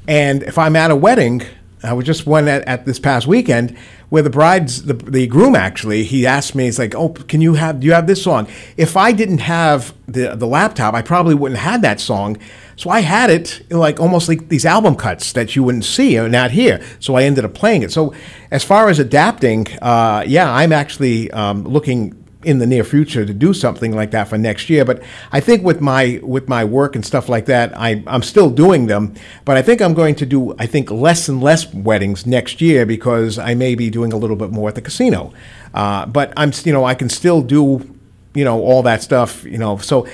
and 0.07 0.43
if 0.43 0.57
I'm 0.57 0.75
at 0.75 0.91
a 0.91 0.95
wedding, 0.95 1.41
I 1.83 1.93
was 1.93 2.05
just 2.05 2.25
one 2.25 2.47
at, 2.47 2.67
at 2.67 2.85
this 2.85 2.99
past 2.99 3.25
weekend 3.25 3.77
where 4.09 4.23
the 4.23 4.29
bride's 4.29 4.83
the, 4.83 4.93
the 4.93 5.27
groom 5.27 5.55
actually 5.55 6.03
he 6.03 6.25
asked 6.25 6.55
me 6.55 6.65
he's 6.65 6.79
like 6.79 6.95
oh 6.95 7.09
can 7.09 7.41
you 7.41 7.53
have 7.53 7.79
do 7.79 7.87
you 7.87 7.93
have 7.93 8.07
this 8.07 8.21
song? 8.21 8.47
If 8.75 8.97
I 8.97 9.11
didn't 9.11 9.39
have 9.39 9.93
the 10.07 10.35
the 10.35 10.47
laptop 10.47 10.93
I 10.93 11.01
probably 11.01 11.35
wouldn't 11.35 11.59
have 11.59 11.81
that 11.83 11.99
song. 11.99 12.37
So 12.75 12.89
I 12.89 13.01
had 13.01 13.29
it 13.29 13.61
like 13.69 13.99
almost 13.99 14.29
like 14.29 14.49
these 14.49 14.65
album 14.65 14.95
cuts 14.95 15.33
that 15.33 15.55
you 15.55 15.63
wouldn't 15.63 15.85
see 15.85 16.17
or 16.17 16.29
not 16.29 16.51
here 16.51 16.81
so 16.99 17.15
I 17.15 17.23
ended 17.23 17.45
up 17.45 17.53
playing 17.53 17.83
it. 17.83 17.91
So 17.91 18.13
as 18.51 18.63
far 18.63 18.89
as 18.89 18.99
adapting 18.99 19.67
uh, 19.81 20.23
yeah 20.27 20.51
I'm 20.51 20.73
actually 20.73 21.31
um, 21.31 21.63
looking 21.63 22.18
in 22.43 22.59
the 22.59 22.65
near 22.65 22.85
future 22.85 23.25
to 23.25 23.33
do 23.33 23.53
something 23.53 23.93
like 23.93 24.11
that 24.11 24.29
for 24.29 24.37
next 24.37 24.69
year. 24.69 24.85
But 24.85 25.03
I 25.31 25.39
think 25.41 25.63
with 25.63 25.81
my 25.81 26.19
with 26.23 26.47
my 26.47 26.63
work 26.63 26.95
and 26.95 27.05
stuff 27.05 27.27
like 27.27 27.45
that, 27.47 27.77
I, 27.77 28.01
I'm 28.07 28.23
still 28.23 28.49
doing 28.49 28.87
them. 28.87 29.13
But 29.43 29.57
I 29.57 29.61
think 29.61 29.81
I'm 29.81 29.93
going 29.93 30.15
to 30.15 30.25
do 30.25 30.55
I 30.57 30.65
think 30.65 30.89
less 30.89 31.27
and 31.27 31.41
less 31.43 31.73
weddings 31.73 32.25
next 32.25 32.61
year 32.61 32.85
because 32.85 33.37
I 33.37 33.55
may 33.55 33.75
be 33.75 33.89
doing 33.89 34.13
a 34.13 34.17
little 34.17 34.37
bit 34.37 34.51
more 34.51 34.69
at 34.69 34.75
the 34.75 34.81
casino. 34.81 35.33
Uh, 35.73 36.05
but 36.05 36.31
I'm 36.37 36.51
you 36.63 36.71
know 36.71 36.85
I 36.85 36.95
can 36.95 37.09
still 37.09 37.41
do 37.41 37.95
you 38.33 38.45
know 38.45 38.61
all 38.61 38.83
that 38.83 39.01
stuff 39.03 39.43
you 39.43 39.57
know 39.57 39.77
so 39.77 40.07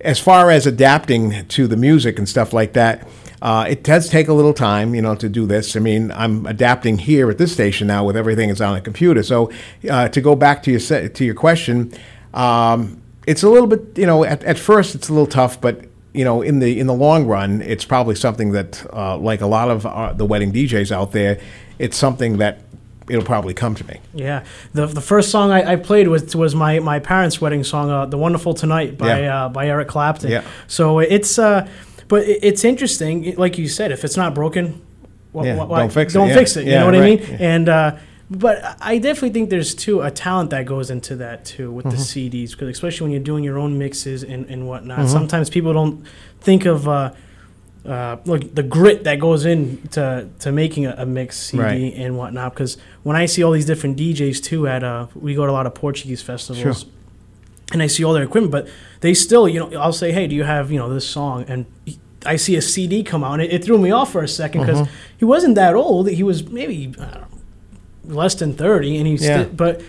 as 0.00 0.20
far 0.20 0.50
as 0.50 0.66
adapting 0.66 1.46
to 1.48 1.66
the 1.66 1.76
music 1.76 2.18
and 2.18 2.28
stuff 2.28 2.52
like 2.52 2.72
that. 2.72 3.06
Uh, 3.46 3.64
it 3.68 3.80
does 3.84 4.08
take 4.08 4.26
a 4.26 4.32
little 4.32 4.52
time, 4.52 4.88
you 4.96 5.00
know, 5.00 5.14
to 5.14 5.28
do 5.28 5.46
this. 5.46 5.76
I 5.76 5.80
mean, 5.80 6.10
I'm 6.22 6.46
adapting 6.46 6.98
here 6.98 7.30
at 7.30 7.38
this 7.38 7.52
station 7.52 7.86
now 7.86 8.02
with 8.04 8.16
everything 8.16 8.48
that's 8.48 8.60
on 8.60 8.74
the 8.74 8.80
computer. 8.80 9.22
So, 9.22 9.52
uh, 9.88 10.08
to 10.08 10.20
go 10.20 10.34
back 10.34 10.62
to 10.64 10.70
your 10.72 10.80
se- 10.80 11.10
to 11.10 11.24
your 11.24 11.34
question, 11.36 11.92
um, 12.34 13.00
it's 13.26 13.42
a 13.44 13.48
little 13.48 13.68
bit, 13.68 13.82
you 13.96 14.06
know, 14.06 14.24
at, 14.24 14.42
at 14.44 14.58
first 14.58 14.94
it's 14.96 15.08
a 15.08 15.12
little 15.12 15.26
tough, 15.40 15.60
but 15.60 15.84
you 16.12 16.24
know, 16.24 16.42
in 16.42 16.58
the 16.60 16.80
in 16.80 16.86
the 16.86 16.94
long 16.94 17.26
run, 17.26 17.62
it's 17.62 17.84
probably 17.84 18.14
something 18.14 18.52
that, 18.52 18.84
uh, 18.92 19.16
like 19.18 19.40
a 19.42 19.46
lot 19.46 19.70
of 19.70 19.84
uh, 19.86 20.12
the 20.14 20.24
wedding 20.24 20.52
DJs 20.52 20.90
out 20.90 21.12
there, 21.12 21.38
it's 21.78 21.96
something 21.96 22.38
that 22.38 22.62
it'll 23.08 23.22
probably 23.24 23.54
come 23.54 23.74
to 23.76 23.84
me. 23.86 24.00
Yeah, 24.14 24.42
the 24.72 24.86
the 24.86 25.00
first 25.02 25.30
song 25.30 25.50
I, 25.52 25.72
I 25.72 25.76
played 25.76 26.08
was 26.08 26.34
was 26.34 26.54
my, 26.54 26.78
my 26.80 26.98
parents' 27.00 27.40
wedding 27.40 27.64
song, 27.64 27.90
uh, 27.90 28.06
"The 28.06 28.18
Wonderful 28.18 28.54
Tonight" 28.54 28.96
by 28.98 29.20
Yeah. 29.20 29.44
uh, 29.44 29.48
by 29.50 29.68
Eric 29.68 29.88
Clapton. 29.88 30.30
Yeah. 30.30 30.42
So 30.66 30.98
it's 31.00 31.38
uh, 31.38 31.68
but 32.08 32.22
it- 32.22 32.40
it's 32.42 32.64
interesting, 32.64 33.34
like 33.36 33.58
you 33.58 33.68
said, 33.68 33.92
if 33.92 34.04
it's 34.04 34.16
not 34.16 34.34
broken, 34.34 34.80
wh- 35.34 35.44
Yeah, 35.44 35.56
wh- 35.56 35.68
why- 35.70 35.80
don't 35.80 35.92
fix 35.92 36.14
it, 36.14 36.18
Don't 36.18 36.28
yeah. 36.28 36.34
fix 36.36 36.56
it. 36.56 36.66
You 36.66 36.72
know 36.72 36.86
what 36.86 36.94
I 36.94 37.00
mean? 37.00 37.18
And 37.38 37.68
uh, 37.68 37.96
but 38.30 38.76
I 38.80 38.98
definitely 38.98 39.30
think 39.30 39.50
there's 39.50 39.74
too 39.74 40.00
a 40.02 40.10
talent 40.10 40.50
that 40.50 40.66
goes 40.66 40.90
into 40.90 41.14
that 41.16 41.44
too 41.44 41.70
with 41.70 41.84
the 41.84 41.96
Mhm. 41.96 42.30
CDs, 42.30 42.50
because 42.52 42.68
especially 42.70 43.04
when 43.04 43.12
you're 43.12 43.22
doing 43.32 43.44
your 43.44 43.58
own 43.58 43.78
mixes 43.78 44.24
and, 44.24 44.46
and 44.48 44.66
whatnot. 44.66 44.98
Mhm. 45.00 45.08
Sometimes 45.08 45.48
people 45.50 45.72
don't 45.72 46.04
think 46.40 46.64
of. 46.66 46.88
Uh, 46.88 47.10
uh, 47.88 48.16
look 48.24 48.52
the 48.56 48.64
grit 48.64 49.04
that 49.04 49.20
goes 49.20 49.44
into 49.46 50.26
to 50.40 50.50
making 50.50 50.86
a, 50.86 50.94
a 50.98 51.06
mix 51.06 51.36
CD 51.36 51.62
Right. 51.62 51.94
and 51.96 52.18
whatnot. 52.18 52.52
Because 52.52 52.76
when 53.04 53.14
I 53.14 53.26
see 53.26 53.44
all 53.44 53.52
these 53.52 53.64
different 53.64 53.96
DJs 53.96 54.42
too 54.42 54.66
at 54.66 54.82
uh, 54.82 55.06
we 55.14 55.36
go 55.36 55.46
to 55.46 55.52
a 55.52 55.54
lot 55.54 55.66
of 55.66 55.74
Portuguese 55.76 56.20
festivals, 56.20 56.80
Sure. 56.82 56.90
And 57.72 57.82
I 57.82 57.86
see 57.88 58.04
all 58.04 58.12
their 58.12 58.22
equipment, 58.22 58.52
but 58.52 58.68
they 59.00 59.14
still, 59.14 59.48
you 59.48 59.60
know, 59.60 59.78
I'll 59.78 59.92
say, 59.92 60.12
hey, 60.12 60.26
do 60.26 60.34
you 60.34 60.44
have 60.44 60.70
you 60.70 60.78
know 60.78 60.92
this 60.92 61.08
song? 61.08 61.44
And 61.48 61.66
he- 61.84 61.98
I 62.24 62.36
see 62.36 62.56
a 62.56 62.62
CD 62.62 63.02
come 63.04 63.22
out, 63.22 63.34
and 63.34 63.42
it, 63.42 63.52
it 63.52 63.64
threw 63.64 63.78
me 63.78 63.90
off 63.92 64.10
for 64.10 64.22
a 64.22 64.28
second 64.28 64.62
because 64.62 64.80
Mhm. 64.80 64.88
he 65.18 65.24
wasn't 65.24 65.54
that 65.56 65.74
old. 65.74 66.08
He 66.10 66.22
was 66.24 66.48
maybe 66.48 66.92
I 66.98 67.04
don't 67.04 67.14
know, 67.30 67.35
less 68.08 68.34
than 68.36 68.54
30 68.54 68.96
and 68.98 69.06
he's 69.06 69.24
Yeah. 69.24 69.42
sti- 69.44 69.50
but 69.54 69.80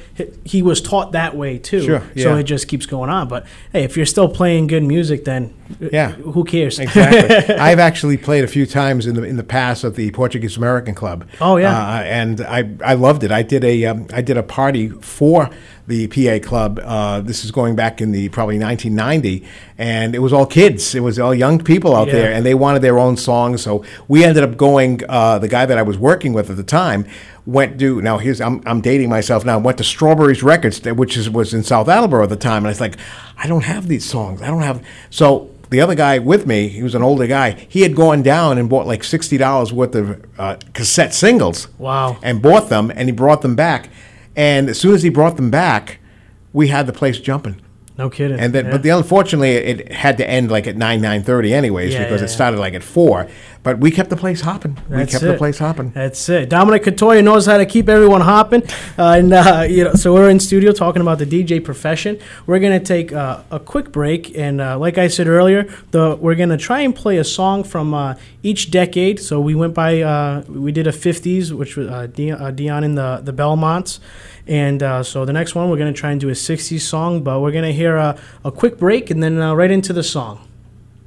he- 0.44 0.61
was 0.61 0.81
taught 0.81 1.11
that 1.11 1.35
way 1.38 1.57
too 1.57 1.81
Sure, 1.81 2.03
so 2.18 2.35
it 2.35 2.44
just 2.44 2.68
keeps 2.68 2.85
going 2.85 3.10
on 3.10 3.27
but 3.27 3.45
hey 3.72 3.84
if 3.84 3.95
you're 3.95 4.06
still 4.07 4.27
playing 4.27 4.68
good 4.68 4.84
music 4.84 5.23
then 5.26 5.53
uh, 5.81 5.89
Yeah. 5.91 6.11
who 6.14 6.44
cares 6.44 6.80
Exactly. 6.80 7.56
I've 7.56 7.80
actually 7.80 8.18
played 8.18 8.44
a 8.44 8.48
few 8.48 8.65
times 8.65 9.06
in 9.06 9.15
the 9.15 9.23
in 9.23 9.38
the 9.38 9.44
past 9.44 9.84
at 9.84 9.95
the 9.95 10.10
Portuguese 10.11 10.57
American 10.57 10.95
Club. 10.95 11.26
Oh, 11.41 11.57
yeah. 11.57 11.77
uh, 11.77 12.02
and 12.03 12.41
I 12.41 12.69
I 12.84 12.94
loved 12.95 13.23
it. 13.23 13.31
I 13.31 13.41
did 13.44 13.64
a 13.64 13.85
um, 13.85 14.07
I 14.14 14.22
did 14.22 14.38
a 14.38 14.44
party 14.44 14.89
for 14.89 15.49
the 15.88 16.07
PA 16.07 16.39
Club. 16.45 16.80
Uh, 16.84 17.19
this 17.22 17.44
is 17.45 17.52
going 17.52 17.76
back 17.76 18.02
in 18.02 18.11
the 18.11 18.27
probably 18.30 18.57
1990, 18.60 19.44
and 19.77 20.15
it 20.15 20.19
was 20.19 20.34
all 20.34 20.45
kids. 20.45 20.95
It 20.95 21.02
was 21.02 21.18
all 21.19 21.34
young 21.35 21.60
people 21.64 21.95
out 21.95 22.07
Yeah. 22.07 22.14
there, 22.14 22.31
and 22.34 22.45
they 22.45 22.53
wanted 22.53 22.81
their 22.81 22.98
own 22.99 23.15
songs. 23.18 23.61
So 23.61 23.84
we 24.07 24.23
ended 24.23 24.44
up 24.44 24.56
going. 24.57 25.02
Uh, 25.10 25.38
the 25.39 25.48
guy 25.49 25.65
that 25.65 25.77
I 25.77 25.81
was 25.84 25.98
working 25.98 26.31
with 26.34 26.49
at 26.49 26.56
the 26.57 26.64
time 26.64 27.06
went 27.47 27.79
to 27.79 28.01
now. 28.01 28.19
Here's 28.19 28.39
I'm 28.39 28.61
I'm 28.67 28.81
dating 28.81 29.09
myself 29.09 29.43
now. 29.43 29.57
Went 29.57 29.79
to 29.79 29.83
Strawberries 29.83 30.43
Records, 30.43 30.83
which 30.83 31.17
is 31.17 31.29
was 31.29 31.53
in 31.53 31.63
South 31.63 31.87
Attleboro 31.87 32.23
at 32.23 32.29
the 32.29 32.35
time, 32.35 32.57
and 32.57 32.67
I 32.67 32.69
was 32.69 32.81
like, 32.81 32.97
I 33.37 33.47
don't 33.47 33.63
have 33.63 33.87
these 33.87 34.05
songs. 34.05 34.43
I 34.43 34.47
don't 34.47 34.61
have 34.61 34.85
so 35.09 35.49
the 35.69 35.81
other 35.81 35.95
guy 35.95 36.19
with 36.19 36.45
me, 36.45 36.67
he 36.67 36.83
was 36.83 36.93
an 36.93 37.01
older 37.01 37.27
guy. 37.27 37.51
He 37.51 37.81
had 37.81 37.95
gone 37.95 38.21
down 38.21 38.57
and 38.57 38.69
bought 38.69 38.85
like 38.85 39.03
sixty 39.03 39.37
dollars 39.37 39.73
worth 39.73 39.95
of 39.95 40.23
uh, 40.37 40.57
cassette 40.73 41.13
singles. 41.13 41.69
Wow. 41.79 42.17
And 42.21 42.41
bought 42.41 42.69
them, 42.69 42.91
and 42.91 43.07
he 43.07 43.11
brought 43.11 43.41
them 43.41 43.55
back. 43.55 43.89
And 44.35 44.69
as 44.69 44.79
soon 44.79 44.93
as 44.93 45.01
he 45.01 45.09
brought 45.09 45.37
them 45.37 45.49
back, 45.49 45.99
we 46.53 46.67
had 46.67 46.85
the 46.85 46.93
place 46.93 47.17
jumping. 47.19 47.59
No 47.97 48.09
kidding 48.09 48.39
And 48.39 48.53
then, 48.53 48.65
yeah. 48.65 48.71
but 48.71 48.83
the 48.83 48.89
unfortunately, 48.89 49.51
it 49.51 49.91
had 49.91 50.17
to 50.17 50.29
end 50.29 50.51
like 50.51 50.67
at 50.67 50.77
nine 50.77 51.01
nine 51.01 51.23
thirty, 51.23 51.53
anyways, 51.53 51.93
Yeah, 51.93 52.03
because 52.03 52.21
yeah, 52.21 52.25
it 52.25 52.29
started 52.29 52.59
like 52.59 52.73
at 52.73 52.83
four. 52.83 53.27
But 53.63 53.79
we 53.79 53.91
kept 53.91 54.09
the 54.09 54.15
place 54.15 54.39
hopping. 54.41 54.75
That's 54.87 54.89
we 54.89 55.05
kept 55.11 55.23
it. 55.23 55.27
the 55.27 55.37
place 55.37 55.57
hopping. 55.59 55.89
That's 55.91 56.29
it. 56.29 56.47
Dominic 56.47 56.83
Catoya 56.83 57.21
knows 57.21 57.45
how 57.45 57.57
to 57.57 57.65
keep 57.65 57.89
everyone 57.89 58.21
hopping, 58.21 58.63
uh, 58.97 59.17
and 59.17 59.33
uh, 59.33 59.65
you 59.67 59.83
know. 59.83 59.93
So 59.93 60.13
we're 60.13 60.29
in 60.29 60.39
studio 60.39 60.71
talking 60.71 61.01
about 61.01 61.17
the 61.17 61.25
DJ 61.25 61.61
profession. 61.61 62.19
We're 62.45 62.59
gonna 62.59 62.79
take 62.79 63.11
uh, 63.11 63.41
a 63.51 63.59
quick 63.59 63.91
break, 63.91 64.37
and 64.37 64.61
uh, 64.61 64.77
like 64.79 64.97
I 64.97 65.07
said 65.09 65.27
earlier, 65.27 65.67
the 65.91 66.15
we're 66.15 66.35
gonna 66.35 66.57
try 66.57 66.81
and 66.81 66.95
play 66.95 67.17
a 67.17 67.25
song 67.25 67.63
from 67.63 67.93
uh, 67.93 68.15
each 68.43 68.71
decade. 68.71 69.19
So 69.19 69.41
we 69.41 69.53
went 69.55 69.73
by, 69.73 70.01
uh, 70.01 70.43
we 70.47 70.71
did 70.71 70.87
a 70.87 70.93
'50s, 70.93 71.51
which 71.51 71.75
was 71.75 71.89
uh, 71.89 72.07
Dion, 72.07 72.41
uh, 72.41 72.51
Dion 72.51 72.83
in 72.83 72.95
the 72.95 73.19
the 73.21 73.33
Belmonts, 73.33 73.99
and 74.47 74.81
uh, 74.81 75.03
so 75.03 75.25
the 75.25 75.33
next 75.33 75.55
one 75.55 75.69
we're 75.69 75.77
gonna 75.77 75.93
try 75.93 76.11
and 76.11 76.21
do 76.21 76.29
a 76.29 76.33
'60s 76.33 76.81
song, 76.81 77.23
but 77.23 77.41
we're 77.41 77.51
gonna 77.51 77.71
hear 77.71 77.97
a, 77.97 78.17
a 78.43 78.51
quick 78.51 78.77
break 78.77 79.09
and 79.09 79.21
then 79.21 79.39
uh, 79.39 79.53
right 79.53 79.71
into 79.71 79.93
the 79.93 80.03
song. 80.03 80.47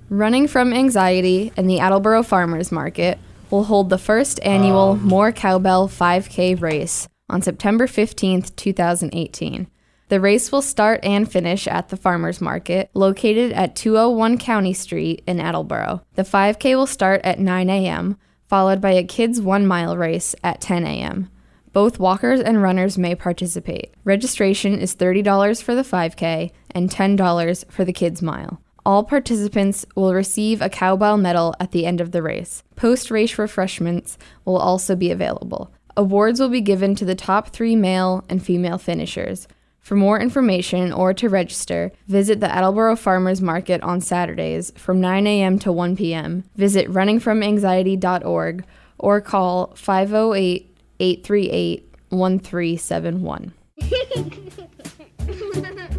Running 0.08 0.48
from 0.48 0.72
Anxiety 0.72 1.52
and 1.56 1.70
the 1.70 1.78
Attleboro 1.78 2.22
Farmers 2.22 2.72
Market 2.72 3.18
will 3.50 3.64
hold 3.64 3.90
the 3.90 3.98
first 3.98 4.40
annual 4.42 4.96
More 4.96 5.32
Cowbell 5.32 5.88
5K 5.88 6.60
race 6.60 7.08
on 7.28 7.42
September 7.42 7.86
15th, 7.86 8.54
2018. 8.56 9.68
The 10.08 10.20
race 10.20 10.50
will 10.50 10.62
start 10.62 10.98
and 11.04 11.30
finish 11.30 11.68
at 11.68 11.88
the 11.88 11.96
Farmers 11.96 12.40
Market, 12.40 12.90
located 12.94 13.52
at 13.52 13.76
201 13.76 14.38
County 14.38 14.72
Street 14.72 15.22
in 15.26 15.38
Attleboro. 15.38 16.02
The 16.14 16.24
5K 16.24 16.74
will 16.74 16.88
start 16.88 17.20
at 17.22 17.38
9 17.38 17.70
a.m., 17.70 18.16
followed 18.48 18.80
by 18.80 18.90
a 18.90 19.04
kids' 19.04 19.40
one 19.40 19.64
mile 19.64 19.96
race 19.96 20.34
at 20.42 20.60
10 20.60 20.84
a.m. 20.84 21.30
Both 21.72 22.00
walkers 22.00 22.40
and 22.40 22.60
runners 22.60 22.98
may 22.98 23.14
participate. 23.14 23.94
Registration 24.04 24.78
is 24.78 24.96
$30 24.96 25.62
for 25.62 25.74
the 25.74 25.82
5K 25.82 26.50
and 26.72 26.90
$10 26.90 27.70
for 27.70 27.84
the 27.84 27.92
kids' 27.92 28.22
mile. 28.22 28.60
All 28.84 29.04
participants 29.04 29.86
will 29.94 30.14
receive 30.14 30.60
a 30.60 30.68
cowbell 30.68 31.16
medal 31.16 31.54
at 31.60 31.70
the 31.70 31.86
end 31.86 32.00
of 32.00 32.12
the 32.12 32.22
race. 32.22 32.64
Post 32.76 33.10
race 33.10 33.38
refreshments 33.38 34.18
will 34.44 34.56
also 34.56 34.96
be 34.96 35.10
available. 35.10 35.72
Awards 35.96 36.40
will 36.40 36.48
be 36.48 36.60
given 36.60 36.94
to 36.96 37.04
the 37.04 37.14
top 37.14 37.50
three 37.50 37.76
male 37.76 38.24
and 38.28 38.42
female 38.42 38.78
finishers. 38.78 39.46
For 39.80 39.96
more 39.96 40.20
information 40.20 40.92
or 40.92 41.12
to 41.14 41.28
register, 41.28 41.92
visit 42.06 42.40
the 42.40 42.54
Attleboro 42.54 42.96
Farmers 42.96 43.40
Market 43.40 43.82
on 43.82 44.00
Saturdays 44.00 44.72
from 44.76 45.00
9 45.00 45.26
a.m. 45.26 45.58
to 45.60 45.72
1 45.72 45.96
p.m. 45.96 46.44
Visit 46.56 46.88
runningfromanxiety.org 46.88 48.64
or 48.98 49.20
call 49.20 49.72
508 49.74 50.69
838 51.00 51.94
1371. 52.10 53.52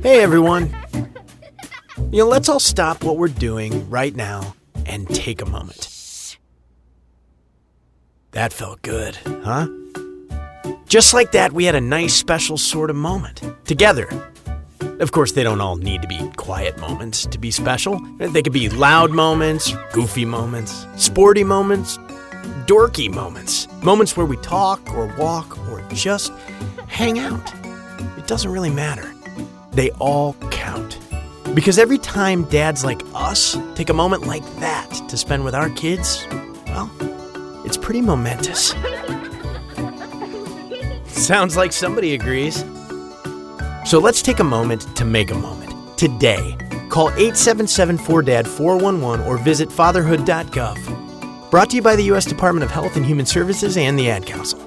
Hey 0.02 0.24
everyone. 0.24 0.76
You 2.12 2.24
know, 2.24 2.28
let's 2.28 2.50
all 2.50 2.60
stop 2.60 3.04
what 3.04 3.18
we're 3.18 3.28
doing 3.28 3.88
right 3.88 4.16
now 4.16 4.56
and 4.88 5.08
take 5.08 5.44
a 5.44 5.46
moment. 5.46 6.38
That 8.32 8.52
felt 8.52 8.82
good, 8.82 9.16
huh? 9.44 9.68
Just 10.88 11.14
like 11.14 11.34
that, 11.34 11.54
we 11.54 11.66
had 11.66 11.76
a 11.76 11.82
nice 11.82 12.16
special 12.16 12.58
sort 12.58 12.90
of 12.90 12.96
moment 12.96 13.44
together. 13.66 14.10
Of 15.00 15.12
course, 15.12 15.34
they 15.34 15.44
don't 15.44 15.62
all 15.62 15.76
need 15.76 16.02
to 16.02 16.08
be 16.08 16.32
quiet 16.36 16.80
moments 16.80 17.28
to 17.28 17.38
be 17.38 17.52
special. 17.52 18.00
They 18.18 18.42
could 18.42 18.54
be 18.54 18.70
loud 18.70 19.12
moments, 19.12 19.72
goofy 19.94 20.26
moments, 20.26 20.88
sporty 20.96 21.44
moments, 21.44 22.00
dorky 22.66 23.14
moments, 23.14 23.68
moments 23.84 24.16
where 24.16 24.26
we 24.26 24.38
talk 24.38 24.94
or 24.94 25.14
walk 25.18 25.58
or 25.70 25.82
just 25.94 26.32
hang 26.88 27.20
out. 27.20 27.54
It 28.18 28.28
doesn't 28.28 28.52
really 28.52 28.70
matter. 28.70 29.14
They 29.72 29.92
all 29.92 30.34
count. 30.52 31.00
Because 31.54 31.78
every 31.78 31.98
time 31.98 32.44
dads 32.46 32.84
like 32.86 33.02
us 33.14 33.58
take 33.76 33.90
a 33.90 33.94
moment 33.94 34.26
like 34.26 34.44
that 34.60 34.90
to 35.10 35.18
spend 35.18 35.44
with 35.44 35.54
our 35.54 35.70
kids, 35.72 36.26
well, 36.68 36.90
it's 37.66 37.78
pretty 37.78 38.02
momentous. 38.02 38.70
Sounds 41.06 41.58
like 41.58 41.72
somebody 41.74 42.14
agrees. 42.14 42.64
So 43.86 44.00
let's 44.00 44.22
take 44.22 44.40
a 44.40 44.44
moment 44.44 44.96
to 44.96 45.06
make 45.06 45.32
a 45.32 45.36
moment. 45.36 45.98
Today, 45.98 46.56
call 46.90 47.10
877 47.10 47.98
4DAD 47.98 48.48
411 48.48 49.26
or 49.26 49.38
visit 49.38 49.72
fatherhood.gov. 49.72 51.01
Brought 51.52 51.70
to 51.72 51.76
you 51.76 51.82
by 51.82 51.98
the 51.98 52.06
U.S. 52.06 52.24
Department 52.24 52.64
of 52.64 52.72
Health 52.72 52.96
and 52.96 53.06
Human 53.06 53.26
Services 53.26 53.76
and 53.76 54.00
the 54.00 54.10
Ad 54.10 54.26
Council. 54.26 54.58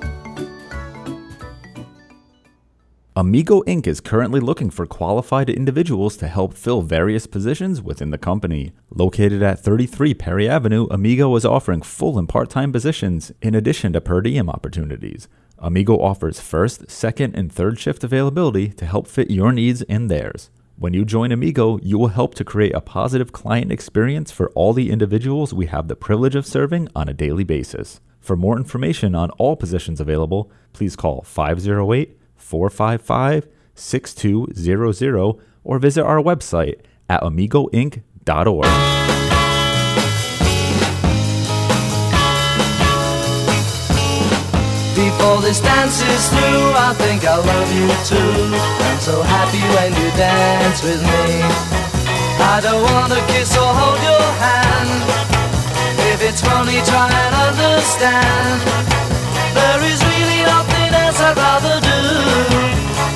Amigo 3.16 3.62
Inc. 3.62 3.86
is 3.86 4.02
currently 4.02 4.38
looking 4.38 4.68
for 4.68 4.84
qualified 4.84 5.48
individuals 5.48 6.14
to 6.18 6.28
help 6.28 6.52
fill 6.52 6.82
various 6.82 7.26
positions 7.26 7.80
within 7.80 8.10
the 8.10 8.18
company. 8.18 8.72
Located 8.90 9.42
at 9.42 9.60
33 9.60 10.12
Perry 10.12 10.46
Avenue, 10.46 10.86
Amigo 10.90 11.34
is 11.36 11.46
offering 11.46 11.80
full 11.80 12.18
and 12.18 12.28
part 12.28 12.50
time 12.50 12.70
positions 12.70 13.32
in 13.40 13.54
addition 13.54 13.94
to 13.94 14.02
per 14.02 14.20
diem 14.20 14.50
opportunities. 14.50 15.26
Amigo 15.58 15.96
offers 15.98 16.38
first, 16.38 16.90
second, 16.90 17.34
and 17.34 17.50
third 17.50 17.78
shift 17.78 18.04
availability 18.04 18.68
to 18.68 18.84
help 18.84 19.06
fit 19.06 19.30
your 19.30 19.52
needs 19.52 19.80
and 19.88 20.10
theirs. 20.10 20.50
When 20.76 20.92
you 20.92 21.04
join 21.04 21.30
Amigo, 21.30 21.78
you 21.82 21.98
will 21.98 22.08
help 22.08 22.34
to 22.34 22.44
create 22.44 22.74
a 22.74 22.80
positive 22.80 23.30
client 23.30 23.70
experience 23.70 24.32
for 24.32 24.50
all 24.56 24.72
the 24.72 24.90
individuals 24.90 25.54
we 25.54 25.66
have 25.66 25.86
the 25.86 25.94
privilege 25.94 26.34
of 26.34 26.46
serving 26.46 26.88
on 26.96 27.08
a 27.08 27.14
daily 27.14 27.44
basis. 27.44 28.00
For 28.18 28.36
more 28.36 28.56
information 28.56 29.14
on 29.14 29.30
all 29.32 29.54
positions 29.54 30.00
available, 30.00 30.50
please 30.72 30.96
call 30.96 31.22
508 31.22 32.18
455 32.34 33.46
6200 33.76 35.34
or 35.62 35.78
visit 35.78 36.02
our 36.02 36.18
website 36.18 36.80
at 37.08 37.22
amigoinc.org. 37.22 39.33
Before 44.94 45.42
this 45.42 45.58
dance 45.58 45.98
is 46.06 46.28
through, 46.30 46.70
I 46.78 46.94
think 46.94 47.26
I 47.26 47.34
love 47.34 47.70
you 47.74 47.90
too. 48.06 48.54
I'm 48.86 49.00
so 49.02 49.22
happy 49.26 49.58
when 49.74 49.90
you 49.90 50.08
dance 50.14 50.86
with 50.86 51.02
me. 51.02 51.42
I 52.38 52.62
don't 52.62 52.78
wanna 52.78 53.18
kiss 53.26 53.58
or 53.58 53.74
hold 53.74 53.98
your 54.06 54.28
hand. 54.38 55.02
If 56.14 56.22
it's 56.22 56.42
funny, 56.46 56.78
try 56.86 57.10
and 57.10 57.34
understand. 57.34 58.62
There 59.50 59.82
is 59.82 59.98
really 59.98 60.46
nothing 60.46 60.90
else 60.94 61.18
I'd 61.18 61.34
rather 61.42 61.76
do. 61.82 62.00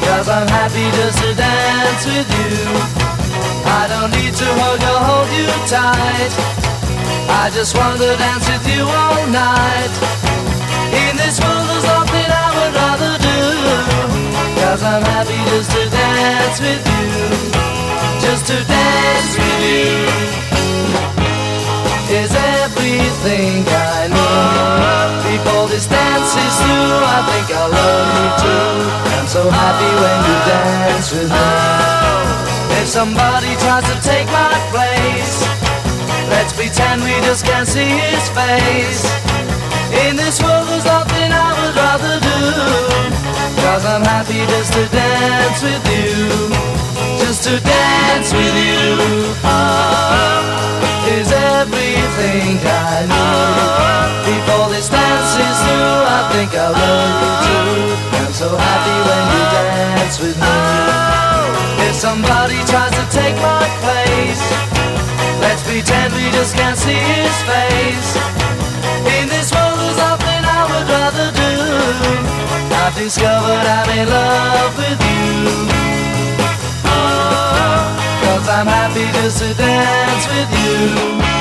Cause 0.03 0.29
I'm 0.29 0.49
happy 0.51 0.91
just 0.99 1.23
to 1.23 1.31
dance 1.31 2.03
with 2.11 2.27
you. 2.43 2.59
I 3.71 3.87
don't 3.87 4.11
need 4.19 4.35
to 4.35 4.49
hug 4.59 4.83
or 4.83 5.01
hold 5.07 5.31
you 5.31 5.47
tight. 5.71 6.33
I 7.31 7.51
just 7.55 7.77
want 7.79 8.03
to 8.03 8.19
dance 8.19 8.51
with 8.51 8.67
you 8.67 8.83
all 8.83 9.27
night. 9.31 10.48
This 11.21 11.37
world 11.43 11.67
there's 11.69 11.85
nothing 11.85 12.29
I 12.31 12.49
would 12.57 12.75
rather 12.83 13.15
do. 13.19 13.39
Cause 14.63 14.83
I'm 14.83 15.03
happy 15.03 15.39
just 15.51 15.71
to 15.75 15.83
dance 15.91 16.59
with 16.61 16.83
you. 16.87 17.59
Just 18.29 18.47
to 18.49 18.59
dance 18.65 19.33
with 19.39 19.63
you 19.65 19.95
Is 22.13 22.35
everything 22.35 23.65
I 23.65 24.09
need 24.13 25.39
Before 25.39 25.67
this 25.69 25.87
dance 25.87 26.37
is 26.37 26.55
through. 26.61 26.99
I 27.09 27.19
think 27.31 27.47
I'll 27.57 27.71
love 27.73 28.09
you 28.19 28.29
too. 28.43 28.69
I'm 29.17 29.27
so 29.27 29.49
happy 29.49 29.91
when 30.03 30.19
you 30.29 30.37
dance 30.45 31.09
with 31.13 31.31
me. 31.31 32.83
If 32.83 32.89
somebody 32.89 33.55
tries 33.65 33.85
to 33.89 33.97
take 34.03 34.27
my 34.27 34.53
place 34.69 35.41
Let's 36.29 36.53
pretend 36.53 37.03
we 37.03 37.15
just 37.25 37.47
can't 37.47 37.67
see 37.67 37.89
his 37.89 38.29
face 38.31 39.48
In 40.07 40.15
this 40.17 40.41
world, 40.43 40.69
there's 40.69 40.85
nothing 40.85 41.31
I 41.33 41.51
would 41.59 41.75
rather 41.75 42.15
do. 42.23 42.39
Cause 43.63 43.85
I'm 43.85 44.03
happy 44.03 44.41
just 44.47 44.73
to 44.75 44.85
dance 44.95 45.61
with 45.63 45.85
you. 45.91 46.55
Just 47.19 47.43
to 47.45 47.59
dance 47.59 48.31
with 48.33 48.55
you. 48.55 48.87
Oh, 49.43 51.11
is 51.19 51.31
everything 51.33 52.59
I 52.63 53.11
need. 53.11 54.09
Before 54.29 54.69
this 54.71 54.89
dance 54.89 55.33
is 55.35 55.59
through, 55.67 55.99
I 56.07 56.21
think 56.33 56.51
I 56.55 56.69
love 56.71 57.15
you 57.23 57.33
too. 57.47 58.19
I'm 58.23 58.33
so 58.33 58.49
happy 58.55 58.97
when 59.09 59.25
you 59.35 59.43
dance 59.57 60.17
with 60.23 60.37
me. 60.39 60.47
Oh. 60.47 61.89
If 61.89 61.95
somebody 61.97 62.59
tries 62.71 62.95
to 62.95 63.05
take 63.11 63.37
my 63.43 63.67
place, 63.83 64.45
let's 65.43 65.63
pretend 65.67 66.15
we 66.15 66.31
just 66.31 66.55
can't 66.55 66.79
see 66.79 66.95
his 66.95 67.35
face. 67.51 68.11
In 69.19 69.29
this 69.29 69.51
world, 69.53 69.68
nothing 70.03 70.43
I 70.59 70.61
would 70.71 70.87
rather 70.95 71.29
do. 71.43 71.53
I've 72.83 72.95
discovered 72.95 73.67
I'm 73.79 73.89
in 73.99 74.07
love 74.09 74.73
with 74.83 75.01
you. 75.11 75.27
Oh, 76.87 77.81
cause 78.23 78.49
I'm 78.49 78.67
happy 78.67 79.07
just 79.19 79.39
to 79.43 79.55
dance 79.55 80.25
with 80.33 80.51
you. 80.63 81.38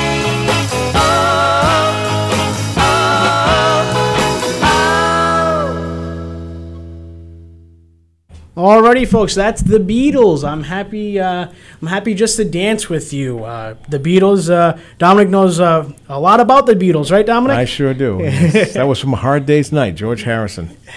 Alrighty, 8.58 9.08
folks, 9.08 9.36
that's 9.36 9.62
the 9.62 9.78
Beatles. 9.78 10.44
I'm 10.44 10.64
happy. 10.64 11.20
Uh, 11.20 11.48
I'm 11.80 11.88
happy 11.88 12.16
just 12.16 12.38
to 12.38 12.44
dance 12.44 12.90
with 12.90 13.14
you. 13.14 13.46
Uh, 13.46 13.76
the 13.88 14.00
Beatles. 14.00 14.50
Uh, 14.50 14.80
Dominic 14.98 15.30
knows 15.30 15.60
uh, 15.60 15.88
a 16.10 16.20
lot 16.20 16.40
about 16.40 16.66
the 16.66 16.74
Beatles, 16.74 17.12
right, 17.12 17.24
Dominic? 17.24 17.56
I 17.56 17.66
sure 17.66 17.94
do. 17.94 18.18
That 18.74 18.88
was 18.88 19.00
from 19.00 19.14
a 19.14 19.18
Hard 19.18 19.46
Day's 19.46 19.72
Night, 19.72 19.94
George 19.94 20.24
Harrison. 20.24 20.70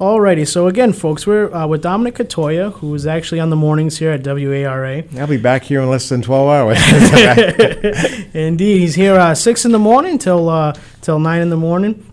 Alrighty, 0.00 0.48
so 0.48 0.66
again, 0.66 0.92
folks, 0.92 1.28
we're 1.28 1.54
uh, 1.54 1.64
with 1.68 1.80
Dominic 1.80 2.16
Katoya, 2.16 2.72
who 2.72 2.92
is 2.96 3.06
actually 3.06 3.38
on 3.38 3.50
the 3.50 3.56
mornings 3.56 3.98
here 3.98 4.10
at 4.10 4.24
WARA. 4.24 5.04
I'll 5.16 5.28
be 5.28 5.36
back 5.36 5.62
here 5.62 5.80
in 5.80 5.88
less 5.88 6.08
than 6.08 6.22
12 6.22 6.48
hours. 6.48 6.78
Indeed, 8.34 8.80
he's 8.80 8.96
here 8.96 9.14
uh, 9.14 9.36
six 9.36 9.64
in 9.64 9.70
the 9.70 9.78
morning 9.78 10.18
till 10.18 10.48
uh, 10.48 10.74
till 11.02 11.20
nine 11.20 11.40
in 11.40 11.50
the 11.50 11.56
morning. 11.56 12.04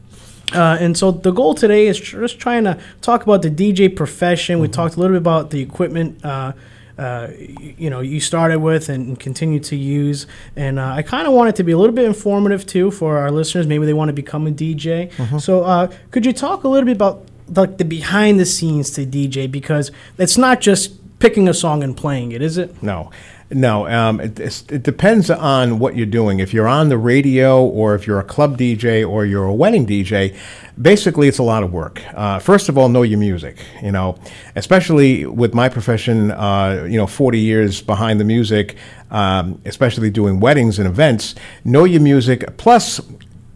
Uh, 0.54 0.78
and 0.80 0.98
so 0.98 1.12
the 1.12 1.32
goal 1.32 1.54
today 1.56 1.88
is 1.88 2.00
tr- 2.00 2.20
just 2.22 2.40
trying 2.40 2.64
to 2.66 2.78
talk 3.02 3.24
about 3.24 3.42
the 3.42 3.50
DJ 3.50 3.94
profession. 3.96 4.60
We 4.60 4.68
talked 4.68 4.96
a 4.96 5.00
little 5.00 5.14
bit 5.16 5.22
about 5.22 5.50
the 5.52 5.62
equipment. 5.62 6.24
Uh, 6.26 6.54
uh, 6.98 7.28
y- 7.32 7.76
you 7.78 7.90
know, 7.90 8.02
you 8.02 8.20
started 8.20 8.60
with 8.60 8.90
and, 8.90 9.20
continue 9.20 9.60
to 9.62 9.76
use, 9.76 10.28
and 10.56 10.78
uh, 10.78 10.88
I 10.90 11.02
kind 11.02 11.26
of 11.26 11.34
want 11.34 11.50
it 11.50 11.56
to 11.56 11.64
be 11.64 11.72
a 11.72 11.78
little 11.78 11.96
bit 11.96 12.06
informative 12.06 12.66
too 12.66 12.92
for 12.92 13.18
our 13.18 13.32
listeners. 13.32 13.66
Maybe 13.66 13.86
they 13.86 13.94
want 13.94 14.10
to 14.10 14.14
become 14.14 14.46
a 14.46 14.52
DJ. 14.52 15.10
Mhm. 15.16 15.42
So, 15.42 15.64
uh, 15.64 15.88
could 16.12 16.26
you 16.26 16.34
talk 16.34 16.64
a 16.64 16.68
little 16.68 16.86
bit 16.86 16.96
about 16.98 17.24
like 17.56 17.78
the 17.78 17.86
behind 17.86 18.40
the 18.40 18.46
scenes 18.46 18.92
to 18.92 19.06
DJ 19.06 19.48
because 19.50 19.92
it's 20.18 20.38
not 20.38 20.62
just 20.62 20.92
picking 21.20 21.48
a 21.48 21.54
song 21.54 21.82
and 21.84 21.96
playing 21.98 22.34
it, 22.34 22.42
is 22.42 22.58
it? 22.58 22.82
No, 22.84 23.10
no. 23.54 23.88
Um, 23.88 24.20
it, 24.20 24.40
it 24.40 24.84
depends 24.84 25.30
on 25.30 25.80
what 25.80 25.96
you're 25.96 26.06
doing. 26.06 26.40
If 26.40 26.54
you're 26.54 26.68
on 26.68 26.90
the 26.90 26.98
radio, 26.98 27.64
or 27.64 27.96
if 27.96 28.08
you're 28.08 28.20
a 28.20 28.24
club 28.24 28.58
DJ, 28.58 29.08
or 29.08 29.26
you're 29.26 29.46
a 29.46 29.54
wedding 29.54 29.86
DJ, 29.86 30.36
basically 30.82 31.28
it's 31.28 31.38
a 31.38 31.44
lot 31.44 31.64
of 31.64 31.72
work. 31.72 32.02
Uh, 32.14 32.40
first 32.40 32.70
of 32.70 32.78
all, 32.78 32.90
know 32.90 33.02
your 33.04 33.20
music. 33.20 33.58
You 33.82 33.92
know, 33.92 34.18
especially 34.56 35.26
with 35.26 35.54
my 35.54 35.70
profession. 35.70 36.32
Uh, 36.32 36.88
you 36.90 36.98
know, 36.98 37.08
40 37.08 37.40
years 37.40 37.82
behind 37.82 38.20
the 38.20 38.26
music, 38.26 38.76
um, 39.10 39.62
especially 39.66 40.10
doing 40.10 40.40
weddings 40.40 40.80
and 40.80 40.88
events. 40.88 41.36
Know 41.64 41.84
your 41.84 42.02
music. 42.02 42.58
Plus, 42.58 43.02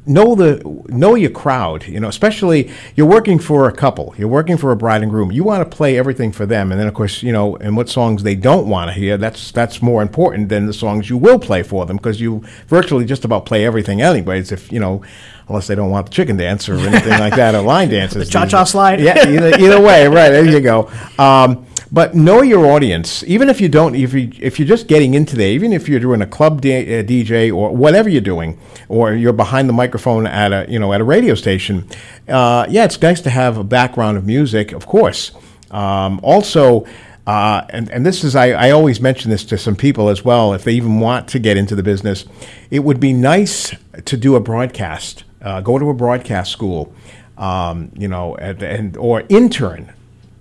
know 0.06 0.36
the 0.36 0.62
know 0.88 1.16
your 1.16 1.32
crowd 1.32 1.86
you 1.88 2.00
know 2.00 2.08
especially 2.08 2.72
you're 2.96 3.08
working 3.08 3.40
for 3.40 3.68
a 3.68 3.72
couple 3.72 4.14
you're 4.18 4.28
working 4.28 4.58
for 4.58 4.72
a 4.72 4.76
bride 4.76 5.02
and 5.02 5.12
groom. 5.12 5.32
You 5.32 5.44
want 5.44 5.70
to 5.70 5.78
play 5.78 5.98
everything 5.98 6.32
for 6.32 6.46
them 6.46 6.72
and 6.72 6.80
then 6.80 6.88
of 6.88 6.94
course 6.94 7.24
you 7.24 7.32
know 7.32 7.56
and 7.58 7.76
what 7.76 7.90
songs 7.90 8.24
they 8.24 8.36
don't 8.36 8.68
want 8.70 8.90
to 8.90 8.94
hear 8.94 9.18
that's 9.18 9.52
that's 9.52 9.82
more 9.82 10.02
important 10.02 10.50
than 10.50 10.68
the 10.68 10.74
songs 10.74 11.10
you 11.10 11.18
will 11.18 11.40
play 11.40 11.64
for 11.64 11.86
them 11.86 11.98
because 11.98 12.22
you 12.22 12.44
virtually 12.68 13.06
just 13.06 13.26
about 13.26 13.46
play 13.46 13.66
everything 13.66 14.02
anyways 14.02 14.52
if 14.52 14.72
you 14.72 14.80
know 14.80 15.02
unless 15.48 15.68
they 15.68 15.76
don't 15.76 15.90
want 15.92 16.08
the 16.08 16.12
chicken 16.12 16.38
dance 16.38 16.68
or 16.68 16.76
anything 16.76 17.20
like 17.20 17.36
that 17.36 17.54
or 17.56 17.62
line 17.74 17.90
dances 17.90 18.26
The 18.28 18.32
cha-cha 18.32 18.64
slide. 18.64 19.00
yeah 19.00 19.28
either, 19.28 19.58
either 19.60 19.82
way 19.82 20.08
right 20.08 20.30
there 20.32 20.46
you 20.46 20.60
go 20.60 20.90
um, 21.20 21.66
but 21.92 22.14
know 22.16 22.42
your 22.42 22.66
audience. 22.66 23.24
Even 23.26 23.48
if 23.48 23.62
you 23.62 23.70
don't, 23.70 23.96
if 23.96 24.14
you 24.14 24.30
if 24.42 24.60
you're 24.60 24.68
just 24.68 24.88
getting 24.88 25.14
into 25.14 25.38
there, 25.38 25.50
even 25.50 25.72
if 25.72 25.88
you're 25.88 26.00
doing 26.00 26.22
a 26.22 26.26
club 26.26 26.60
D- 26.60 26.74
uh, 27.00 27.04
DJ 27.04 27.56
or 27.56 27.74
whatever 27.74 28.10
you're 28.10 28.22
doing, 28.22 28.60
or 28.90 29.14
you're 29.14 29.32
behind 29.32 29.70
the 29.70 29.74
microphone 29.74 30.26
at 30.28 30.52
a 30.52 30.66
you 30.70 30.78
know 30.80 30.92
at 30.94 31.00
a 31.00 31.04
radio 31.06 31.36
station, 31.36 31.88
uh, 32.28 32.66
yeah, 32.70 32.84
it's 32.84 33.00
nice 33.02 33.22
to 33.22 33.30
have 33.30 33.58
a 33.58 33.64
background 33.64 34.18
of 34.18 34.26
music, 34.26 34.74
of 34.74 34.86
course. 34.88 35.32
Um, 35.72 36.20
also. 36.24 36.86
Uh, 37.28 37.66
and, 37.70 37.90
and 37.90 38.06
this 38.06 38.24
is, 38.24 38.36
I, 38.36 38.50
I 38.52 38.70
always 38.70 39.02
mention 39.02 39.32
this 39.32 39.44
to 39.46 39.58
some 39.58 39.76
people 39.76 40.10
as 40.10 40.24
well, 40.24 40.54
if 40.54 40.64
they 40.64 40.74
even 40.74 41.00
want 41.00 41.28
to 41.30 41.40
get 41.40 41.58
into 41.58 41.74
the 41.76 41.82
business. 41.82 42.26
It 42.70 42.82
would 42.84 43.00
be 43.00 43.14
nice 43.14 43.74
to 44.06 44.16
do 44.16 44.36
a 44.36 44.40
broadcast, 44.40 45.24
uh, 45.46 45.62
go 45.62 45.80
to 45.80 45.90
a 45.90 45.94
broadcast 45.94 46.52
school, 46.52 46.94
um, 47.38 47.92
you 47.96 48.08
know, 48.08 48.36
and, 48.36 48.62
and 48.62 48.98
or 48.98 49.24
intern 49.30 49.94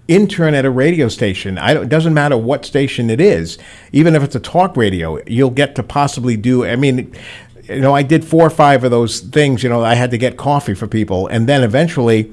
intern 0.06 0.52
at 0.52 0.66
a 0.66 0.70
radio 0.70 1.08
station. 1.08 1.56
I 1.56 1.72
don't, 1.72 1.84
it 1.84 1.88
doesn't 1.88 2.12
matter 2.12 2.36
what 2.36 2.66
station 2.66 3.08
it 3.08 3.22
is, 3.22 3.56
even 3.92 4.14
if 4.14 4.22
it's 4.22 4.34
a 4.34 4.40
talk 4.40 4.76
radio, 4.76 5.18
you'll 5.26 5.48
get 5.48 5.74
to 5.76 5.82
possibly 5.82 6.36
do. 6.36 6.64
I 6.64 6.76
mean, 6.76 7.14
you 7.62 7.80
know, 7.80 7.94
I 7.94 8.02
did 8.02 8.22
four 8.22 8.46
or 8.46 8.50
five 8.50 8.84
of 8.84 8.90
those 8.90 9.20
things. 9.20 9.62
You 9.62 9.70
know, 9.70 9.82
I 9.82 9.94
had 9.94 10.10
to 10.10 10.18
get 10.18 10.36
coffee 10.36 10.74
for 10.74 10.86
people, 10.86 11.26
and 11.28 11.48
then 11.48 11.62
eventually. 11.62 12.32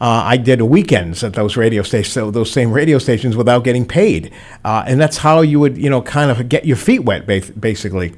Uh, 0.00 0.34
I 0.34 0.36
did 0.36 0.60
weekends 0.60 1.22
at 1.22 1.34
those 1.34 1.56
radio 1.56 1.84
stations, 1.84 2.12
so 2.12 2.32
those 2.32 2.50
same 2.50 2.72
radio 2.72 2.98
stations, 2.98 3.36
without 3.36 3.62
getting 3.62 3.86
paid, 3.86 4.32
uh, 4.64 4.82
and 4.84 5.00
that's 5.00 5.18
how 5.18 5.42
you 5.42 5.60
would, 5.60 5.78
you 5.78 5.88
know, 5.88 6.02
kind 6.02 6.28
of 6.28 6.48
get 6.48 6.64
your 6.64 6.76
feet 6.76 7.04
wet, 7.04 7.24
basically 7.24 8.12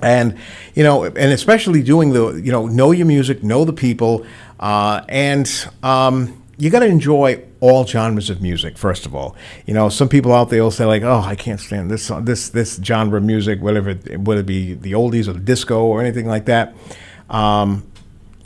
and 0.00 0.36
you 0.74 0.82
know 0.82 1.04
and 1.04 1.32
especially 1.32 1.82
doing 1.82 2.12
the 2.12 2.34
you 2.34 2.52
know 2.52 2.66
know 2.66 2.90
your 2.92 3.06
music 3.06 3.42
know 3.42 3.64
the 3.64 3.72
people 3.72 4.26
uh, 4.60 5.02
and 5.08 5.68
um, 5.82 6.42
you 6.58 6.70
got 6.70 6.80
to 6.80 6.86
enjoy 6.86 7.42
all 7.60 7.86
genres 7.86 8.30
of 8.30 8.40
music 8.40 8.78
first 8.78 9.06
of 9.06 9.14
all. 9.14 9.36
You 9.66 9.74
know 9.74 9.88
some 9.88 10.08
people 10.08 10.32
out 10.32 10.50
there 10.50 10.62
will 10.62 10.70
say 10.70 10.84
like 10.84 11.02
oh 11.02 11.20
i 11.20 11.34
can't 11.34 11.60
stand 11.60 11.90
this 11.90 12.04
song- 12.04 12.24
this 12.24 12.50
this 12.50 12.78
genre 12.82 13.18
of 13.18 13.24
music 13.24 13.60
whatever 13.60 13.94
whether 13.94 14.40
it 14.40 14.46
be 14.46 14.74
the 14.74 14.92
oldies 14.92 15.28
or 15.28 15.32
the 15.32 15.40
disco 15.40 15.84
or 15.84 16.00
anything 16.00 16.26
like 16.26 16.46
that. 16.46 16.74
Um, 17.28 17.84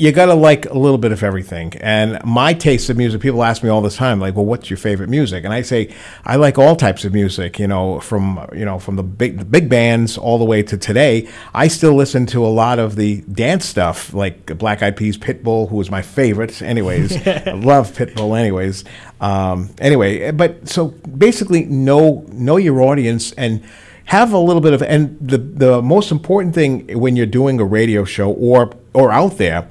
you 0.00 0.12
got 0.12 0.26
to 0.26 0.34
like 0.34 0.64
a 0.64 0.78
little 0.78 0.96
bit 0.96 1.12
of 1.12 1.22
everything. 1.22 1.74
And 1.76 2.24
my 2.24 2.54
taste 2.54 2.88
of 2.88 2.96
music, 2.96 3.20
people 3.20 3.44
ask 3.44 3.62
me 3.62 3.68
all 3.68 3.82
the 3.82 3.90
time, 3.90 4.18
like, 4.18 4.34
well, 4.34 4.46
what's 4.46 4.70
your 4.70 4.78
favorite 4.78 5.10
music? 5.10 5.44
And 5.44 5.52
I 5.52 5.60
say, 5.60 5.94
I 6.24 6.36
like 6.36 6.56
all 6.56 6.74
types 6.74 7.04
of 7.04 7.12
music, 7.12 7.58
you 7.58 7.68
know, 7.68 8.00
from, 8.00 8.48
you 8.54 8.64
know, 8.64 8.78
from 8.78 8.96
the 8.96 9.02
big, 9.02 9.38
the 9.38 9.44
big 9.44 9.68
bands 9.68 10.16
all 10.16 10.38
the 10.38 10.44
way 10.46 10.62
to 10.62 10.78
today. 10.78 11.28
I 11.52 11.68
still 11.68 11.92
listen 11.92 12.24
to 12.26 12.42
a 12.46 12.48
lot 12.48 12.78
of 12.78 12.96
the 12.96 13.20
dance 13.20 13.66
stuff, 13.66 14.14
like 14.14 14.56
Black 14.56 14.82
Eyed 14.82 14.96
Peas, 14.96 15.18
Pitbull, 15.18 15.68
who 15.68 15.76
was 15.76 15.90
my 15.90 16.00
favorite, 16.00 16.62
anyways. 16.62 17.14
I 17.26 17.52
love 17.52 17.92
Pitbull, 17.92 18.38
anyways. 18.38 18.84
Um, 19.20 19.68
anyway, 19.82 20.30
but 20.30 20.66
so 20.66 20.88
basically, 20.88 21.66
know 21.66 22.24
know 22.32 22.56
your 22.56 22.80
audience 22.80 23.32
and 23.32 23.62
have 24.06 24.32
a 24.32 24.38
little 24.38 24.62
bit 24.62 24.72
of 24.72 24.82
and 24.82 25.18
the 25.20 25.36
the 25.36 25.82
most 25.82 26.10
important 26.10 26.54
thing 26.54 26.98
when 26.98 27.16
you're 27.16 27.26
doing 27.26 27.60
a 27.60 27.64
radio 27.64 28.02
show 28.02 28.32
or 28.32 28.72
or 28.94 29.12
out 29.12 29.36
there 29.36 29.68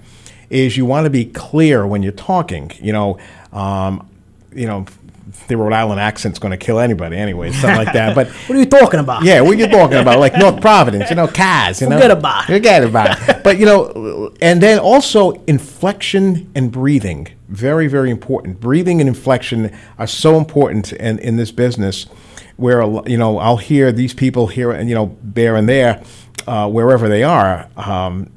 is 0.49 0.77
you 0.77 0.85
want 0.85 1.05
to 1.05 1.09
be 1.09 1.25
clear 1.25 1.85
when 1.85 2.03
you're 2.03 2.11
talking. 2.11 2.71
You 2.81 2.93
know, 2.93 3.19
um, 3.51 4.09
you 4.53 4.65
know, 4.67 4.85
the 5.47 5.57
Rhode 5.57 5.73
Island 5.73 5.99
accent's 5.99 6.39
going 6.39 6.51
to 6.51 6.57
kill 6.57 6.79
anybody 6.79 7.17
anyway, 7.17 7.51
something 7.51 7.77
like 7.77 7.93
that. 7.93 8.15
But 8.15 8.27
what 8.47 8.55
are 8.55 8.59
you 8.59 8.65
talking 8.65 8.99
about? 8.99 9.23
Yeah, 9.23 9.41
what 9.41 9.51
are 9.51 9.59
you 9.59 9.67
talking 9.67 9.97
about? 9.97 10.19
Like 10.19 10.37
North 10.37 10.61
Providence, 10.61 11.09
you 11.09 11.15
know, 11.15 11.27
Kaz, 11.27 11.81
you 11.81 11.89
know. 11.89 11.97
Forget 11.97 12.11
about 12.11 12.49
it. 12.49 12.53
Forget 12.53 12.83
about 12.83 13.29
it. 13.29 13.43
But 13.43 13.57
you 13.59 13.65
know, 13.65 14.33
and 14.41 14.61
then 14.61 14.79
also 14.79 15.31
inflection 15.45 16.49
and 16.55 16.71
breathing, 16.71 17.27
very 17.47 17.87
very 17.87 18.09
important. 18.09 18.59
Breathing 18.59 19.01
and 19.01 19.07
inflection 19.07 19.75
are 19.97 20.07
so 20.07 20.37
important 20.37 20.93
in 20.93 21.19
in 21.19 21.37
this 21.37 21.51
business, 21.51 22.05
where 22.57 22.81
you 23.07 23.17
know 23.17 23.37
I'll 23.39 23.57
hear 23.57 23.91
these 23.91 24.13
people 24.13 24.47
here 24.47 24.71
and 24.71 24.89
you 24.89 24.95
know 24.95 25.17
there 25.23 25.55
and 25.55 25.67
there, 25.67 26.03
uh, 26.47 26.69
wherever 26.69 27.09
they 27.09 27.23
are. 27.23 27.67
Um, 27.75 28.31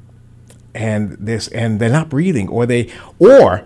and 0.75 1.11
this 1.19 1.47
and 1.49 1.79
they're 1.79 1.89
not 1.89 2.09
breathing 2.09 2.47
or 2.49 2.65
they 2.65 2.91
or 3.19 3.65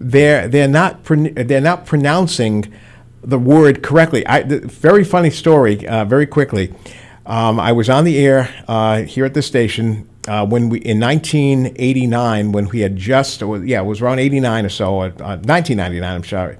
they're 0.00 0.48
they're 0.48 0.68
not 0.68 1.04
they're 1.04 1.60
not 1.60 1.86
pronouncing 1.86 2.72
the 3.22 3.38
word 3.38 3.82
correctly. 3.82 4.26
I 4.26 4.42
the, 4.42 4.60
very 4.60 5.04
funny 5.04 5.30
story. 5.30 5.86
Uh, 5.86 6.04
very 6.04 6.26
quickly, 6.26 6.72
um, 7.24 7.58
I 7.58 7.72
was 7.72 7.88
on 7.88 8.04
the 8.04 8.18
air 8.18 8.54
uh, 8.68 9.02
here 9.02 9.24
at 9.24 9.34
the 9.34 9.42
station 9.42 10.08
uh, 10.28 10.46
when 10.46 10.68
we 10.68 10.78
in 10.78 11.00
1989 11.00 12.52
when 12.52 12.68
we 12.68 12.80
had 12.80 12.96
just 12.96 13.42
yeah 13.42 13.80
it 13.80 13.84
was 13.84 14.00
around 14.00 14.18
89 14.18 14.66
or 14.66 14.68
so 14.68 15.00
uh, 15.00 15.08
1999 15.10 16.14
I'm 16.14 16.24
sorry 16.24 16.56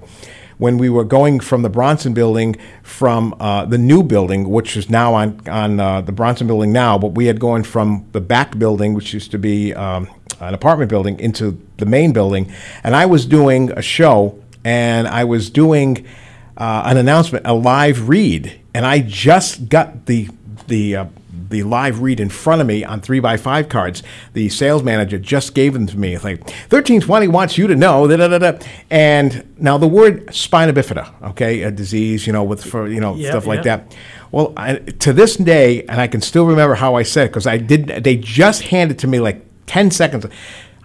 when 0.57 0.77
we 0.77 0.89
were 0.89 1.03
going 1.03 1.39
from 1.39 1.61
the 1.61 1.69
Bronson 1.69 2.13
Building 2.13 2.55
from 2.83 3.35
uh, 3.39 3.65
the 3.65 3.77
new 3.77 4.03
building, 4.03 4.49
which 4.49 4.75
is 4.75 4.89
now 4.89 5.13
on 5.13 5.41
on 5.47 5.79
uh, 5.79 6.01
the 6.01 6.11
Bronson 6.11 6.47
Building 6.47 6.71
now, 6.71 6.97
but 6.97 7.09
we 7.09 7.25
had 7.25 7.39
gone 7.39 7.63
from 7.63 8.05
the 8.11 8.21
back 8.21 8.57
building, 8.57 8.93
which 8.93 9.13
used 9.13 9.31
to 9.31 9.37
be 9.37 9.73
um, 9.73 10.09
an 10.39 10.53
apartment 10.53 10.89
building 10.89 11.19
into 11.19 11.59
the 11.77 11.85
main 11.85 12.13
building, 12.13 12.51
and 12.83 12.95
I 12.95 13.05
was 13.05 13.25
doing 13.25 13.71
a 13.71 13.81
show, 13.81 14.39
and 14.63 15.07
I 15.07 15.23
was 15.23 15.49
doing 15.49 16.05
uh, 16.57 16.83
an 16.85 16.97
announcement, 16.97 17.45
a 17.45 17.53
live 17.53 18.09
read, 18.09 18.59
and 18.73 18.85
I 18.85 18.99
just 18.99 19.69
got 19.69 20.05
the 20.07 20.29
the 20.67 20.95
uh, 20.95 21.05
the 21.49 21.63
live 21.63 22.01
read 22.01 22.19
in 22.19 22.29
front 22.29 22.61
of 22.61 22.67
me 22.67 22.83
on 22.83 23.01
three 23.01 23.19
by 23.19 23.37
five 23.37 23.69
cards. 23.69 24.03
The 24.33 24.49
sales 24.49 24.83
manager 24.83 25.17
just 25.17 25.53
gave 25.53 25.73
them 25.73 25.87
to 25.87 25.97
me. 25.97 26.15
It's 26.15 26.23
like 26.23 26.49
thirteen 26.69 27.01
twenty 27.01 27.27
wants 27.27 27.57
you 27.57 27.67
to 27.67 27.75
know 27.75 28.07
da 28.07 28.17
da 28.17 28.27
da 28.27 28.37
da. 28.37 28.59
And 28.89 29.55
now 29.57 29.77
the 29.77 29.87
word 29.87 30.33
spina 30.33 30.73
bifida, 30.73 31.11
okay, 31.31 31.63
a 31.63 31.71
disease, 31.71 32.27
you 32.27 32.33
know, 32.33 32.43
with 32.43 32.63
for 32.63 32.87
you 32.87 32.99
know 32.99 33.15
Yeah, 33.15 33.29
stuff 33.29 33.45
like 33.45 33.63
that. 33.63 33.95
Well, 34.31 34.53
I, 34.57 34.75
to 34.75 35.13
this 35.13 35.37
day, 35.37 35.83
and 35.83 36.01
I 36.01 36.07
can 36.07 36.21
still 36.21 36.45
remember 36.45 36.75
how 36.75 36.95
I 36.95 37.03
said 37.03 37.25
it 37.25 37.29
because 37.29 37.47
I 37.47 37.57
did. 37.57 37.87
They 38.03 38.17
just 38.17 38.63
handed 38.63 38.99
to 38.99 39.07
me 39.07 39.19
like 39.19 39.41
ten 39.65 39.91
seconds. 39.91 40.25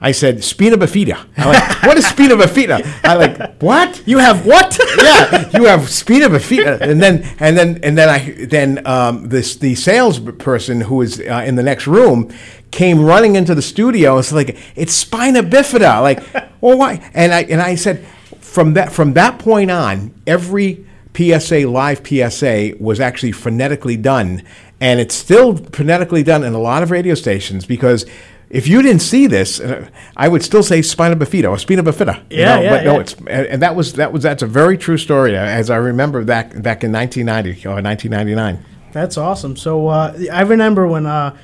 I 0.03 0.11
said 0.11 0.43
spina 0.43 0.77
bifida. 0.77 1.27
I'm 1.37 1.49
like, 1.49 1.83
what 1.85 1.97
is 1.97 2.07
spina 2.07 2.35
bifida? 2.35 2.85
I 3.05 3.15
like 3.15 3.63
what? 3.63 4.03
You 4.05 4.19
have 4.19 4.45
what? 4.45 4.77
yeah, 4.99 5.49
you 5.57 5.65
have 5.67 5.89
spina 5.89 6.29
bifida, 6.29 6.81
and 6.81 7.01
then 7.01 7.23
and 7.39 7.57
then 7.57 7.79
and 7.85 7.97
then 7.97 8.09
I 8.09 8.47
then 8.47 8.85
um, 8.85 9.29
this 9.29 9.55
the 9.57 9.77
salesperson 9.77 10.81
who 10.81 10.97
was 10.97 11.21
uh, 11.21 11.45
in 11.47 11.55
the 11.55 11.63
next 11.63 11.87
room 11.87 12.33
came 12.73 13.05
running 13.05 13.37
into 13.37 13.55
the 13.55 13.63
studio. 13.63 14.19
It's 14.19 14.33
like 14.33 14.59
it's 14.75 14.93
spina 14.93 15.45
bifida. 15.45 16.03
Like, 16.03 16.21
well, 16.61 16.77
why? 16.77 17.09
And 17.15 17.33
I 17.33 17.43
and 17.45 17.63
I 17.63 17.77
said 17.77 18.05
from 18.41 18.75
that 18.75 18.93
from 18.93 19.13
that 19.13 19.39
point 19.39 19.71
on, 19.71 20.13
every 20.27 20.85
PSA 21.17 21.69
live 21.69 22.05
PSA 22.05 22.73
was 22.81 22.99
actually 22.99 23.33
phonetically 23.33 23.97
done, 23.97 24.43
and 24.81 24.99
it's 24.99 25.15
still 25.15 25.57
phonetically 25.57 26.25
done 26.25 26.43
in 26.43 26.55
a 26.55 26.61
lot 26.61 26.83
of 26.83 26.91
radio 26.91 27.15
stations 27.15 27.65
because. 27.67 28.05
If 28.53 28.69
you 28.69 28.83
didn't 28.83 29.01
see 29.01 29.27
this, 29.27 29.61
uh, 29.61 29.89
I 30.15 30.29
would 30.29 30.43
still 30.43 30.63
say 30.63 30.83
spina 30.83 31.17
bifida 31.17 31.49
or 31.49 31.59
spina 31.59 31.83
bifida. 31.83 32.23
Yeah, 32.29 32.57
know, 32.57 32.63
yeah, 32.63 32.71
but 32.71 32.85
no, 32.85 32.93
yeah. 32.95 33.01
it's 33.01 33.15
and, 33.27 33.63
that 33.63 33.75
was 33.75 33.95
that 33.95 34.13
was 34.13 34.23
that's 34.23 34.43
a 34.43 34.47
very 34.47 34.77
true 34.77 34.99
story, 34.99 35.35
uh, 35.37 35.41
as 35.43 35.71
I 35.71 35.77
remember 35.77 36.23
back 36.23 36.51
back 36.63 36.85
in 36.85 36.93
1990 36.93 37.67
or 37.67 37.81
1999. 37.83 38.65
That's 38.93 39.17
awesome. 39.17 39.57
So 39.57 39.89
uh, 39.89 40.13
I 40.31 40.43
remember 40.43 40.87
when 40.87 41.07
uh, 41.07 41.35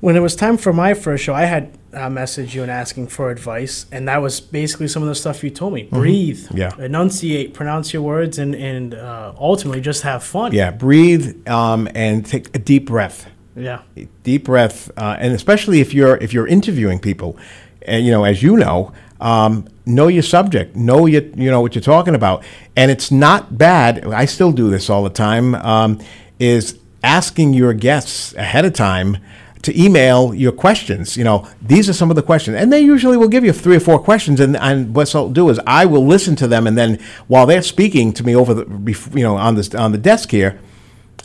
when 0.00 0.14
it 0.14 0.20
was 0.20 0.36
time 0.36 0.58
for 0.58 0.74
my 0.74 0.92
first 0.92 1.24
show, 1.24 1.32
I 1.32 1.46
had 1.46 1.78
uh, 1.94 2.10
messaged 2.10 2.54
you 2.54 2.60
and 2.60 2.70
asking 2.70 3.06
for 3.08 3.30
advice, 3.30 3.86
and 3.90 4.06
that 4.06 4.20
was 4.20 4.38
basically 4.38 4.88
some 4.88 5.02
of 5.02 5.08
the 5.08 5.14
stuff 5.14 5.42
you 5.42 5.48
told 5.48 5.72
me. 5.72 5.84
Breathe, 5.84 6.40
Mm-hmm. 6.48 6.58
Yeah. 6.58 6.84
enunciate, 6.84 7.54
pronounce 7.54 7.94
your 7.94 8.02
words, 8.02 8.38
and 8.38 8.54
and 8.54 8.92
uh, 8.92 9.32
ultimately 9.40 9.80
just 9.80 10.02
have 10.02 10.22
fun. 10.22 10.52
Yeah, 10.52 10.70
breathe 10.70 11.48
um, 11.48 11.88
and 11.94 12.26
take 12.26 12.54
a 12.54 12.58
deep 12.58 12.84
breath. 12.86 13.26
Yeah. 13.56 13.82
deep 14.22 14.44
breath, 14.44 14.90
uh, 14.96 15.16
and 15.18 15.32
especially 15.32 15.80
if 15.80 15.94
you're 15.94 16.16
if 16.18 16.32
you're 16.32 16.46
interviewing 16.46 16.98
people, 16.98 17.38
and 17.82 18.04
you 18.04 18.12
know, 18.12 18.24
as 18.24 18.42
you 18.42 18.56
know, 18.56 18.92
um, 19.20 19.66
know 19.86 20.08
your 20.08 20.22
subject, 20.22 20.76
know 20.76 21.06
you 21.06 21.32
you 21.34 21.50
know 21.50 21.60
what 21.62 21.74
you're 21.74 21.82
talking 21.82 22.14
about, 22.14 22.44
and 22.76 22.90
it's 22.90 23.10
not 23.10 23.56
bad. 23.56 24.04
I 24.06 24.26
still 24.26 24.52
do 24.52 24.68
this 24.68 24.90
all 24.90 25.02
the 25.02 25.10
time. 25.10 25.54
Um, 25.54 26.00
is 26.38 26.78
asking 27.02 27.54
your 27.54 27.72
guests 27.72 28.34
ahead 28.34 28.64
of 28.64 28.74
time 28.74 29.16
to 29.62 29.80
email 29.80 30.34
your 30.34 30.52
questions. 30.52 31.16
You 31.16 31.24
know, 31.24 31.48
these 31.62 31.88
are 31.88 31.92
some 31.92 32.10
of 32.10 32.16
the 32.16 32.22
questions, 32.22 32.56
and 32.56 32.72
they 32.72 32.80
usually 32.80 33.16
will 33.16 33.28
give 33.28 33.44
you 33.44 33.52
three 33.52 33.76
or 33.76 33.80
four 33.80 33.98
questions. 33.98 34.38
And, 34.38 34.56
and 34.56 34.94
what 34.94 35.14
I'll 35.14 35.30
do 35.30 35.48
is 35.48 35.58
I 35.66 35.86
will 35.86 36.06
listen 36.06 36.36
to 36.36 36.46
them, 36.46 36.66
and 36.66 36.76
then 36.76 36.98
while 37.26 37.46
they're 37.46 37.62
speaking 37.62 38.12
to 38.14 38.24
me 38.24 38.36
over 38.36 38.54
the, 38.54 39.10
you 39.14 39.22
know, 39.22 39.36
on 39.36 39.54
this 39.54 39.74
on 39.74 39.92
the 39.92 39.98
desk 39.98 40.30
here, 40.30 40.58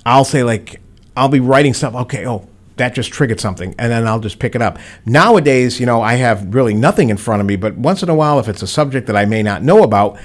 I'll 0.06 0.26
say 0.26 0.44
like 0.44 0.80
I'll 1.16 1.30
be 1.30 1.40
writing 1.40 1.74
stuff. 1.74 1.94
Okay, 1.96 2.26
oh, 2.28 2.48
that 2.78 2.94
just 2.96 3.12
triggered 3.12 3.40
something, 3.40 3.76
and 3.78 3.92
then 3.92 4.08
I'll 4.08 4.20
just 4.20 4.40
pick 4.40 4.56
it 4.56 4.62
up. 4.62 4.80
Nowadays, 5.06 5.80
you 5.80 5.86
know, 5.86 6.02
I 6.02 6.14
have 6.16 6.54
really 6.54 6.74
nothing 6.74 7.10
in 7.10 7.18
front 7.18 7.42
of 7.42 7.48
me, 7.48 7.56
but 7.56 7.76
once 7.78 8.02
in 8.02 8.10
a 8.10 8.16
while, 8.16 8.40
if 8.40 8.48
it's 8.48 8.62
a 8.62 8.68
subject 8.68 9.08
that 9.08 9.16
I 9.16 9.26
may 9.26 9.44
not 9.44 9.62
know 9.62 9.84
about, 9.84 10.18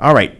all 0.00 0.14
right, 0.14 0.36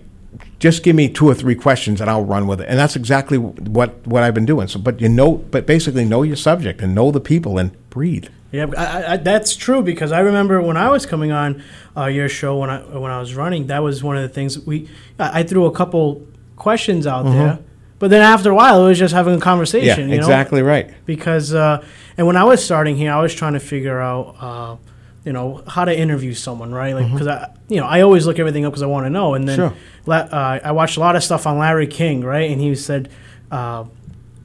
just 0.59 0.83
give 0.83 0.97
me 0.97 1.09
two 1.09 1.29
or 1.29 1.35
three 1.35 1.55
questions 1.55 2.01
and 2.01 2.09
I'll 2.09 2.25
run 2.25 2.47
with 2.47 2.61
it. 2.61 2.69
And 2.69 2.79
that's 2.79 2.97
exactly 2.97 3.37
what 3.37 4.07
what 4.07 4.23
I've 4.23 4.35
been 4.35 4.47
doing. 4.47 4.69
So, 4.69 4.79
but 4.79 5.01
you 5.01 5.09
know, 5.09 5.33
but 5.37 5.67
basically 5.67 6.05
know 6.05 6.23
your 6.23 6.37
subject 6.37 6.81
and 6.81 6.95
know 6.95 7.11
the 7.11 7.21
people 7.21 7.59
and 7.59 7.73
breathe. 7.91 8.29
Yeah, 8.53 8.67
I, 8.77 9.13
I, 9.15 9.17
that's 9.17 9.57
true 9.57 9.83
because 9.83 10.13
I 10.13 10.21
remember 10.21 10.61
when 10.63 10.77
I 10.77 10.89
was 10.91 11.05
coming 11.07 11.33
on 11.33 11.63
uh, 11.97 12.05
your 12.07 12.29
show 12.29 12.59
when 12.59 12.71
I 12.71 12.79
when 12.97 13.11
I 13.11 13.19
was 13.19 13.35
running, 13.35 13.67
that 13.69 13.83
was 13.83 14.03
one 14.05 14.17
of 14.17 14.23
the 14.23 14.29
things 14.29 14.59
we 14.61 14.89
I, 15.19 15.41
I 15.41 15.43
threw 15.43 15.65
a 15.67 15.73
couple 15.73 16.27
questions 16.57 17.07
out 17.07 17.25
Mhm. 17.27 17.33
there, 17.33 17.59
but 18.03 18.11
then 18.11 18.21
after 18.21 18.51
a 18.51 18.55
while, 18.57 18.85
it 18.85 18.89
was 18.89 18.99
just 18.99 19.15
having 19.15 19.37
a 19.37 19.41
conversation. 19.41 20.09
Yeah, 20.09 20.15
you 20.15 20.21
know? 20.21 20.27
exactly 20.27 20.61
right. 20.61 20.91
Because 21.07 21.55
uh, 21.55 21.85
and 22.19 22.27
when 22.27 22.37
I 22.37 22.43
was 22.43 22.59
starting 22.65 22.97
here, 22.97 23.13
I 23.13 23.21
was 23.23 23.33
trying 23.33 23.53
to 23.53 23.61
figure 23.61 24.01
out. 24.01 24.37
Uh, 24.41 24.77
you 25.25 25.33
know 25.33 25.63
how 25.69 25.85
to 25.85 25.97
interview 25.97 26.35
someone, 26.35 26.73
right? 26.73 26.97
Like 26.97 27.09
because 27.13 27.29
I, 27.29 27.55
you 27.69 27.77
know, 27.77 27.87
I 27.87 28.01
always 28.01 28.27
look 28.27 28.41
everything 28.41 28.65
up 28.65 28.73
because 28.73 28.83
I 28.83 28.87
want 28.87 29.07
to 29.07 29.11
know. 29.11 29.35
And 29.35 29.47
then 29.49 29.57
Sure. 29.57 29.73
la- 30.05 30.17
uh, 30.39 30.59
I 30.65 30.73
watched 30.73 30.97
a 30.97 31.01
lot 31.01 31.15
of 31.15 31.23
stuff 31.23 31.47
on 31.47 31.59
Larry 31.59 31.87
King, 31.87 32.23
right? 32.25 32.51
And 32.51 32.61
he 32.61 32.75
said 32.75 33.09
uh, 33.53 33.85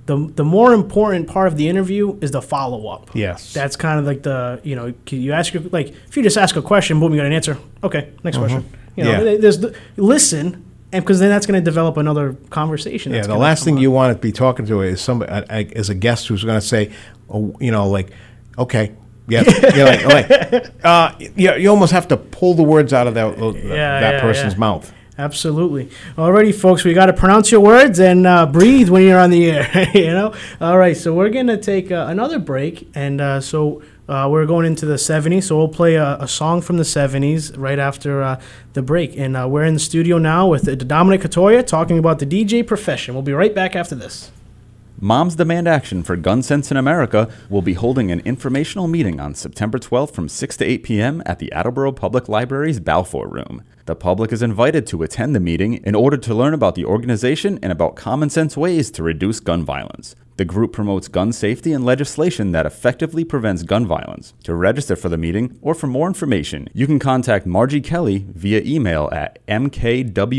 the 0.06 0.32
the 0.36 0.44
more 0.44 0.74
important 0.76 1.28
part 1.28 1.48
of 1.48 1.58
the 1.58 1.68
interview 1.68 2.20
is 2.22 2.30
the 2.30 2.44
follow 2.44 2.90
up. 2.90 3.10
Yes. 3.16 3.54
That's 3.56 3.76
kind 3.76 3.98
of 4.00 4.06
like 4.06 4.22
the 4.22 4.62
you 4.64 4.76
know 4.76 4.94
you 5.10 5.34
ask 5.34 5.52
your 5.52 5.64
like 5.72 5.88
if 6.08 6.16
you 6.16 6.22
just 6.22 6.38
ask 6.38 6.56
a 6.56 6.62
question, 6.62 7.00
boom, 7.00 7.12
you 7.12 7.18
got 7.18 7.26
an 7.26 7.34
answer. 7.34 7.58
Okay, 7.84 8.12
next 8.24 8.38
Mhm. 8.38 8.42
question. 8.42 8.66
You 8.96 9.04
know, 9.06 9.24
Yeah. 9.24 9.38
there's 9.42 9.58
the, 9.58 9.74
listen, 9.96 10.64
and 10.92 11.04
because 11.04 11.20
then 11.20 11.30
that's 11.30 11.46
going 11.46 11.60
to 11.60 11.66
develop 11.66 11.98
another 11.98 12.34
conversation. 12.50 13.14
Yeah, 13.14 13.28
the 13.28 13.36
last 13.38 13.64
thing 13.64 13.76
up. 13.76 13.82
you 13.82 13.92
want 13.92 14.16
to 14.16 14.22
be 14.22 14.32
talking 14.32 14.66
to 14.68 14.82
is 14.82 15.02
somebody 15.02 15.32
uh, 15.32 15.42
uh, 15.50 15.84
a 15.90 15.94
guest 15.94 16.28
who's 16.28 16.44
going 16.44 16.60
to 16.60 16.66
say, 16.66 16.92
oh, 17.30 17.56
you 17.60 17.72
know, 17.72 17.90
like, 17.90 18.12
okay, 18.58 18.96
yeah, 19.28 19.44
you're 19.76 19.86
like, 19.86 20.06
like 20.06 20.86
uh, 20.86 21.14
you, 21.20 21.54
you 21.56 21.70
almost 21.70 21.92
have 21.92 22.08
to 22.08 22.18
pull 22.18 22.54
the 22.54 22.64
words 22.64 22.94
out 22.94 23.08
of 23.08 23.16
that 23.16 23.38
that, 23.38 23.56
Yeah, 23.56 24.00
that 24.00 24.14
yeah, 24.16 24.22
person's 24.22 24.54
yeah. 24.54 24.60
mouth. 24.60 24.94
Absolutely. 25.20 25.90
Alrighty, 26.16 26.54
folks, 26.54 26.84
we 26.84 26.94
got 26.94 27.08
to 27.08 27.14
pronounce 27.14 27.52
your 27.52 27.60
words 27.62 28.00
and 28.00 28.28
uh, 28.28 28.46
breathe 28.46 28.90
when 28.90 29.02
you're 29.04 29.20
on 29.20 29.32
the 29.32 29.50
air. 29.50 29.90
you 29.94 30.06
know. 30.12 30.34
All 30.62 30.78
right, 30.78 30.96
so 30.96 31.14
we're 31.14 31.30
gonna 31.30 31.58
take 31.58 31.92
uh, 31.92 32.06
another 32.08 32.38
break, 32.40 32.88
and 32.94 33.20
uh, 33.20 33.42
so 33.42 33.82
uh, 34.08 34.28
we're 34.30 34.46
going 34.46 34.66
into 34.66 34.86
the 34.86 34.96
'70s. 34.96 35.44
So 35.44 35.58
we'll 35.58 35.68
play 35.68 35.96
a, 35.96 36.18
a 36.20 36.28
song 36.28 36.62
from 36.62 36.78
the 36.78 36.84
'70s 36.84 37.58
right 37.58 37.80
after 37.80 38.22
uh, 38.22 38.42
the 38.74 38.82
break, 38.82 39.18
and 39.18 39.36
uh, 39.36 39.48
we're 39.50 39.66
in 39.66 39.74
the 39.74 39.80
studio 39.80 40.18
now 40.18 40.48
with 40.48 40.88
Dominic 40.88 41.22
Katoya 41.22 41.66
talking 41.66 41.98
about 41.98 42.20
the 42.20 42.26
DJ 42.26 42.66
profession. 42.66 43.14
We'll 43.14 43.24
be 43.24 43.34
right 43.34 43.54
back 43.54 43.76
after 43.76 43.96
this. 43.96 44.32
Moms 45.00 45.36
Demand 45.36 45.68
Action 45.68 46.02
for 46.02 46.16
Gun 46.16 46.42
Sense 46.42 46.72
in 46.72 46.78
America 46.78 47.30
will 47.52 47.62
be 47.62 47.76
holding 47.76 48.10
an 48.10 48.20
informational 48.22 48.88
meeting 48.88 49.20
on 49.20 49.36
September 49.36 49.78
12th 49.78 50.12
from 50.12 50.28
6 50.28 50.58
to 50.58 50.66
8 50.66 50.82
p.m. 50.82 51.22
at 51.24 51.38
the 51.38 51.52
Attleboro 51.52 51.92
Public 51.92 52.28
Library's 52.28 52.80
Balfour 52.80 53.28
Room. 53.28 53.62
The 53.86 53.96
public 53.96 54.32
is 54.32 54.42
invited 54.42 54.88
to 54.88 55.04
attend 55.04 55.36
the 55.36 55.40
meeting 55.40 55.76
in 55.84 55.94
order 55.94 56.18
to 56.18 56.34
learn 56.34 56.56
about 56.56 56.74
the 56.74 56.86
organization 56.86 57.60
and 57.62 57.72
about 57.72 57.96
common 57.96 58.32
sense 58.32 58.58
ways 58.58 58.90
to 58.90 59.04
reduce 59.04 59.40
gun 59.40 59.64
violence. 59.64 60.16
The 60.38 60.46
group 60.46 60.74
promotes 60.74 61.08
gun 61.08 61.32
safety 61.32 61.74
and 61.74 61.86
legislation 61.86 62.52
that 62.54 62.66
effectively 62.66 63.24
prevents 63.24 63.62
gun 63.62 63.86
violence. 63.86 64.34
To 64.46 64.56
register 64.56 64.96
for 64.96 65.10
the 65.10 65.18
meeting 65.18 65.60
or 65.62 65.76
for 65.76 65.86
more 65.86 66.08
information, 66.08 66.70
you 66.74 66.88
can 66.88 66.98
contact 66.98 67.46
Margie 67.46 67.82
Kelly 67.82 68.26
via 68.30 68.64
email 68.64 69.10
at 69.12 69.46
mkwrite 69.46 70.36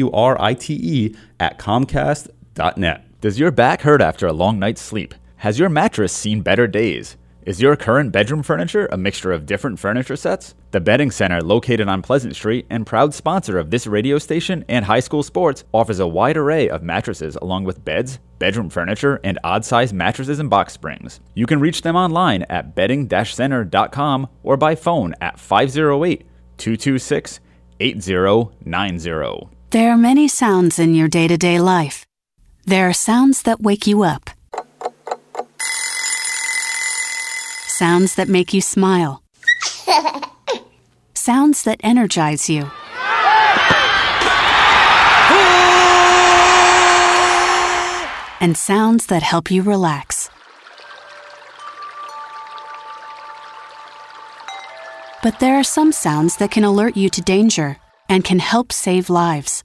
at 1.38 1.58
comcast.net. 1.60 3.07
Does 3.20 3.40
your 3.40 3.50
back 3.50 3.82
hurt 3.82 4.00
after 4.00 4.28
a 4.28 4.32
long 4.32 4.60
night's 4.60 4.80
sleep? 4.80 5.12
Has 5.38 5.58
your 5.58 5.68
mattress 5.68 6.12
seen 6.12 6.40
better 6.40 6.68
days? 6.68 7.16
Is 7.42 7.60
your 7.60 7.74
current 7.74 8.12
bedroom 8.12 8.44
furniture 8.44 8.86
a 8.92 8.96
mixture 8.96 9.32
of 9.32 9.44
different 9.44 9.80
furniture 9.80 10.14
sets? 10.14 10.54
The 10.70 10.78
Bedding 10.78 11.10
Center, 11.10 11.42
located 11.42 11.88
on 11.88 12.00
Pleasant 12.00 12.36
Street 12.36 12.66
and 12.70 12.86
proud 12.86 13.12
sponsor 13.14 13.58
of 13.58 13.72
this 13.72 13.88
radio 13.88 14.18
station 14.18 14.64
and 14.68 14.84
high 14.84 15.00
school 15.00 15.24
sports, 15.24 15.64
offers 15.74 15.98
a 15.98 16.06
wide 16.06 16.36
array 16.36 16.68
of 16.68 16.84
mattresses 16.84 17.34
along 17.42 17.64
with 17.64 17.84
beds, 17.84 18.20
bedroom 18.38 18.70
furniture, 18.70 19.18
and 19.24 19.36
odd 19.42 19.64
sized 19.64 19.92
mattresses 19.92 20.38
and 20.38 20.48
box 20.48 20.72
springs. 20.72 21.18
You 21.34 21.46
can 21.46 21.58
reach 21.58 21.82
them 21.82 21.96
online 21.96 22.44
at 22.48 22.76
bedding 22.76 23.10
center.com 23.10 24.28
or 24.44 24.56
by 24.56 24.76
phone 24.76 25.16
at 25.20 25.40
508 25.40 26.24
226 26.56 27.40
8090. 27.80 29.48
There 29.70 29.90
are 29.90 29.98
many 29.98 30.28
sounds 30.28 30.78
in 30.78 30.94
your 30.94 31.08
day 31.08 31.26
to 31.26 31.36
day 31.36 31.58
life. 31.58 32.07
There 32.68 32.86
are 32.86 32.92
sounds 32.92 33.44
that 33.44 33.62
wake 33.62 33.86
you 33.86 34.02
up, 34.02 34.28
sounds 37.66 38.16
that 38.16 38.28
make 38.28 38.52
you 38.52 38.60
smile, 38.60 39.22
sounds 41.14 41.62
that 41.62 41.80
energize 41.82 42.50
you. 42.50 42.70
And 48.38 48.54
sounds 48.54 49.06
that 49.06 49.22
help 49.22 49.50
you 49.50 49.62
relax. 49.62 50.28
But 55.22 55.40
there 55.40 55.54
are 55.54 55.64
some 55.64 55.90
sounds 55.90 56.36
that 56.36 56.50
can 56.50 56.64
alert 56.64 56.98
you 56.98 57.08
to 57.08 57.22
danger 57.22 57.78
and 58.10 58.22
can 58.22 58.40
help 58.40 58.72
save 58.72 59.08
lives. 59.08 59.64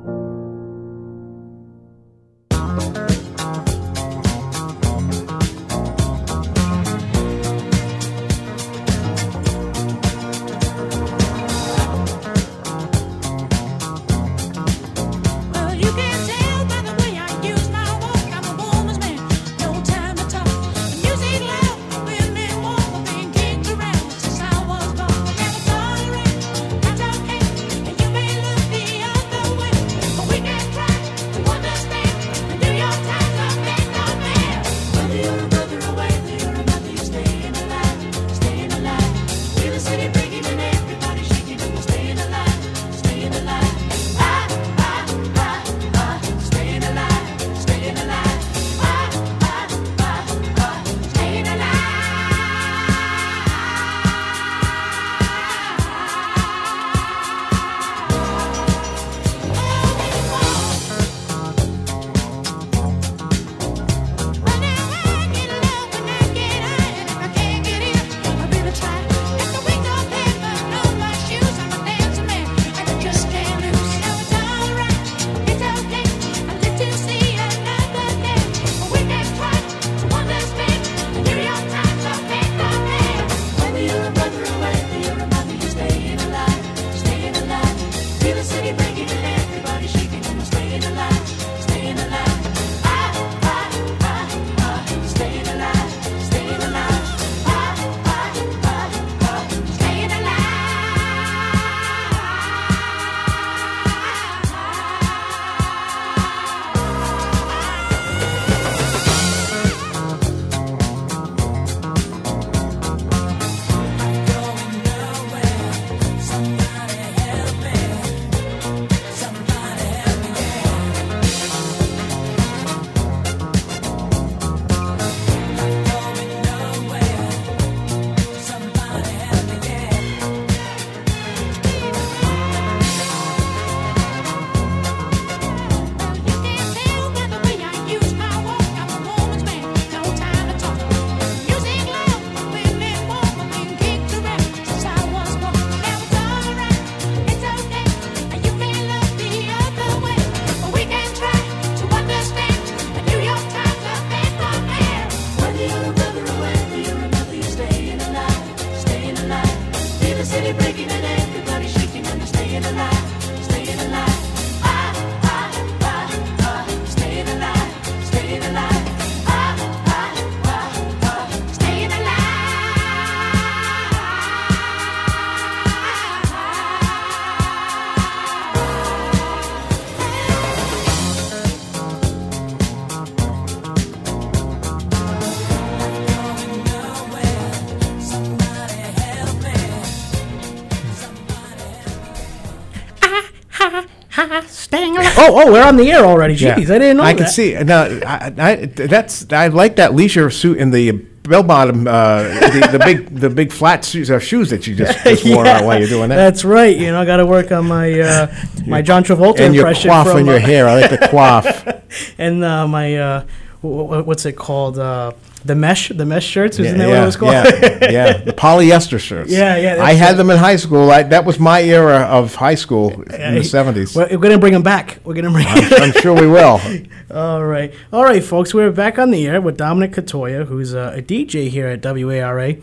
Staying 194.71 194.95
alive. 194.95 195.13
Oh, 195.17 195.41
oh, 195.43 195.51
we're 195.51 195.63
on 195.63 195.75
the 195.75 195.91
air 195.91 196.05
already. 196.05 196.35
Jeez, 196.35 196.69
I 196.69 196.77
didn't 196.79 196.97
know 196.97 197.03
I 197.03 197.13
that. 197.13 197.17
can 197.17 197.27
see. 197.27 197.53
No, 197.55 197.99
I, 198.05 198.33
I, 198.37 198.55
that's 198.67 199.31
I 199.31 199.47
like 199.47 199.75
that 199.75 199.93
leisure 199.93 200.29
suit 200.29 200.57
in 200.57 200.71
the 200.71 200.91
bell 201.23 201.43
bottom, 201.43 201.87
uh, 201.87 202.23
the, 202.23 202.69
the 202.71 202.79
big 202.79 203.07
the 203.13 203.29
big 203.29 203.51
flat 203.51 203.83
shoes, 203.83 204.09
uh, 204.09 204.17
shoes 204.17 204.49
that 204.49 204.65
you 204.67 204.75
just, 204.75 205.03
just 205.03 205.25
wore 205.25 205.45
Yeah, 205.45 205.57
out 205.57 205.65
while 205.65 205.77
you're 205.77 205.89
doing 205.89 206.09
that. 206.09 206.15
That's 206.15 206.45
right. 206.45 206.75
You 206.75 206.87
know, 206.87 207.01
I 207.01 207.05
got 207.05 207.17
to 207.17 207.25
work 207.25 207.51
on 207.51 207.67
my 207.67 207.99
uh, 207.99 208.33
my 208.65 208.81
John 208.81 209.03
Travolta 209.03 209.41
and 209.41 209.53
your 209.53 209.67
impression 209.67 209.91
coif 209.91 210.03
from 210.05 210.17
on 210.17 210.25
your 210.25 210.35
uh, 210.37 210.39
hair. 210.39 210.67
I 210.67 210.81
like 210.81 210.89
the 210.89 210.97
coif. 210.97 212.13
and 212.17 212.43
uh, 212.43 212.67
my 212.67 212.95
uh, 212.97 213.25
w- 213.61 213.83
w- 213.83 214.03
what's 214.03 214.25
it 214.25 214.37
called? 214.37 214.79
Uh, 214.79 215.11
the 215.43 215.55
mesh, 215.55 215.89
the 215.89 216.05
mesh 216.05 216.25
shirts. 216.25 216.59
Isn't 216.59 216.79
yeah, 216.79 216.85
that 216.85 216.89
what 216.89 217.01
it 217.01 217.05
was 217.05 217.15
called? 217.15 217.33
yeah, 217.33 217.91
yeah, 217.91 218.17
the 218.17 218.33
polyester 218.33 218.99
shirts. 218.99 219.31
Yeah, 219.31 219.57
yeah, 219.57 219.83
I 219.83 219.93
had 219.93 220.17
them 220.17 220.29
in 220.29 220.37
high 220.37 220.55
school. 220.55 220.91
I, 220.91 221.03
that 221.03 221.25
was 221.25 221.39
my 221.39 221.61
era 221.61 221.99
of 222.01 222.35
high 222.35 222.55
school 222.55 223.01
in 223.03 223.35
the 223.35 223.43
seventies. 223.43 223.95
We're, 223.95 224.09
we're 224.09 224.17
gonna 224.17 224.37
bring 224.37 224.53
them 224.53 224.63
back. 224.63 224.99
We're 225.03 225.15
gonna 225.15 225.31
bring. 225.31 225.47
I'm, 225.47 225.83
I'm 225.83 225.91
sure 225.93 226.13
we 226.13 226.27
will. 226.27 226.59
All 227.11 227.43
right, 227.43 227.73
all 227.91 228.05
right, 228.05 228.23
folks. 228.23 228.53
We're 228.53 228.71
back 228.71 228.97
on 228.97 229.11
the 229.11 229.27
air 229.27 229.41
with 229.41 229.57
Dominic 229.57 229.91
Katoya, 229.91 230.45
who's 230.45 230.73
uh, 230.73 230.93
a 230.95 231.01
DJ 231.01 231.49
here 231.49 231.67
at 231.67 231.81
WARA. 231.83 232.55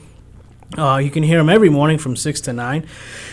Uh, 0.77 0.99
you 0.99 1.11
can 1.11 1.23
hear 1.23 1.39
him 1.39 1.49
every 1.49 1.71
morning 1.71 1.97
from 1.97 2.15
six 2.15 2.43
to 2.43 2.53
nine, 2.53 2.87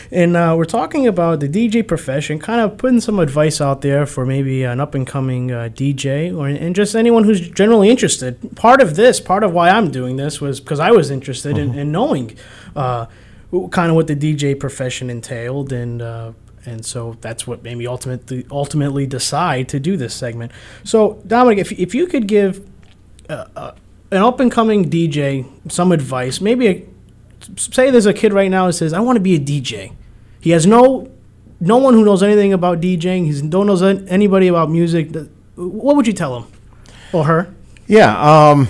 and 0.10 0.38
uh, 0.38 0.56
we're 0.58 0.64
talking 0.64 1.06
about 1.06 1.42
the 1.42 1.50
DJ 1.50 1.86
profession, 1.86 2.40
kind 2.40 2.62
of 2.62 2.78
putting 2.78 3.02
some 3.02 3.20
advice 3.20 3.60
out 3.60 3.82
there 3.82 4.06
for 4.06 4.26
maybe 4.26 4.64
an 4.64 4.80
up 4.80 4.96
and 4.96 5.06
coming 5.06 5.52
uh, 5.52 5.68
DJ 5.74 6.36
or 6.36 6.48
and 6.48 6.74
just 6.74 6.96
anyone 6.96 7.26
who's 7.26 7.50
generally 7.50 7.90
interested. 7.90 8.56
Part 8.56 8.82
of 8.82 8.96
this, 8.96 9.20
part 9.20 9.44
of 9.44 9.52
why 9.52 9.70
I'm 9.70 9.92
doing 9.92 10.16
this, 10.16 10.40
was 10.40 10.62
because 10.62 10.80
I 10.80 10.92
was 10.92 11.12
interested 11.12 11.58
in, 11.58 11.78
in 11.78 11.92
knowing 11.92 12.38
uh, 12.74 13.08
kind 13.70 13.90
of 13.90 13.96
what 13.96 14.08
the 14.08 14.16
DJ 14.16 14.58
profession 14.58 15.10
entailed, 15.10 15.74
and 15.74 16.02
uh, 16.02 16.32
and 16.66 16.86
so 16.86 17.18
that's 17.20 17.46
what 17.46 17.64
made 17.64 17.78
me 17.78 17.86
ultimately 17.86 18.46
ultimately 18.50 19.06
decide 19.06 19.68
to 19.70 19.80
do 19.80 19.98
this 19.98 20.14
segment. 20.14 20.54
So 20.86 21.22
Dominic, 21.28 21.60
if 21.60 21.72
if 21.74 21.94
you 21.94 22.08
could 22.08 22.28
give 22.28 22.66
uh, 23.30 23.46
uh, 23.58 23.72
an 24.12 24.22
up 24.22 24.40
and 24.40 24.50
coming 24.50 24.90
DJ 24.90 25.46
some 25.70 25.92
advice, 25.92 26.40
maybe 26.40 26.68
a, 26.68 26.88
say 27.56 27.92
there's 27.92 28.06
a 28.06 28.14
kid 28.14 28.34
right 28.34 28.50
now 28.50 28.68
that 28.68 28.74
says 28.74 28.94
I 28.94 29.00
want 29.00 29.18
to 29.18 29.22
be 29.22 29.36
a 29.36 29.40
DJ. 29.40 29.94
He 30.40 30.52
has 30.52 30.66
no 30.66 31.12
no 31.60 31.78
one 31.78 31.94
who 31.94 32.04
knows 32.04 32.22
anything 32.22 32.54
about 32.54 32.82
DJing. 32.82 33.26
He 33.26 33.48
don't 33.48 33.68
knows 33.68 33.82
anybody 33.82 34.48
about 34.48 34.70
music. 34.70 35.16
What 35.56 35.96
would 35.96 36.08
you 36.08 36.14
tell 36.14 36.38
him 36.38 36.52
or 37.14 37.26
her? 37.26 37.54
Yeah. 37.88 38.50
Um, 38.50 38.68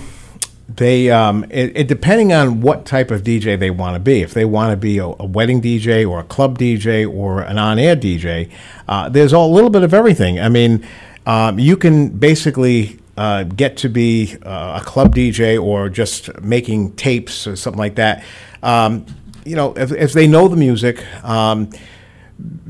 they 0.68 1.10
um, 1.10 1.44
it, 1.50 1.76
it 1.76 1.88
depending 1.88 2.32
on 2.32 2.60
what 2.60 2.84
type 2.84 3.10
of 3.10 3.22
DJ 3.22 3.58
they 3.58 3.70
want 3.70 3.94
to 3.94 4.00
be. 4.00 4.22
If 4.22 4.34
they 4.34 4.44
want 4.44 4.72
to 4.72 4.76
be 4.76 4.98
a, 4.98 5.06
a 5.06 5.24
wedding 5.24 5.62
DJ 5.62 6.08
or 6.08 6.20
a 6.20 6.24
club 6.24 6.58
DJ 6.58 7.08
or 7.08 7.40
an 7.40 7.58
on-air 7.58 7.96
DJ, 7.96 8.50
uh, 8.88 9.08
there's 9.08 9.32
all, 9.32 9.50
a 9.50 9.54
little 9.54 9.70
bit 9.70 9.82
of 9.82 9.94
everything. 9.94 10.40
I 10.40 10.48
mean, 10.48 10.86
um, 11.24 11.58
you 11.58 11.76
can 11.76 12.08
basically 12.08 12.98
uh, 13.16 13.44
get 13.44 13.76
to 13.78 13.88
be 13.88 14.36
uh, 14.42 14.80
a 14.80 14.84
club 14.84 15.14
DJ 15.14 15.62
or 15.62 15.88
just 15.88 16.40
making 16.42 16.92
tapes 16.96 17.46
or 17.46 17.56
something 17.56 17.78
like 17.78 17.94
that. 17.94 18.24
Um, 18.66 19.06
you 19.44 19.54
know, 19.54 19.72
if, 19.76 19.92
if 19.92 20.12
they 20.12 20.26
know 20.26 20.48
the 20.48 20.56
music. 20.56 21.04
Um, 21.24 21.70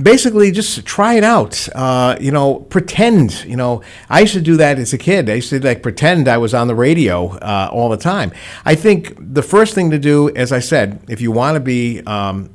basically 0.00 0.52
just 0.52 0.84
try 0.84 1.14
it 1.14 1.24
out. 1.24 1.68
Uh, 1.74 2.16
you 2.20 2.30
know 2.30 2.60
pretend 2.70 3.44
you 3.44 3.56
know. 3.56 3.82
I 4.08 4.20
used 4.20 4.34
to 4.34 4.40
do 4.40 4.56
that 4.58 4.78
as 4.78 4.92
a 4.92 4.98
kid. 4.98 5.28
I 5.28 5.34
used 5.34 5.50
to 5.50 5.60
like 5.60 5.82
pretend 5.82 6.28
i 6.28 6.38
was 6.38 6.54
on 6.54 6.68
the 6.68 6.74
radio 6.74 7.36
uh, 7.38 7.68
all 7.72 7.88
the 7.88 7.96
time. 7.96 8.32
I 8.64 8.74
think 8.74 9.14
the 9.18 9.42
first 9.42 9.74
thing 9.74 9.90
to 9.90 9.98
do 9.98 10.34
as 10.36 10.52
i 10.52 10.60
said 10.60 11.04
if 11.08 11.20
you 11.20 11.32
want 11.32 11.56
to 11.56 11.60
be 11.60 12.00
um, 12.06 12.50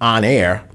on 0.00 0.24
air 0.24 0.66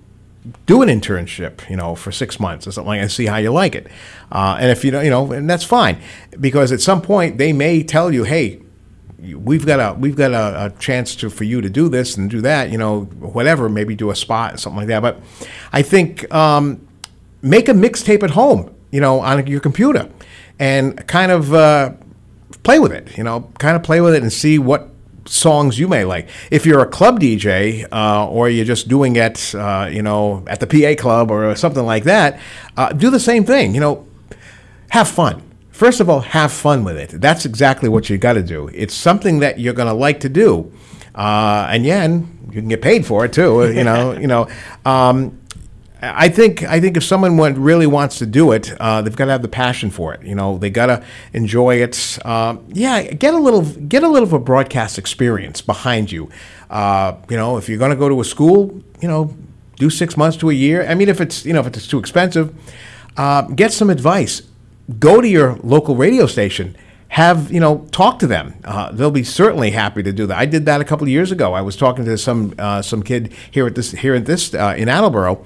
do 0.68 0.84
an 0.84 0.90
internship 0.90 1.68
you 1.70 1.76
know 1.76 1.96
for 1.96 2.12
six 2.12 2.40
months 2.40 2.68
or 2.68 2.72
something 2.72 2.90
like 2.90 3.00
that 3.00 3.04
and 3.04 3.12
see 3.12 3.26
how 3.26 3.38
you 3.38 3.52
like 3.52 3.76
it. 3.76 3.88
Uh, 4.32 4.58
and 4.60 4.72
if 4.72 4.84
you 4.84 4.92
don't 4.92 5.04
you 5.04 5.12
know 5.12 5.32
and 5.32 5.50
that's 5.50 5.64
fine. 5.64 6.00
Because 6.40 6.72
at 6.72 6.82
some 6.82 7.02
point 7.02 7.38
they 7.38 7.54
may 7.54 7.84
tell 7.84 8.12
you 8.12 8.24
hey 8.24 8.62
we've 9.34 9.66
got 9.66 9.80
a 9.80 9.98
we've 9.98 10.16
got 10.16 10.32
a, 10.32 10.66
a 10.66 10.70
chance 10.80 11.16
to 11.18 11.30
for 11.30 11.44
you 11.44 11.62
to 11.62 11.70
do 11.70 11.90
this 11.90 12.18
and 12.18 12.30
do 12.30 12.42
that, 12.42 12.70
you 12.70 12.78
know, 12.78 13.02
whatever, 13.02 13.70
maybe 13.70 13.96
do 13.96 14.12
a 14.12 14.16
spot 14.16 14.60
something 14.60 14.78
like 14.78 14.88
that. 14.88 15.02
But 15.02 15.20
I 15.74 15.82
think 15.82 16.32
um, 16.34 16.86
make 17.42 17.68
a 17.70 17.74
mixtape 17.74 18.24
at 18.24 18.32
home, 18.32 18.74
you 18.92 19.02
know, 19.02 19.20
on 19.20 19.46
your 19.48 19.60
computer, 19.60 20.10
and 20.60 21.08
kind 21.08 21.32
of 21.32 21.54
uh, 21.54 21.94
play 22.64 22.80
with 22.80 22.92
it, 22.92 23.18
you 23.18 23.24
know, 23.24 23.52
kind 23.58 23.76
of 23.76 23.84
play 23.84 24.02
with 24.02 24.16
it 24.16 24.22
and 24.22 24.32
see 24.32 24.60
what 24.60 24.90
songs 25.26 25.80
you 25.80 25.88
may 25.88 26.06
like. 26.06 26.30
If 26.52 26.66
you're 26.66 26.82
a 26.82 26.88
club 26.88 27.20
DJ 27.20 27.88
uh, 27.92 28.28
or 28.28 28.50
you're 28.50 28.66
just 28.66 28.88
doing 28.88 29.16
it, 29.16 29.54
uh, 29.56 29.90
you 29.92 30.02
know, 30.02 30.44
at 30.48 30.60
the 30.60 30.68
PA 30.68 31.02
club 31.02 31.32
or 31.32 31.56
something 31.56 31.86
like 31.86 32.04
that, 32.04 32.40
uh, 32.78 32.94
do 32.94 33.10
the 33.10 33.20
same 33.20 33.44
thing. 33.44 33.74
You 33.74 33.82
know, 33.82 34.08
have 34.90 35.08
fun. 35.08 35.42
First 35.76 36.00
of 36.00 36.10
all, 36.10 36.22
have 36.22 36.54
fun 36.54 36.86
with 36.86 36.98
it. 36.98 37.20
That's 37.20 37.46
exactly 37.46 37.90
what 37.90 38.10
you 38.10 38.18
got 38.18 38.34
to 38.34 38.42
do. 38.42 38.70
It's 38.74 38.94
something 38.94 39.40
that 39.40 39.60
you're 39.60 39.74
going 39.74 39.90
to 39.90 39.94
like 39.94 40.22
to 40.22 40.30
do, 40.30 40.72
uh, 41.14 41.68
and 41.70 41.86
yeah, 41.86 42.04
and 42.04 42.48
you 42.48 42.62
can 42.62 42.70
get 42.70 42.82
paid 42.82 43.06
for 43.06 43.26
it 43.26 43.34
too. 43.34 43.74
You 43.74 43.84
know, 43.84 44.14
you 44.18 44.28
know. 44.28 44.48
Um, 44.86 45.38
I 46.02 46.30
think 46.30 46.64
I 46.64 46.80
think 46.80 46.96
if 46.96 47.04
someone 47.04 47.36
want, 47.36 47.58
really 47.58 47.88
wants 47.88 48.20
to 48.20 48.26
do 48.26 48.54
it, 48.54 48.74
uh, 48.80 49.02
they've 49.02 49.18
got 49.18 49.26
to 49.26 49.34
have 49.34 49.42
the 49.42 49.50
passion 49.50 49.92
for 49.92 50.14
it. 50.14 50.24
You 50.24 50.34
know, 50.34 50.58
they 50.58 50.70
got 50.70 50.86
to 50.86 51.04
enjoy 51.34 51.82
it. 51.82 52.20
Um, 52.26 52.64
yeah, 52.70 53.04
get 53.12 53.34
a 53.34 53.38
little 53.38 53.64
get 53.64 54.02
a 54.02 54.08
little 54.08 54.28
of 54.30 54.32
a 54.32 54.40
broadcast 54.40 54.98
experience 54.98 55.60
behind 55.60 56.10
you. 56.10 56.30
Uh, 56.70 57.18
you 57.30 57.36
know, 57.36 57.58
if 57.58 57.68
you're 57.68 57.80
going 57.80 57.92
to 57.92 57.98
go 57.98 58.08
to 58.08 58.22
a 58.22 58.24
school, 58.24 58.82
you 59.02 59.10
know, 59.10 59.36
do 59.76 59.90
six 59.90 60.16
months 60.16 60.38
to 60.38 60.50
a 60.50 60.54
year. 60.54 60.88
I 60.88 60.96
mean, 60.96 61.10
if 61.10 61.20
it's 61.20 61.46
you 61.46 61.52
know 61.52 61.60
if 61.60 61.68
it's 61.68 61.86
too 61.86 62.00
expensive, 62.00 62.56
uh, 63.18 63.42
get 63.42 63.74
some 63.74 63.90
advice. 63.90 64.42
Go 65.00 65.22
to 65.22 65.28
your 65.28 65.58
local 65.64 65.96
radio 65.96 66.28
station. 66.28 66.76
Have 67.10 67.52
you 67.52 67.60
know 67.60 67.88
talk 67.92 68.20
to 68.20 68.28
them. 68.28 68.56
Uh, 68.64 68.92
they'll 68.92 69.12
be 69.12 69.24
certainly 69.24 69.72
happy 69.72 70.04
to 70.04 70.12
do 70.12 70.28
that. 70.28 70.38
I 70.38 70.46
did 70.46 70.66
that 70.66 70.82
a 70.82 70.84
couple 70.84 71.06
of 71.06 71.10
years 71.10 71.32
ago. 71.32 71.54
I 71.54 71.62
was 71.62 71.76
talking 71.76 72.06
to 72.06 72.18
some 72.18 72.54
uh, 72.60 72.82
some 72.82 73.04
kid 73.04 73.34
here 73.52 73.66
at 73.66 73.76
this 73.76 73.92
here 73.92 74.16
at 74.16 74.26
this 74.26 74.54
uh, 74.54 74.76
in 74.78 74.90
Attleboro. 74.90 75.46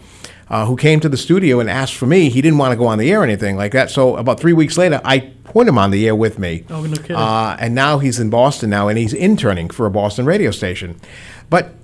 Uh, 0.49 0.65
who 0.65 0.75
came 0.75 0.99
to 0.99 1.07
the 1.07 1.17
studio 1.17 1.59
and 1.59 1.69
asked 1.69 1.93
for 1.93 2.07
me? 2.07 2.27
He 2.29 2.41
didn't 2.41 2.57
want 2.57 2.71
to 2.71 2.75
go 2.75 2.87
on 2.87 2.97
the 2.97 3.11
air 3.11 3.21
or 3.21 3.23
anything 3.23 3.55
like 3.55 3.71
that. 3.73 3.91
So 3.91 4.15
about 4.15 4.39
three 4.39 4.53
weeks 4.53 4.79
later, 4.79 4.99
I 5.05 5.31
put 5.43 5.67
him 5.67 5.77
on 5.77 5.91
the 5.91 6.07
air 6.07 6.15
with 6.15 6.39
me. 6.39 6.65
Oh, 6.71 6.81
no 6.83 6.95
kidding. 6.95 7.15
Uh, 7.15 7.55
and 7.59 7.75
now 7.75 7.99
he's 7.99 8.19
in 8.19 8.31
Boston 8.31 8.71
now, 8.71 8.87
and 8.87 8.97
he's 8.97 9.13
interning 9.13 9.69
for 9.69 9.85
a 9.85 9.91
Boston 9.91 10.25
radio 10.25 10.49
station. 10.49 10.99
But 11.51 11.75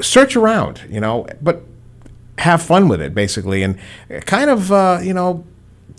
search 0.00 0.34
around, 0.34 0.80
you 0.88 0.98
know, 0.98 1.26
but 1.42 1.62
have 2.38 2.62
fun 2.62 2.88
with 2.88 3.02
it, 3.02 3.14
basically, 3.14 3.62
and 3.62 3.78
kind 4.24 4.48
of, 4.48 4.72
uh, 4.72 5.00
you 5.02 5.12
know, 5.12 5.44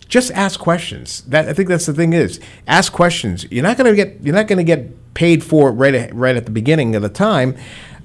just 0.08 0.32
ask 0.32 0.60
questions. 0.60 1.22
That 1.28 1.48
I 1.50 1.54
think 1.54 1.70
that's 1.70 1.86
the 1.86 1.94
thing 1.94 2.14
is 2.14 2.40
ask 2.68 2.92
questions. 2.94 3.46
You're 3.52 3.64
not 3.64 3.78
going 3.78 3.90
to 3.90 3.96
get 3.96 4.22
you're 4.22 4.36
not 4.36 4.48
going 4.48 4.58
to 4.58 4.64
get 4.64 5.14
paid 5.14 5.44
for 5.44 5.70
it 5.70 5.74
right 5.74 5.96
at, 5.96 6.14
right 6.14 6.36
at 6.36 6.46
the 6.46 6.52
beginning 6.52 6.96
of 6.96 7.02
the 7.02 7.10
time, 7.10 7.56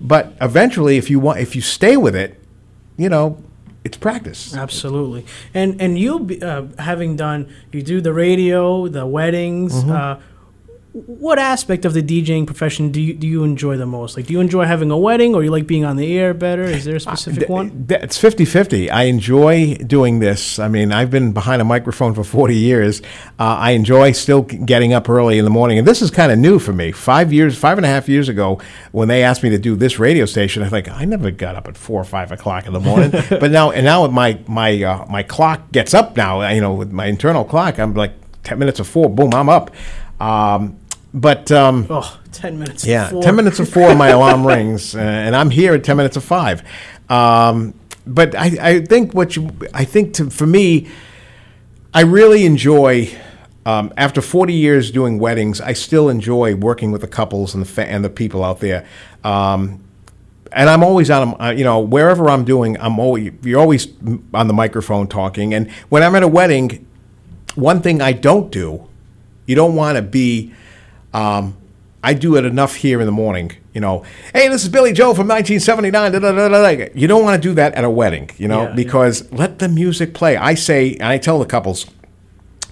but 0.01 0.33
eventually, 0.41 0.97
if 0.97 1.11
you 1.11 1.19
want, 1.21 1.41
if 1.41 1.55
you 1.57 1.63
stay 1.63 1.97
with 1.97 2.15
it, 2.15 2.41
you 2.97 3.09
know, 3.09 3.43
it's 3.85 3.97
practice. 3.97 4.55
Absolutely. 4.55 5.27
And 5.55 5.81
and 5.81 5.99
you 5.99 6.39
uh, 6.43 6.67
having 6.79 7.17
done 7.17 7.53
you 7.73 7.83
do 7.83 8.01
the 8.01 8.13
radio, 8.13 8.89
the 8.89 9.07
weddings. 9.07 9.73
Mhm. 9.85 9.91
Uh, 9.91 10.21
what 10.93 11.39
aspect 11.39 11.85
of 11.85 11.95
the 11.95 12.03
DJing 12.03 12.47
profession 12.47 12.91
do 12.91 13.01
you 13.01 13.15
do 13.15 13.27
you 13.27 13.45
enjoy 13.45 13.77
the 13.77 13.87
most? 13.87 14.17
Like, 14.17 14.27
do 14.27 14.33
you 14.33 14.41
enjoy 14.41 14.65
having 14.65 14.91
a 14.91 14.99
wedding, 14.99 15.37
or 15.37 15.45
you 15.45 15.51
like 15.51 15.67
being 15.69 15.85
on 15.85 15.97
the 15.97 16.19
air 16.19 16.35
better? 16.35 16.65
Is 16.65 16.85
there 16.85 16.97
a 16.97 17.01
specific 17.01 17.49
one? 17.49 17.87
Th- 17.87 18.03
It's 18.03 18.19
50 18.19 18.45
50. 18.45 18.91
I 18.91 19.05
enjoy 19.05 19.77
doing 19.77 20.19
this. 20.19 20.59
I 20.59 20.67
mean, 20.67 20.91
I've 20.91 21.11
been 21.11 21.33
behind 21.33 21.63
a 21.63 21.65
microphone 21.65 22.13
for 22.15 22.25
40 22.25 22.57
years. 22.57 23.03
Uh, 23.39 23.45
I 23.57 23.71
enjoy 23.71 24.13
still 24.13 24.43
getting 24.43 24.93
up 24.93 25.09
early 25.09 25.39
in 25.39 25.45
the 25.45 25.51
morning. 25.51 25.79
And 25.79 25.87
this 25.87 26.03
is 26.03 26.11
kind 26.11 26.33
of 26.33 26.39
new 26.39 26.59
for 26.59 26.73
me. 26.73 26.91
Five 26.91 27.33
years, 27.33 27.57
five 27.57 27.79
and 27.79 27.85
a 27.85 27.89
half 27.89 28.09
years 28.09 28.29
ago, 28.29 28.61
when 28.91 29.07
they 29.07 29.23
asked 29.23 29.45
me 29.45 29.51
to 29.51 29.59
do 29.59 29.77
this 29.77 30.01
radio 30.01 30.25
station, 30.27 30.65
I 30.65 30.69
think 30.69 30.91
I 30.91 31.05
never 31.05 31.31
got 31.31 31.55
up 31.55 31.69
at 31.69 31.77
four 31.77 32.01
or 32.01 32.05
five 32.05 32.33
o'clock 32.33 32.67
in 32.67 32.73
the 32.73 32.81
morning. 32.81 33.11
but 33.31 33.53
now, 33.53 33.71
and 33.71 33.85
now 33.85 34.03
with 34.03 34.13
my, 34.13 34.41
my, 34.49 34.83
uh, 34.83 35.07
my 35.09 35.23
clock 35.23 35.71
gets 35.71 35.95
up 35.95 36.17
now, 36.17 36.49
you 36.51 36.61
know, 36.61 36.75
with 36.75 36.91
my 36.91 37.07
internal 37.07 37.45
clock, 37.45 37.79
I'm 37.79 37.95
like 37.95 38.15
10 38.43 38.59
minutes 38.59 38.81
of 38.81 38.89
four, 38.89 39.09
boom, 39.09 39.33
I'm 39.35 39.49
up. 39.49 39.71
Um, 40.21 40.77
but 41.13 41.51
um, 41.53 41.87
Oh, 41.91 42.19
10 42.33 42.59
minutes. 42.59 42.87
yeah, 42.87 43.07
before. 43.09 43.23
10 43.23 43.37
minutes 43.37 43.59
of 43.59 43.69
four, 43.69 43.95
my 43.95 44.09
alarm 44.19 44.47
rings, 44.47 44.95
uh, 44.95 44.99
and 45.01 45.35
I'm 45.35 45.51
here 45.51 45.75
at 45.75 45.85
10 45.85 45.97
minutes 45.97 46.17
of 46.17 46.25
five. 46.25 46.63
Um, 47.09 47.75
but 48.07 48.35
I, 48.35 48.57
I 48.61 48.81
think 48.85 49.15
what 49.15 49.37
you, 49.37 49.51
I 49.75 49.85
think 49.85 50.15
to, 50.15 50.31
for 50.31 50.47
me, 50.47 50.89
I 51.93 52.03
really 52.03 52.47
enjoy, 52.47 53.11
um, 53.67 53.93
after 53.97 54.21
40 54.23 54.53
years 54.55 54.91
doing 54.91 55.19
weddings, 55.19 55.61
I 55.61 55.73
still 55.73 56.09
enjoy 56.09 56.55
working 56.55 56.93
with 56.93 57.01
the 57.01 57.09
couples 57.09 57.55
and 57.55 57.65
the, 57.65 57.69
fa- 57.69 57.87
and 57.89 58.05
the 58.05 58.11
people 58.11 58.45
out 58.45 58.61
there. 58.61 58.87
Um, 59.25 59.83
and 60.53 60.69
I'm 60.71 60.83
always 60.83 61.11
on, 61.11 61.41
uh, 61.41 61.51
you 61.51 61.63
know, 61.65 61.81
wherever 61.81 62.29
I'm 62.31 62.45
doing, 62.45 62.77
I'm 62.81 62.99
always, 62.99 63.33
you're 63.43 63.61
always 63.61 63.89
on 64.35 64.49
the 64.49 64.55
microphone 64.55 65.07
talking. 65.09 65.53
And 65.55 65.71
when 65.91 66.03
I'm 66.03 66.15
at 66.17 66.23
a 66.23 66.29
wedding, 66.29 66.87
one 67.55 67.83
thing 67.83 68.01
I 68.01 68.13
don't 68.13 68.51
do, 68.51 68.89
you 69.47 69.55
don't 69.55 69.75
want 69.77 69.97
to 69.97 70.03
be, 70.03 70.53
um, 71.13 71.57
I 72.03 72.15
do 72.15 72.37
it 72.37 72.45
enough 72.47 72.77
here 72.77 73.01
in 73.01 73.07
the 73.07 73.13
morning, 73.13 73.53
you 73.75 73.81
know. 73.81 74.05
Hey, 74.33 74.49
this 74.49 74.63
is 74.63 74.71
Billy 74.71 74.93
Joel 74.93 75.15
from 75.15 75.29
1979. 75.29 76.13
Da, 76.13 76.19
da, 76.19 76.33
da, 76.33 76.49
da, 76.49 76.75
da. 76.75 76.89
You 76.95 77.07
don't 77.07 77.23
want 77.23 77.41
to 77.41 77.49
do 77.49 77.55
that 77.55 77.75
at 77.75 77.85
a 77.85 77.91
wedding, 77.91 78.31
you 78.39 78.49
know, 78.49 78.63
Yeah, 78.63 78.75
because 78.75 79.31
let 79.33 79.59
the 79.59 79.69
music 79.69 80.15
play. 80.15 80.37
I 80.37 80.55
say, 80.55 80.95
and 80.95 81.05
I 81.05 81.19
tell 81.19 81.39
the 81.39 81.47
couples, 81.47 81.87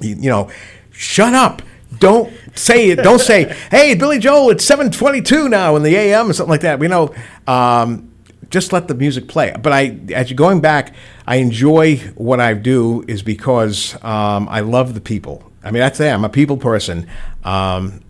you, 0.01 0.17
you 0.17 0.31
know, 0.31 0.51
shut 0.91 1.35
up. 1.35 1.61
Don't 1.99 2.33
say 2.55 2.91
it. 2.91 2.97
Don't 2.97 3.21
say, 3.21 3.55
"Hey, 3.71 3.95
Billy 3.95 4.19
Joel, 4.19 4.51
it's 4.51 4.65
7:22 4.65 5.49
now 5.51 5.77
in 5.77 5.83
the 5.83 5.95
AM" 5.97 6.31
or 6.31 6.33
something 6.33 6.51
like 6.51 6.61
that. 6.61 6.81
You 6.81 6.89
know, 6.89 7.15
um, 7.47 8.11
just 8.51 8.73
let 8.73 8.89
the 8.89 8.95
music 8.95 9.29
play. 9.29 9.55
But 9.61 9.73
I, 9.73 9.99
as 10.15 10.31
you're 10.31 10.37
going 10.37 10.61
back, 10.61 10.95
I 11.27 11.37
enjoy 11.37 11.97
what 12.15 12.41
I 12.41 12.55
do 12.55 13.05
is 13.09 13.23
because 13.23 13.95
um, 14.03 14.49
I 14.49 14.61
love 14.61 14.95
the 14.95 15.01
people. 15.01 15.51
I 15.63 15.71
mean, 15.71 15.81
that's 15.81 16.01
it. 16.01 16.09
I'm 16.09 16.25
a 16.25 16.29
people 16.29 16.57
person. 16.57 17.07
Um, 17.45 18.01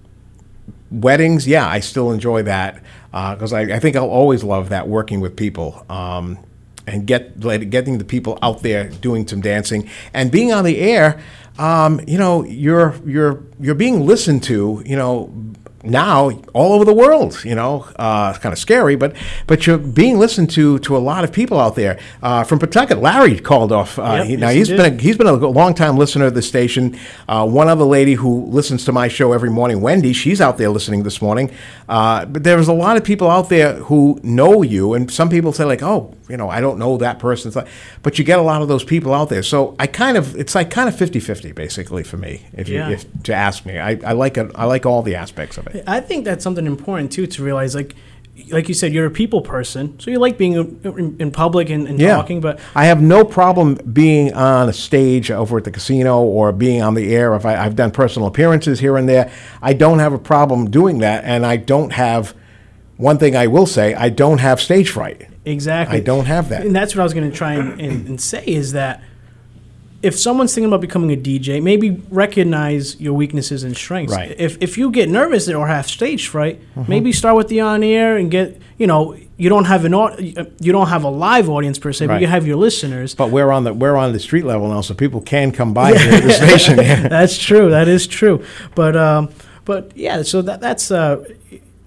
weddings, 0.91 1.47
yeah, 1.47 1.69
I 1.69 1.81
still 1.81 2.11
enjoy 2.13 2.43
that 2.45 2.83
because 3.11 3.53
I, 3.53 3.63
I 3.63 3.79
think 3.79 3.97
I'll 3.97 4.09
always 4.09 4.45
love 4.45 4.69
that 4.71 4.89
working 4.89 5.21
with 5.21 5.37
people 5.37 5.85
um, 5.89 6.39
and 6.87 7.07
get 7.07 7.39
getting 7.41 7.99
the 7.99 8.05
people 8.05 8.39
out 8.43 8.63
there 8.63 8.89
doing 8.89 9.27
some 9.27 9.41
dancing 9.41 9.89
and 10.13 10.31
being 10.31 10.53
on 10.53 10.65
the 10.65 10.79
air. 10.79 11.21
Um, 11.59 12.01
you 12.07 12.19
know, 12.19 12.45
you're 12.45 12.95
you're 13.05 13.43
you're 13.61 13.75
being 13.75 14.07
listened 14.07 14.43
to. 14.45 14.83
You 14.85 14.97
know. 14.97 15.33
Now, 15.89 16.31
all 16.53 16.73
over 16.75 16.85
the 16.85 16.93
world, 16.95 17.43
you 17.45 17.55
know, 17.55 17.87
uh, 17.97 18.33
it's 18.35 18.43
kind 18.43 18.53
of 18.53 18.59
scary, 18.59 18.97
but 18.97 19.15
but 19.47 19.67
you're 19.67 19.79
being 19.79 20.19
listened 20.19 20.51
to 20.51 20.79
to 20.81 20.97
a 20.97 20.99
lot 20.99 21.25
of 21.25 21.33
people 21.33 21.59
out 21.59 21.75
there. 21.77 21.99
Uh, 22.23 22.45
from 22.45 22.59
Pawtucket, 22.59 22.99
Larry 22.99 23.39
called 23.41 23.73
off. 23.73 23.99
Uh, 23.99 24.17
Yep, 24.19 24.27
he- 24.27 24.37
now 24.37 24.47
yes, 24.49 24.53
he 24.55 24.59
he's 24.59 24.69
did. 24.69 24.77
been 24.77 24.95
a, 24.99 25.03
he's 25.03 25.17
been 25.17 25.27
a 25.27 25.33
long 25.35 25.75
time 25.75 25.97
listener 25.97 26.27
of 26.27 26.35
the 26.35 26.43
station. 26.43 26.99
Uh, 27.29 27.47
one 27.47 27.69
other 27.69 27.85
lady 27.85 28.15
who 28.15 28.45
listens 28.47 28.85
to 28.85 28.93
my 28.93 29.09
show 29.09 29.33
every 29.33 29.51
morning, 29.51 29.81
Wendy, 29.81 30.13
she's 30.13 30.41
out 30.41 30.59
there 30.59 30.69
listening 30.71 31.03
this 31.05 31.21
morning. 31.23 31.51
Uh, 31.89 32.25
but 32.27 32.45
there's 32.45 32.69
a 32.69 32.73
lot 32.73 32.97
of 32.97 33.05
people 33.05 33.31
out 33.31 33.49
there 33.49 33.75
who 33.75 34.19
know 34.23 34.63
you, 34.63 34.95
and 34.95 35.11
some 35.11 35.29
people 35.29 35.53
say 35.53 35.65
like, 35.65 35.83
oh, 35.83 36.15
you 36.29 36.37
know, 36.37 36.51
I 36.51 36.61
don't 36.61 36.79
know 36.79 36.99
that 36.99 37.19
person. 37.19 37.51
But 38.03 38.19
you 38.19 38.25
get 38.25 38.39
a 38.39 38.43
lot 38.43 38.61
of 38.61 38.69
those 38.69 38.85
people 38.85 39.15
out 39.15 39.29
there. 39.31 39.43
So 39.43 39.75
I 39.79 39.87
kind 39.87 40.17
of 40.19 40.37
it's 40.37 40.55
like 40.55 40.71
kind 40.71 40.89
of 40.89 40.95
50-50 40.95 41.55
basically 41.55 42.03
for 42.03 42.19
me. 42.19 42.47
If 42.53 42.69
you 42.69 42.77
Yeah. 42.77 42.91
if 42.91 43.07
to 43.25 43.35
ask 43.35 43.65
me, 43.65 43.79
I, 43.79 43.99
I 44.05 44.13
like 44.13 44.37
it. 44.37 44.51
I 44.55 44.65
like 44.67 44.85
all 44.85 45.03
the 45.03 45.15
aspects 45.15 45.57
of 45.57 45.67
it. 45.69 45.78
I 45.87 46.01
think 46.01 46.25
that's 46.25 46.43
something 46.45 46.67
important 46.67 47.13
too 47.13 47.27
to 47.27 47.43
realize. 47.43 47.75
Like, 47.75 47.95
like 48.51 48.69
you 48.69 48.75
said, 48.75 48.93
you're 48.93 49.07
a 49.07 49.11
people 49.11 49.41
person, 49.43 49.99
so 49.99 50.11
you 50.13 50.19
like 50.19 50.39
being 50.39 50.53
in, 50.85 51.17
in 51.19 51.31
public 51.33 51.71
and, 51.71 51.89
and 51.89 51.99
Yeah. 51.99 52.15
talking. 52.15 52.41
But 52.41 52.61
I 52.75 52.87
have 52.87 53.03
no 53.03 53.25
problem 53.25 53.75
being 53.93 54.33
on 54.33 54.69
a 54.69 54.73
stage 54.73 55.31
over 55.31 55.59
at 55.59 55.65
the 55.65 55.71
casino 55.73 56.23
or 56.23 56.53
being 56.53 56.81
on 56.81 56.95
the 56.95 57.15
air. 57.15 57.35
If 57.35 57.45
I, 57.45 57.57
I've 57.57 57.75
done 57.75 57.91
personal 57.91 58.29
appearances 58.29 58.79
here 58.79 58.97
and 58.97 59.09
there, 59.09 59.33
I 59.61 59.73
don't 59.73 59.99
have 59.99 60.13
a 60.13 60.19
problem 60.19 60.71
doing 60.71 60.99
that. 60.99 61.25
And 61.25 61.45
I 61.45 61.57
don't 61.57 61.93
have, 61.93 62.35
one 62.97 63.19
thing 63.19 63.37
I 63.37 63.49
will 63.49 63.67
say, 63.67 63.95
I 63.95 64.09
don't 64.09 64.39
have 64.39 64.61
stage 64.61 64.91
fright. 64.91 65.29
Exactly. 65.45 65.97
I 65.97 66.01
don't 66.01 66.27
have 66.27 66.49
that. 66.51 66.65
And 66.65 66.75
that's 66.77 66.95
what 66.95 67.01
I 67.01 67.05
was 67.05 67.15
going 67.15 67.31
to 67.31 67.37
try 67.37 67.55
and, 67.55 67.81
and, 67.81 68.09
and 68.09 68.21
say 68.21 68.45
is 68.47 68.73
that 68.73 69.03
if 70.03 70.17
someone's 70.19 70.55
thinking 70.55 70.69
about 70.69 70.81
becoming 70.81 71.11
a 71.13 71.17
DJ, 71.17 71.61
maybe 71.63 72.01
recognize 72.11 73.01
your 73.01 73.15
weaknesses 73.15 73.65
and 73.65 73.77
strengths. 73.77 74.15
Right. 74.15 74.35
If, 74.39 74.57
if 74.61 74.79
you 74.79 74.91
get 74.93 75.09
nervous 75.09 75.49
or 75.49 75.67
have 75.67 75.89
stage 75.89 76.29
fright, 76.29 76.61
Mhm. 76.77 76.89
maybe 76.89 77.13
start 77.13 77.37
with 77.37 77.49
the 77.49 77.61
on 77.61 77.83
air 77.83 78.17
and 78.17 78.31
get 78.31 78.61
you 78.79 78.87
know 78.87 79.17
you 79.37 79.49
don't 79.49 79.65
have 79.67 79.85
an 79.85 79.93
you 80.61 80.73
don't 80.73 80.89
have 80.89 81.03
a 81.05 81.09
live 81.11 81.49
audience 81.49 81.79
per 81.81 81.93
se, 81.93 82.07
but 82.07 82.21
you 82.21 82.27
have 82.29 82.47
your 82.47 82.57
listeners. 82.57 83.15
But 83.15 83.31
we're 83.31 83.51
on 83.51 83.65
the 83.65 83.73
we're 83.75 83.97
on 83.97 84.13
the 84.13 84.21
street 84.21 84.45
level 84.45 84.69
now, 84.69 84.83
so 84.83 84.95
people 84.95 85.21
can 85.21 85.51
come 85.53 85.73
by 85.75 85.93
the 85.93 86.31
station. 86.43 86.77
that's 87.09 87.37
true. 87.39 87.71
That 87.71 87.89
is 87.89 88.07
true. 88.07 88.45
But 88.77 88.97
um, 88.97 89.31
but 89.65 89.91
yeah, 89.97 90.23
so 90.23 90.43
that 90.43 90.61
that's 90.61 90.91
uh, 90.93 91.25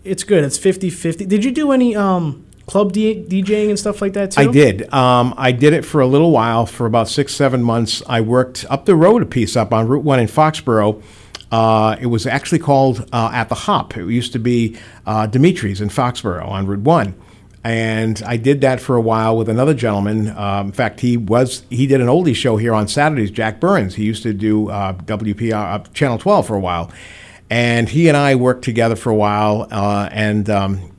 it's 0.03 0.23
good. 0.23 0.43
It's 0.43 0.57
50-50. 0.57 1.27
Did 1.27 1.45
you 1.45 1.51
do 1.51 1.71
any 1.71 1.95
um 1.95 2.45
club 2.65 2.93
DJing 2.93 3.69
and 3.69 3.79
stuff 3.79 4.01
like 4.01 4.13
that 4.13 4.31
too? 4.31 4.41
I 4.41 4.47
did. 4.47 4.91
Um, 4.93 5.33
I 5.37 5.51
did 5.51 5.73
it 5.73 5.83
for 5.83 6.01
a 6.01 6.07
little 6.07 6.31
while, 6.31 6.65
for 6.65 6.85
about 6.85 7.07
six, 7.07 7.33
seven 7.33 7.63
months. 7.63 8.01
I 8.07 8.21
worked 8.21 8.65
up 8.69 8.85
the 8.85 8.95
road 8.95 9.21
a 9.21 9.25
piece 9.25 9.55
up 9.55 9.73
on 9.73 9.87
Route 9.87 10.03
1 10.03 10.19
in 10.19 10.27
Foxborough. 10.27 11.01
Uh, 11.51 11.97
it 11.99 12.05
was 12.05 12.25
actually 12.25 12.59
called 12.59 13.09
uh, 13.11 13.29
At 13.33 13.49
the 13.49 13.55
Hop. 13.55 13.97
It 13.97 14.09
used 14.09 14.31
to 14.33 14.39
be 14.39 14.77
uh, 15.05 15.27
Dimitri's 15.27 15.81
in 15.81 15.89
Foxborough 15.89 16.47
on 16.47 16.65
Route 16.65 16.79
1. 16.79 17.15
And 17.63 18.23
I 18.25 18.37
did 18.37 18.61
that 18.61 18.79
for 18.79 18.95
a 18.95 19.01
while 19.01 19.37
with 19.37 19.47
another 19.47 19.73
gentleman. 19.73 20.29
Um, 20.29 20.67
in 20.67 20.71
fact, 20.71 20.99
he 21.01 21.15
was 21.17 21.63
he 21.69 21.85
did 21.85 22.01
an 22.01 22.07
oldie 22.07 22.35
show 22.35 22.57
here 22.57 22.73
on 22.73 22.87
Saturdays. 22.87 23.29
Jack 23.29 23.59
Burns. 23.59 23.95
He 23.95 24.03
used 24.03 24.23
to 24.23 24.33
do 24.33 24.69
uh, 24.69 24.93
WPR 24.93 25.75
uh, 25.75 25.79
Channel 25.93 26.17
12 26.17 26.47
for 26.47 26.55
a 26.55 26.59
while, 26.59 26.91
and 27.51 27.87
he 27.87 28.07
and 28.07 28.17
I 28.17 28.33
worked 28.33 28.63
together 28.63 28.95
for 28.95 29.11
a 29.11 29.15
while. 29.15 29.67
Uh, 29.69 30.09
and 30.11 30.49
um, 30.49 30.90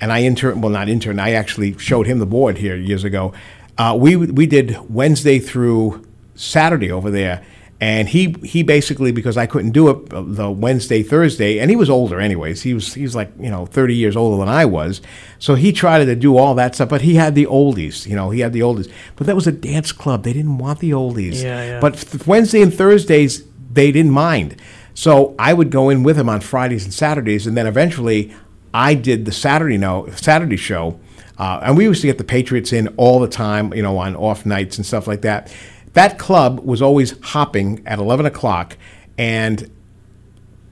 and 0.00 0.12
I 0.12 0.22
intern 0.22 0.60
well 0.60 0.70
not 0.70 0.88
intern 0.88 1.18
I 1.18 1.32
actually 1.32 1.76
showed 1.78 2.06
him 2.06 2.18
the 2.18 2.26
board 2.26 2.58
here 2.58 2.76
years 2.76 3.04
ago. 3.04 3.32
Uh, 3.76 3.96
we 3.98 4.16
we 4.16 4.46
did 4.46 4.76
Wednesday 4.90 5.38
through 5.38 6.04
Saturday 6.34 6.90
over 6.90 7.10
there, 7.10 7.44
and 7.80 8.08
he 8.08 8.34
he 8.42 8.62
basically 8.62 9.12
because 9.12 9.36
I 9.36 9.46
couldn't 9.46 9.70
do 9.70 9.88
it 9.90 10.12
uh, 10.12 10.22
the 10.26 10.50
Wednesday 10.50 11.02
Thursday, 11.02 11.58
and 11.58 11.70
he 11.70 11.76
was 11.76 11.88
older 11.88 12.20
anyways. 12.20 12.62
He 12.62 12.74
was 12.74 12.94
he 12.94 13.02
was 13.02 13.14
like 13.14 13.30
you 13.38 13.50
know 13.50 13.66
thirty 13.66 13.94
years 13.94 14.16
older 14.16 14.38
than 14.38 14.48
I 14.48 14.64
was, 14.64 15.00
so 15.38 15.54
he 15.54 15.72
tried 15.72 16.04
to 16.04 16.16
do 16.16 16.36
all 16.36 16.54
that 16.56 16.74
stuff. 16.74 16.88
But 16.88 17.02
he 17.02 17.14
had 17.14 17.34
the 17.34 17.46
oldies, 17.46 18.06
you 18.06 18.16
know, 18.16 18.30
he 18.30 18.40
had 18.40 18.52
the 18.52 18.60
oldies. 18.60 18.90
But 19.16 19.26
that 19.26 19.36
was 19.36 19.46
a 19.46 19.52
dance 19.52 19.92
club; 19.92 20.24
they 20.24 20.32
didn't 20.32 20.58
want 20.58 20.80
the 20.80 20.90
oldies. 20.90 21.42
Yeah, 21.42 21.64
yeah. 21.64 21.80
But 21.80 21.98
th- 21.98 22.26
Wednesday 22.26 22.62
and 22.62 22.74
Thursdays 22.74 23.44
they 23.72 23.92
didn't 23.92 24.12
mind. 24.12 24.56
So 24.94 25.36
I 25.38 25.54
would 25.54 25.70
go 25.70 25.90
in 25.90 26.02
with 26.02 26.18
him 26.18 26.28
on 26.28 26.40
Fridays 26.40 26.82
and 26.82 26.92
Saturdays, 26.92 27.46
and 27.46 27.56
then 27.56 27.68
eventually 27.68 28.34
I 28.74 28.94
did 28.94 29.24
the 29.24 29.32
Saturday 29.32 29.78
no 29.78 30.08
Saturday 30.16 30.56
show, 30.56 30.98
uh, 31.38 31.60
and 31.62 31.76
we 31.76 31.84
used 31.84 32.00
to 32.02 32.06
get 32.06 32.18
the 32.18 32.24
Patriots 32.24 32.72
in 32.72 32.88
all 32.96 33.18
the 33.20 33.28
time, 33.28 33.72
you 33.74 33.82
know, 33.82 33.98
on 33.98 34.14
off 34.16 34.44
nights 34.46 34.76
and 34.76 34.86
stuff 34.86 35.06
like 35.06 35.22
that. 35.22 35.52
That 35.94 36.18
club 36.18 36.60
was 36.60 36.82
always 36.82 37.18
hopping 37.22 37.82
at 37.86 37.98
eleven 37.98 38.26
o'clock, 38.26 38.76
and 39.16 39.70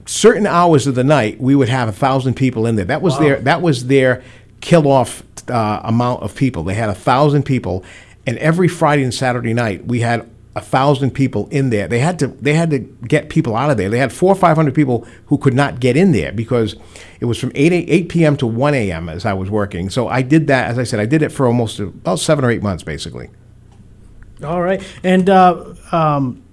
certain 0.05 0.47
hours 0.47 0.87
of 0.87 0.95
the 0.95 1.03
night 1.03 1.39
we 1.41 1.55
would 1.55 1.69
have 1.69 1.89
a 1.89 1.91
thousand 1.91 2.35
people 2.35 2.65
in 2.65 2.75
there. 2.75 2.85
That 2.85 3.01
was 3.01 3.15
Wow. 3.15 3.19
their 3.19 3.35
that 3.41 3.61
was 3.61 3.87
their 3.87 4.23
kill 4.61 4.87
off 4.87 5.23
uh, 5.49 5.81
amount 5.83 6.23
of 6.23 6.35
people. 6.35 6.63
They 6.63 6.75
had 6.75 6.89
a 6.89 6.95
thousand 6.95 7.43
people, 7.43 7.83
and 8.25 8.37
every 8.37 8.67
Friday 8.67 9.03
and 9.03 9.13
Saturday 9.13 9.53
night 9.53 9.85
we 9.85 10.01
had 10.01 10.29
a 10.57 10.61
thousand 10.61 11.11
people 11.11 11.47
in 11.51 11.69
there. 11.69 11.87
They 11.87 11.99
had 11.99 12.17
to 12.17 12.27
they 12.27 12.55
had 12.55 12.71
to 12.71 12.79
get 12.79 13.29
people 13.29 13.55
out 13.55 13.69
of 13.69 13.77
there. 13.77 13.89
They 13.89 13.99
had 13.99 14.11
four 14.11 14.31
or 14.31 14.35
five 14.35 14.55
hundred 14.57 14.73
people 14.73 15.07
who 15.27 15.37
could 15.37 15.53
not 15.53 15.79
get 15.79 15.95
in 15.95 16.13
there 16.13 16.31
because 16.31 16.75
it 17.19 17.25
was 17.25 17.37
from 17.37 17.51
8, 17.53 17.71
8 17.71 18.09
p.m. 18.09 18.35
to 18.37 18.47
1 18.47 18.73
a.m. 18.73 19.07
as 19.07 19.23
I 19.23 19.33
was 19.33 19.51
working. 19.51 19.91
So 19.91 20.07
I 20.07 20.23
did 20.23 20.47
that, 20.47 20.69
as 20.69 20.79
I 20.79 20.83
said, 20.83 20.99
I 20.99 21.05
did 21.05 21.21
it 21.21 21.29
for 21.29 21.45
almost 21.45 21.79
about 21.79 22.19
seven 22.19 22.43
or 22.43 22.49
eight 22.49 22.63
months 22.63 22.83
basically. 22.83 23.29
All 24.43 24.63
right, 24.63 24.81
and 25.03 25.29
uh, 25.29 25.75
um, 25.91 26.43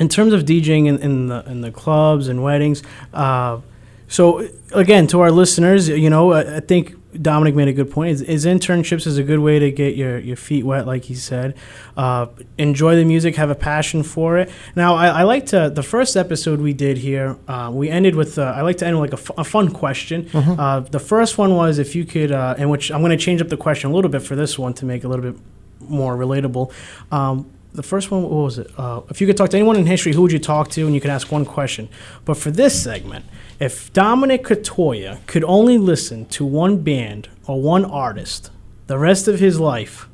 in 0.00 0.08
terms 0.08 0.32
of 0.32 0.44
DJing 0.44 0.86
in, 0.86 0.98
in 0.98 1.26
the 1.26 1.44
in 1.44 1.60
the 1.60 1.70
clubs 1.70 2.28
and 2.28 2.42
weddings, 2.42 2.82
uh, 3.12 3.60
so 4.08 4.48
again 4.72 5.06
to 5.08 5.20
our 5.20 5.30
listeners, 5.30 5.90
you 5.90 6.08
know, 6.08 6.32
I, 6.32 6.56
I 6.56 6.60
think 6.60 6.94
Dominic 7.22 7.54
made 7.54 7.68
a 7.68 7.72
good 7.72 7.90
point. 7.90 8.10
Is, 8.10 8.22
is 8.22 8.46
internships 8.46 9.06
is 9.06 9.18
a 9.18 9.22
good 9.22 9.38
way 9.40 9.58
to 9.58 9.70
get 9.70 9.96
your, 9.96 10.18
your 10.18 10.36
feet 10.36 10.64
wet, 10.64 10.86
like 10.86 11.04
he 11.04 11.14
said. 11.14 11.54
Uh, 11.96 12.26
enjoy 12.58 12.96
the 12.96 13.04
music, 13.04 13.36
have 13.36 13.50
a 13.50 13.54
passion 13.54 14.02
for 14.02 14.38
it. 14.38 14.50
Now, 14.74 14.94
I, 14.94 15.08
I 15.08 15.22
like 15.22 15.46
to 15.46 15.70
the 15.70 15.82
first 15.82 16.16
episode 16.16 16.60
we 16.60 16.72
did 16.72 16.98
here. 16.98 17.36
Uh, 17.48 17.70
we 17.72 17.88
ended 17.88 18.14
with 18.14 18.38
uh, 18.38 18.54
I 18.56 18.62
like 18.62 18.78
to 18.78 18.86
end 18.86 19.00
with 19.00 19.12
like 19.12 19.38
a, 19.38 19.44
fun 19.44 19.70
question. 19.70 20.24
Mhm. 20.26 20.58
Uh, 20.58 20.80
the 20.80 21.00
first 21.00 21.38
one 21.38 21.54
was 21.54 21.78
if 21.78 21.94
you 21.94 22.04
could, 22.04 22.32
uh, 22.32 22.54
in 22.58 22.68
which 22.68 22.90
I'm 22.90 23.00
going 23.00 23.16
to 23.16 23.24
change 23.24 23.40
up 23.40 23.48
the 23.48 23.56
question 23.56 23.90
a 23.90 23.94
little 23.94 24.10
bit 24.10 24.22
for 24.22 24.36
this 24.36 24.58
one 24.58 24.74
to 24.74 24.84
make 24.84 25.04
it 25.04 25.06
a 25.06 25.08
little 25.08 25.32
bit 25.32 25.40
more 25.80 26.16
relatable. 26.16 26.72
Um, 27.12 27.50
the 27.76 27.82
first 27.82 28.10
one, 28.10 28.22
what 28.22 28.32
was 28.32 28.58
it? 28.58 28.70
Uh, 28.76 29.02
if 29.10 29.20
you 29.20 29.26
could 29.26 29.36
talk 29.36 29.50
to 29.50 29.56
anyone 29.56 29.76
in 29.76 29.86
history, 29.86 30.12
who 30.12 30.22
would 30.22 30.32
you 30.32 30.38
talk 30.38 30.68
to? 30.70 30.86
And 30.86 30.94
you 30.94 31.00
could 31.00 31.10
ask 31.10 31.30
one 31.30 31.44
question. 31.44 31.88
But 32.24 32.36
for 32.36 32.50
this 32.50 32.82
segment, 32.82 33.24
if 33.60 33.92
Dominic 33.92 34.44
Catoya 34.44 35.24
could 35.26 35.44
only 35.44 35.78
listen 35.78 36.26
to 36.26 36.44
one 36.44 36.78
band 36.78 37.28
or 37.46 37.60
one 37.60 37.84
artist 37.84 38.50
the 38.86 38.98
rest 38.98 39.28
of 39.28 39.40
his 39.40 39.58
life, 39.58 40.08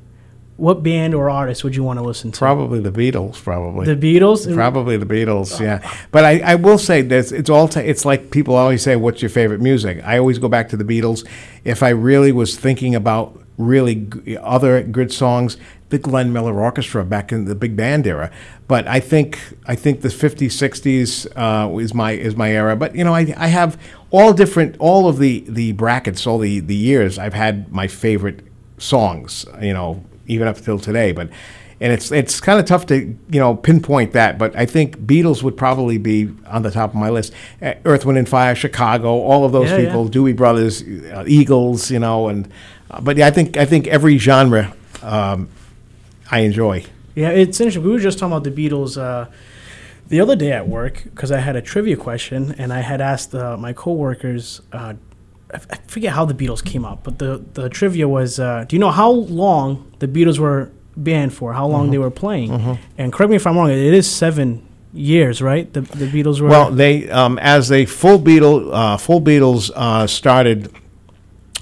what 0.57 0.83
band 0.83 1.15
or 1.15 1.29
artist 1.29 1.65
would 1.65 1.75
you 1.75 1.83
want 1.83 1.99
to 1.99 2.05
listen 2.05 2.31
to? 2.31 2.39
Probably 2.39 2.79
the 2.79 2.93
Beatles. 2.93 3.43
Probably 3.43 3.93
The 3.93 3.97
Beatles? 3.97 4.55
Probably 4.55 4.97
the 4.97 5.07
Beatles. 5.07 5.59
Yeah, 5.61 5.89
but 6.11 6.25
I, 6.25 6.41
I 6.41 6.55
will 6.57 6.79
say 6.79 7.03
this: 7.03 7.33
it's 7.33 7.51
all. 7.51 7.69
T- 7.69 7.81
it's 7.81 8.05
like 8.05 8.31
people 8.31 8.55
always 8.55 8.83
say, 8.83 8.97
"What's 8.97 9.23
your 9.23 9.31
favorite 9.31 9.61
music?" 9.61 10.01
I 10.05 10.19
always 10.19 10.39
go 10.39 10.49
back 10.49 10.69
to 10.69 10.77
the 10.77 10.85
Beatles. 10.85 11.27
If 11.65 11.83
I 11.83 11.89
really 11.89 12.33
was 12.33 12.57
thinking 12.57 12.95
about 12.95 13.42
really 13.59 13.95
g- 13.97 14.37
other 14.39 14.83
good 14.83 15.13
songs, 15.13 15.57
the 15.91 15.99
Glenn 15.99 16.33
Miller 16.33 16.61
Orchestra 16.61 17.05
back 17.05 17.33
in 17.33 17.45
the 17.45 17.55
big 17.55 17.77
band 17.77 18.07
era. 18.07 18.31
But 18.69 18.87
I 18.89 18.99
think 19.01 19.39
I 19.67 19.75
think 19.75 20.01
the 20.01 20.09
50s, 20.09 20.47
60s 20.47 21.27
uh, 21.37 21.77
is 21.79 21.93
my 21.95 22.13
is 22.13 22.35
my 22.37 22.51
era. 22.51 22.77
But 22.77 22.95
you 22.95 23.05
know, 23.05 23.15
I, 23.15 23.35
I 23.37 23.49
have 23.49 23.79
all 24.11 24.33
different 24.33 24.77
all 24.79 25.09
of 25.09 25.19
the 25.19 25.45
the 25.49 25.73
brackets, 25.73 26.27
all 26.27 26.39
the 26.39 26.61
the 26.61 26.75
years. 26.77 27.19
I've 27.19 27.35
had 27.35 27.71
my 27.73 27.87
favorite 27.89 28.41
songs. 28.79 29.45
You 29.61 29.73
know, 29.75 30.05
even 30.27 30.49
up 30.49 30.57
till 30.57 30.79
today. 30.79 31.13
But 31.13 31.29
and 31.81 31.93
it's 31.93 32.11
it's 32.13 32.41
kind 32.41 32.59
of 32.61 32.65
tough 32.65 32.87
to 32.87 32.97
you 33.29 33.41
know 33.41 33.55
pinpoint 33.57 34.13
that. 34.13 34.39
But 34.39 34.57
I 34.57 34.65
think 34.67 34.99
Beatles 35.01 35.43
would 35.43 35.57
probably 35.57 35.99
be 35.99 36.31
on 36.47 36.63
the 36.63 36.71
top 36.71 36.91
of 36.91 36.97
my 36.97 37.11
list. 37.11 37.33
Uh, 37.61 37.75
Earth, 37.85 38.07
Wind 38.07 38.19
and 38.19 38.29
Fire, 38.29 38.55
Chicago, 38.55 39.09
all 39.11 39.45
of 39.45 39.53
those 39.53 39.69
Yeah, 39.71 39.79
yeah. 39.79 39.85
people, 39.87 40.09
Doobie 40.09 40.37
Brothers, 40.37 40.83
uh, 40.83 41.25
Eagles, 41.27 41.91
you 41.91 41.99
know, 41.99 42.29
and 42.29 42.49
uh, 42.93 43.01
but 43.01 43.17
yeah, 43.17 43.27
I 43.27 43.31
think 43.31 43.57
I 43.57 43.65
think 43.65 43.87
every 43.87 44.19
genre 44.19 44.73
um, 45.03 45.49
I 46.31 46.41
enjoy. 46.41 46.85
Yeah, 47.15 47.31
it's 47.31 47.61
interesting. 47.61 47.83
We 47.85 47.91
were 47.91 47.99
just 47.99 48.19
talking 48.19 48.33
about 48.33 48.45
the 48.45 48.51
Beatles 48.51 48.97
uh, 49.01 49.27
the 50.09 50.21
other 50.21 50.37
day 50.37 50.53
at 50.53 50.67
work 50.69 51.05
because 51.05 51.31
I 51.31 51.39
had 51.41 51.57
a 51.57 51.63
trivia 51.63 51.97
question 51.97 52.55
and 52.59 52.73
I 52.73 52.81
had 52.81 53.01
asked 53.01 53.35
uh, 53.35 53.57
my 53.57 53.73
coworkers. 53.73 54.61
Uh, 54.73 54.95
I 55.55 55.59
forget 55.87 56.13
how 56.15 56.25
the 56.25 56.33
Beatles 56.35 56.65
came 56.65 56.85
up, 56.87 57.03
but 57.05 57.19
the 57.19 57.43
the 57.55 57.69
trivia 57.69 58.09
was: 58.09 58.39
uh, 58.39 58.65
Do 58.69 58.75
you 58.77 58.81
know 58.81 58.91
how 58.91 59.11
long 59.11 59.93
the 59.99 60.09
Beatles 60.09 60.39
were 60.39 60.71
banned 60.97 61.33
for? 61.35 61.53
How 61.53 61.67
long 61.67 61.89
Mhm. 61.89 61.91
they 61.93 61.99
were 61.99 62.11
playing? 62.11 62.51
Mhm. 62.51 62.79
And 62.99 63.13
correct 63.13 63.31
me 63.31 63.37
if 63.37 63.47
I'm 63.47 63.57
wrong. 63.59 63.71
It 63.71 63.95
is 63.95 64.11
seven 64.11 64.63
years, 64.95 65.43
right? 65.43 65.71
The 65.73 65.83
the 65.83 66.07
Beatles 66.07 66.41
were. 66.41 66.49
Well, 66.49 66.71
they 66.71 67.11
um, 67.11 67.39
as 67.39 67.71
a 67.71 67.85
full 67.85 68.19
Beatle, 68.19 68.71
uh, 68.73 68.97
full 68.97 69.21
Beatles 69.21 69.71
uh, 69.77 70.07
started 70.07 70.71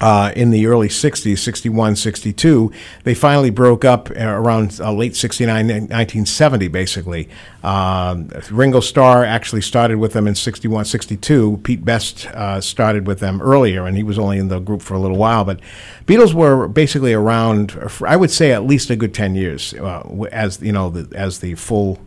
uh, 0.01 0.33
in 0.35 0.51
the 0.51 0.67
early 0.67 0.89
60s, 0.89 1.39
61, 1.39 1.97
62. 1.97 2.73
They 3.05 3.15
finally 3.15 3.51
broke 3.51 3.85
up 3.85 4.11
uh, 4.11 4.25
around 4.25 4.81
uh, 4.81 4.93
late 4.93 5.15
69, 5.15 5.67
1970, 5.69 6.69
basically. 6.69 7.29
Um, 7.63 8.31
Ringo 8.51 8.81
Starr 8.81 9.25
actually 9.25 9.61
started 9.61 9.99
with 9.99 10.15
them 10.15 10.27
in 10.27 10.35
61, 10.35 10.87
62. 10.87 11.61
Pete 11.63 11.85
Best 11.85 12.27
uh, 12.29 12.61
started 12.61 13.07
with 13.07 13.21
them 13.21 13.43
earlier, 13.43 13.87
and 13.87 13.97
he 13.97 14.03
was 14.03 14.19
only 14.19 14.39
in 14.39 14.49
the 14.49 14.59
group 14.59 14.81
for 14.81 14.95
a 14.95 14.99
little 14.99 15.19
while. 15.19 15.45
But 15.45 15.61
Beatles 16.07 16.33
were 16.33 16.67
basically 16.67 17.13
around, 17.13 17.73
for, 17.91 18.09
I 18.09 18.17
would 18.17 18.31
say, 18.31 18.53
at 18.53 18.65
least 18.65 18.89
a 18.89 18.97
good 18.97 19.13
10 19.13 19.35
years 19.35 19.75
uh, 19.75 20.27
as, 20.33 20.63
you 20.63 20.73
know, 20.73 20.89
the, 20.89 21.15
as 21.17 21.41
the 21.41 21.55
full, 21.57 21.99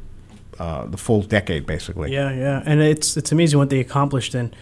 uh, 0.57 0.88
the 0.88 0.98
full 0.98 1.22
decade, 1.22 1.68
basically. 1.68 2.11
Yeah, 2.11 2.32
yeah, 2.32 2.64
and 2.65 2.82
it's 2.82 3.18
it's 3.18 3.32
amazing 3.32 3.60
what 3.60 3.70
they 3.70 3.80
accomplished 3.80 4.36
in 4.36 4.53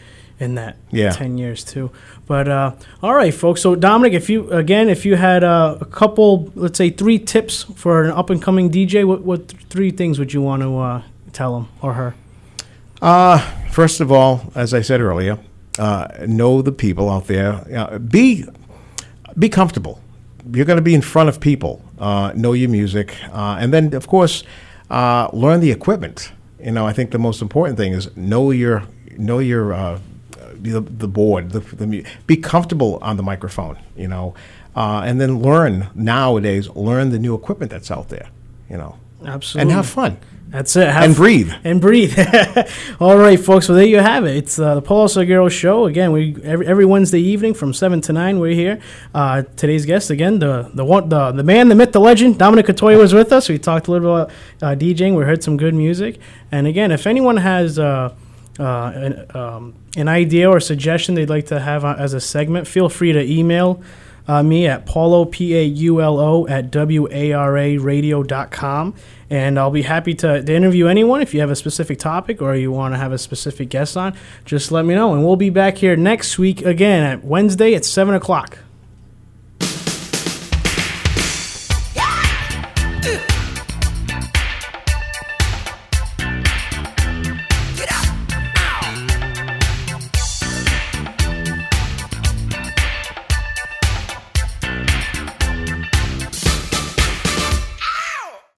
in 0.42 0.56
that 0.56 0.76
Yeah. 0.92 1.12
ten 1.12 1.38
years 1.38 1.64
too. 1.64 1.90
But 2.28 2.48
uh, 2.48 2.72
all 3.04 3.14
right, 3.16 3.34
folks. 3.34 3.62
So 3.62 3.76
Dominic, 3.76 4.14
if 4.14 4.30
you 4.30 4.50
again, 4.52 4.90
if 4.90 5.06
you 5.06 5.16
had 5.16 5.44
uh, 5.44 5.78
a 5.80 5.86
couple, 5.86 6.52
let's 6.56 6.78
say 6.78 6.90
three 6.90 7.20
tips 7.20 7.64
for 7.76 8.04
an 8.04 8.12
up 8.12 8.30
and 8.30 8.42
coming 8.42 8.70
DJ, 8.72 9.06
what 9.06 9.22
what 9.22 9.48
th- 9.48 9.64
three 9.70 9.92
things 9.92 10.18
would 10.20 10.34
you 10.34 10.42
want 10.42 10.62
to 10.64 10.78
uh, 10.80 11.02
tell 11.32 11.56
him 11.58 11.68
or 11.82 11.94
her? 11.94 12.14
Uh, 13.02 13.38
first 13.72 14.02
of 14.02 14.12
all, 14.12 14.52
as 14.56 14.74
I 14.74 14.82
said 14.84 15.00
earlier, 15.02 15.38
Uh, 15.80 16.06
know 16.28 16.62
the 16.62 16.72
people 16.72 17.10
out 17.10 17.26
there. 17.28 17.52
Uh, 17.80 17.98
be 18.00 18.44
be 19.38 19.50
comfortable. 19.50 19.96
You're 20.54 20.66
going 20.66 20.84
to 20.84 20.90
be 20.92 20.94
in 20.94 21.02
front 21.02 21.30
of 21.30 21.40
people. 21.40 21.72
Uh, 21.98 22.32
know 22.36 22.54
your 22.54 22.70
music, 22.70 23.16
uh, 23.34 23.62
and 23.62 23.72
then 23.72 23.94
of 23.96 24.06
course 24.08 24.44
uh, 24.90 25.28
learn 25.34 25.60
the 25.62 25.72
equipment. 25.72 26.34
You 26.60 26.72
know, 26.72 26.90
I 26.90 26.94
think 26.94 27.12
the 27.12 27.18
most 27.18 27.42
important 27.42 27.78
thing 27.78 27.94
is 27.96 28.10
know 28.16 28.52
your 28.54 28.82
know 29.18 29.40
your 29.40 29.72
uh, 29.74 30.00
the, 30.62 30.82
the 30.82 31.08
board. 31.08 31.52
The, 31.52 31.60
the 31.60 32.06
be 32.28 32.38
comfortable 32.38 33.00
on 33.02 33.18
the 33.18 33.24
microphone. 33.24 33.78
You 33.96 34.08
know, 34.08 34.34
uh, 34.76 35.02
and 35.06 35.20
then 35.20 35.42
learn 35.42 35.90
nowadays. 35.96 36.70
Learn 36.70 37.10
the 37.10 37.20
new 37.20 37.36
equipment 37.36 37.72
that's 37.72 37.92
out 37.92 38.10
there. 38.10 38.30
You 38.70 38.78
know, 38.78 38.98
Absolutely. 39.26 39.62
and 39.62 39.72
have 39.72 39.88
fun. 39.88 40.18
That's 40.52 40.76
it. 40.76 40.90
Have 40.90 41.04
And 41.04 41.16
breathe. 41.16 41.50
And 41.64 41.80
breathe. 41.80 42.14
All 43.00 43.18
right, 43.18 43.40
folks. 43.40 43.70
Well, 43.70 43.78
there 43.78 43.86
you 43.86 44.00
have 44.00 44.26
it. 44.26 44.36
It's 44.36 44.60
uh, 44.60 44.76
the 44.76 44.82
Paulo 44.82 45.06
Salgueiro 45.06 45.50
Show. 45.50 45.86
Again, 45.86 46.12
we 46.12 46.36
every, 46.44 46.68
every 46.68 46.86
Wednesday 46.86 47.22
evening 47.22 47.54
from 47.54 47.74
seven 47.74 48.02
to 48.02 48.12
nine. 48.14 48.38
We're 48.38 48.54
here. 48.54 48.82
Uh, 49.16 49.44
today's 49.56 49.86
guest 49.86 50.10
again, 50.10 50.40
the 50.40 50.70
the 50.74 50.84
one, 50.84 51.08
the 51.08 51.32
the 51.32 51.44
man, 51.44 51.70
the 51.70 51.76
myth, 51.76 51.94
the 51.94 52.02
legend, 52.02 52.38
Dominic 52.38 52.66
Catoya 52.66 52.98
was 52.98 53.14
with 53.14 53.32
us. 53.32 53.48
We 53.48 53.60
talked 53.60 53.88
a 53.88 53.92
little 53.92 54.26
bit 54.26 54.36
about 54.60 54.74
uh, 54.74 54.76
DJing. 54.78 55.16
We 55.16 55.24
heard 55.24 55.42
some 55.42 55.56
good 55.56 55.74
music. 55.74 56.20
And 56.52 56.68
again, 56.68 56.92
if 56.92 57.08
anyone 57.08 57.38
has 57.38 57.80
uh, 58.62 58.92
an, 58.92 59.26
um, 59.36 59.74
an 59.98 60.08
idea 60.08 60.50
or 60.50 60.60
suggestion 60.60 61.16
they'd 61.16 61.30
like 61.30 61.48
to 61.48 61.60
have 61.60 61.84
uh, 61.84 61.96
as 61.98 62.14
a 62.14 62.22
segment, 62.22 62.68
feel 62.68 62.90
free 62.90 63.12
to 63.12 63.22
email 63.22 63.82
uh, 64.28 64.44
me 64.44 64.68
at 64.68 64.86
paulo 64.86 65.26
p-a-u-l-o 65.26 66.48
at 66.48 66.70
w-a-r-a-radio.com 66.70 68.94
and 69.30 69.60
i'll 69.60 69.72
be 69.72 69.82
happy 69.82 70.14
to, 70.14 70.44
to 70.44 70.54
interview 70.54 70.88
anyone 70.88 71.22
if 71.22 71.34
you 71.34 71.40
have 71.40 71.50
a 71.50 71.56
specific 71.56 71.98
topic 71.98 72.42
or 72.42 72.56
you 72.56 72.72
want 72.72 72.94
to 72.94 72.98
have 72.98 73.12
a 73.12 73.18
specific 73.18 73.70
guest 73.70 73.98
on 73.98 74.16
just 74.46 74.72
let 74.72 74.86
me 74.86 74.94
know. 74.94 75.14
And 75.14 75.26
we'll 75.26 75.36
be 75.36 75.50
back 75.50 75.78
here 75.78 75.96
next 75.96 76.38
week 76.38 76.62
again 76.62 77.04
at 77.04 77.26
wednesday 77.26 77.74
at 77.74 77.84
7 77.84 78.14
o'clock 78.14 78.60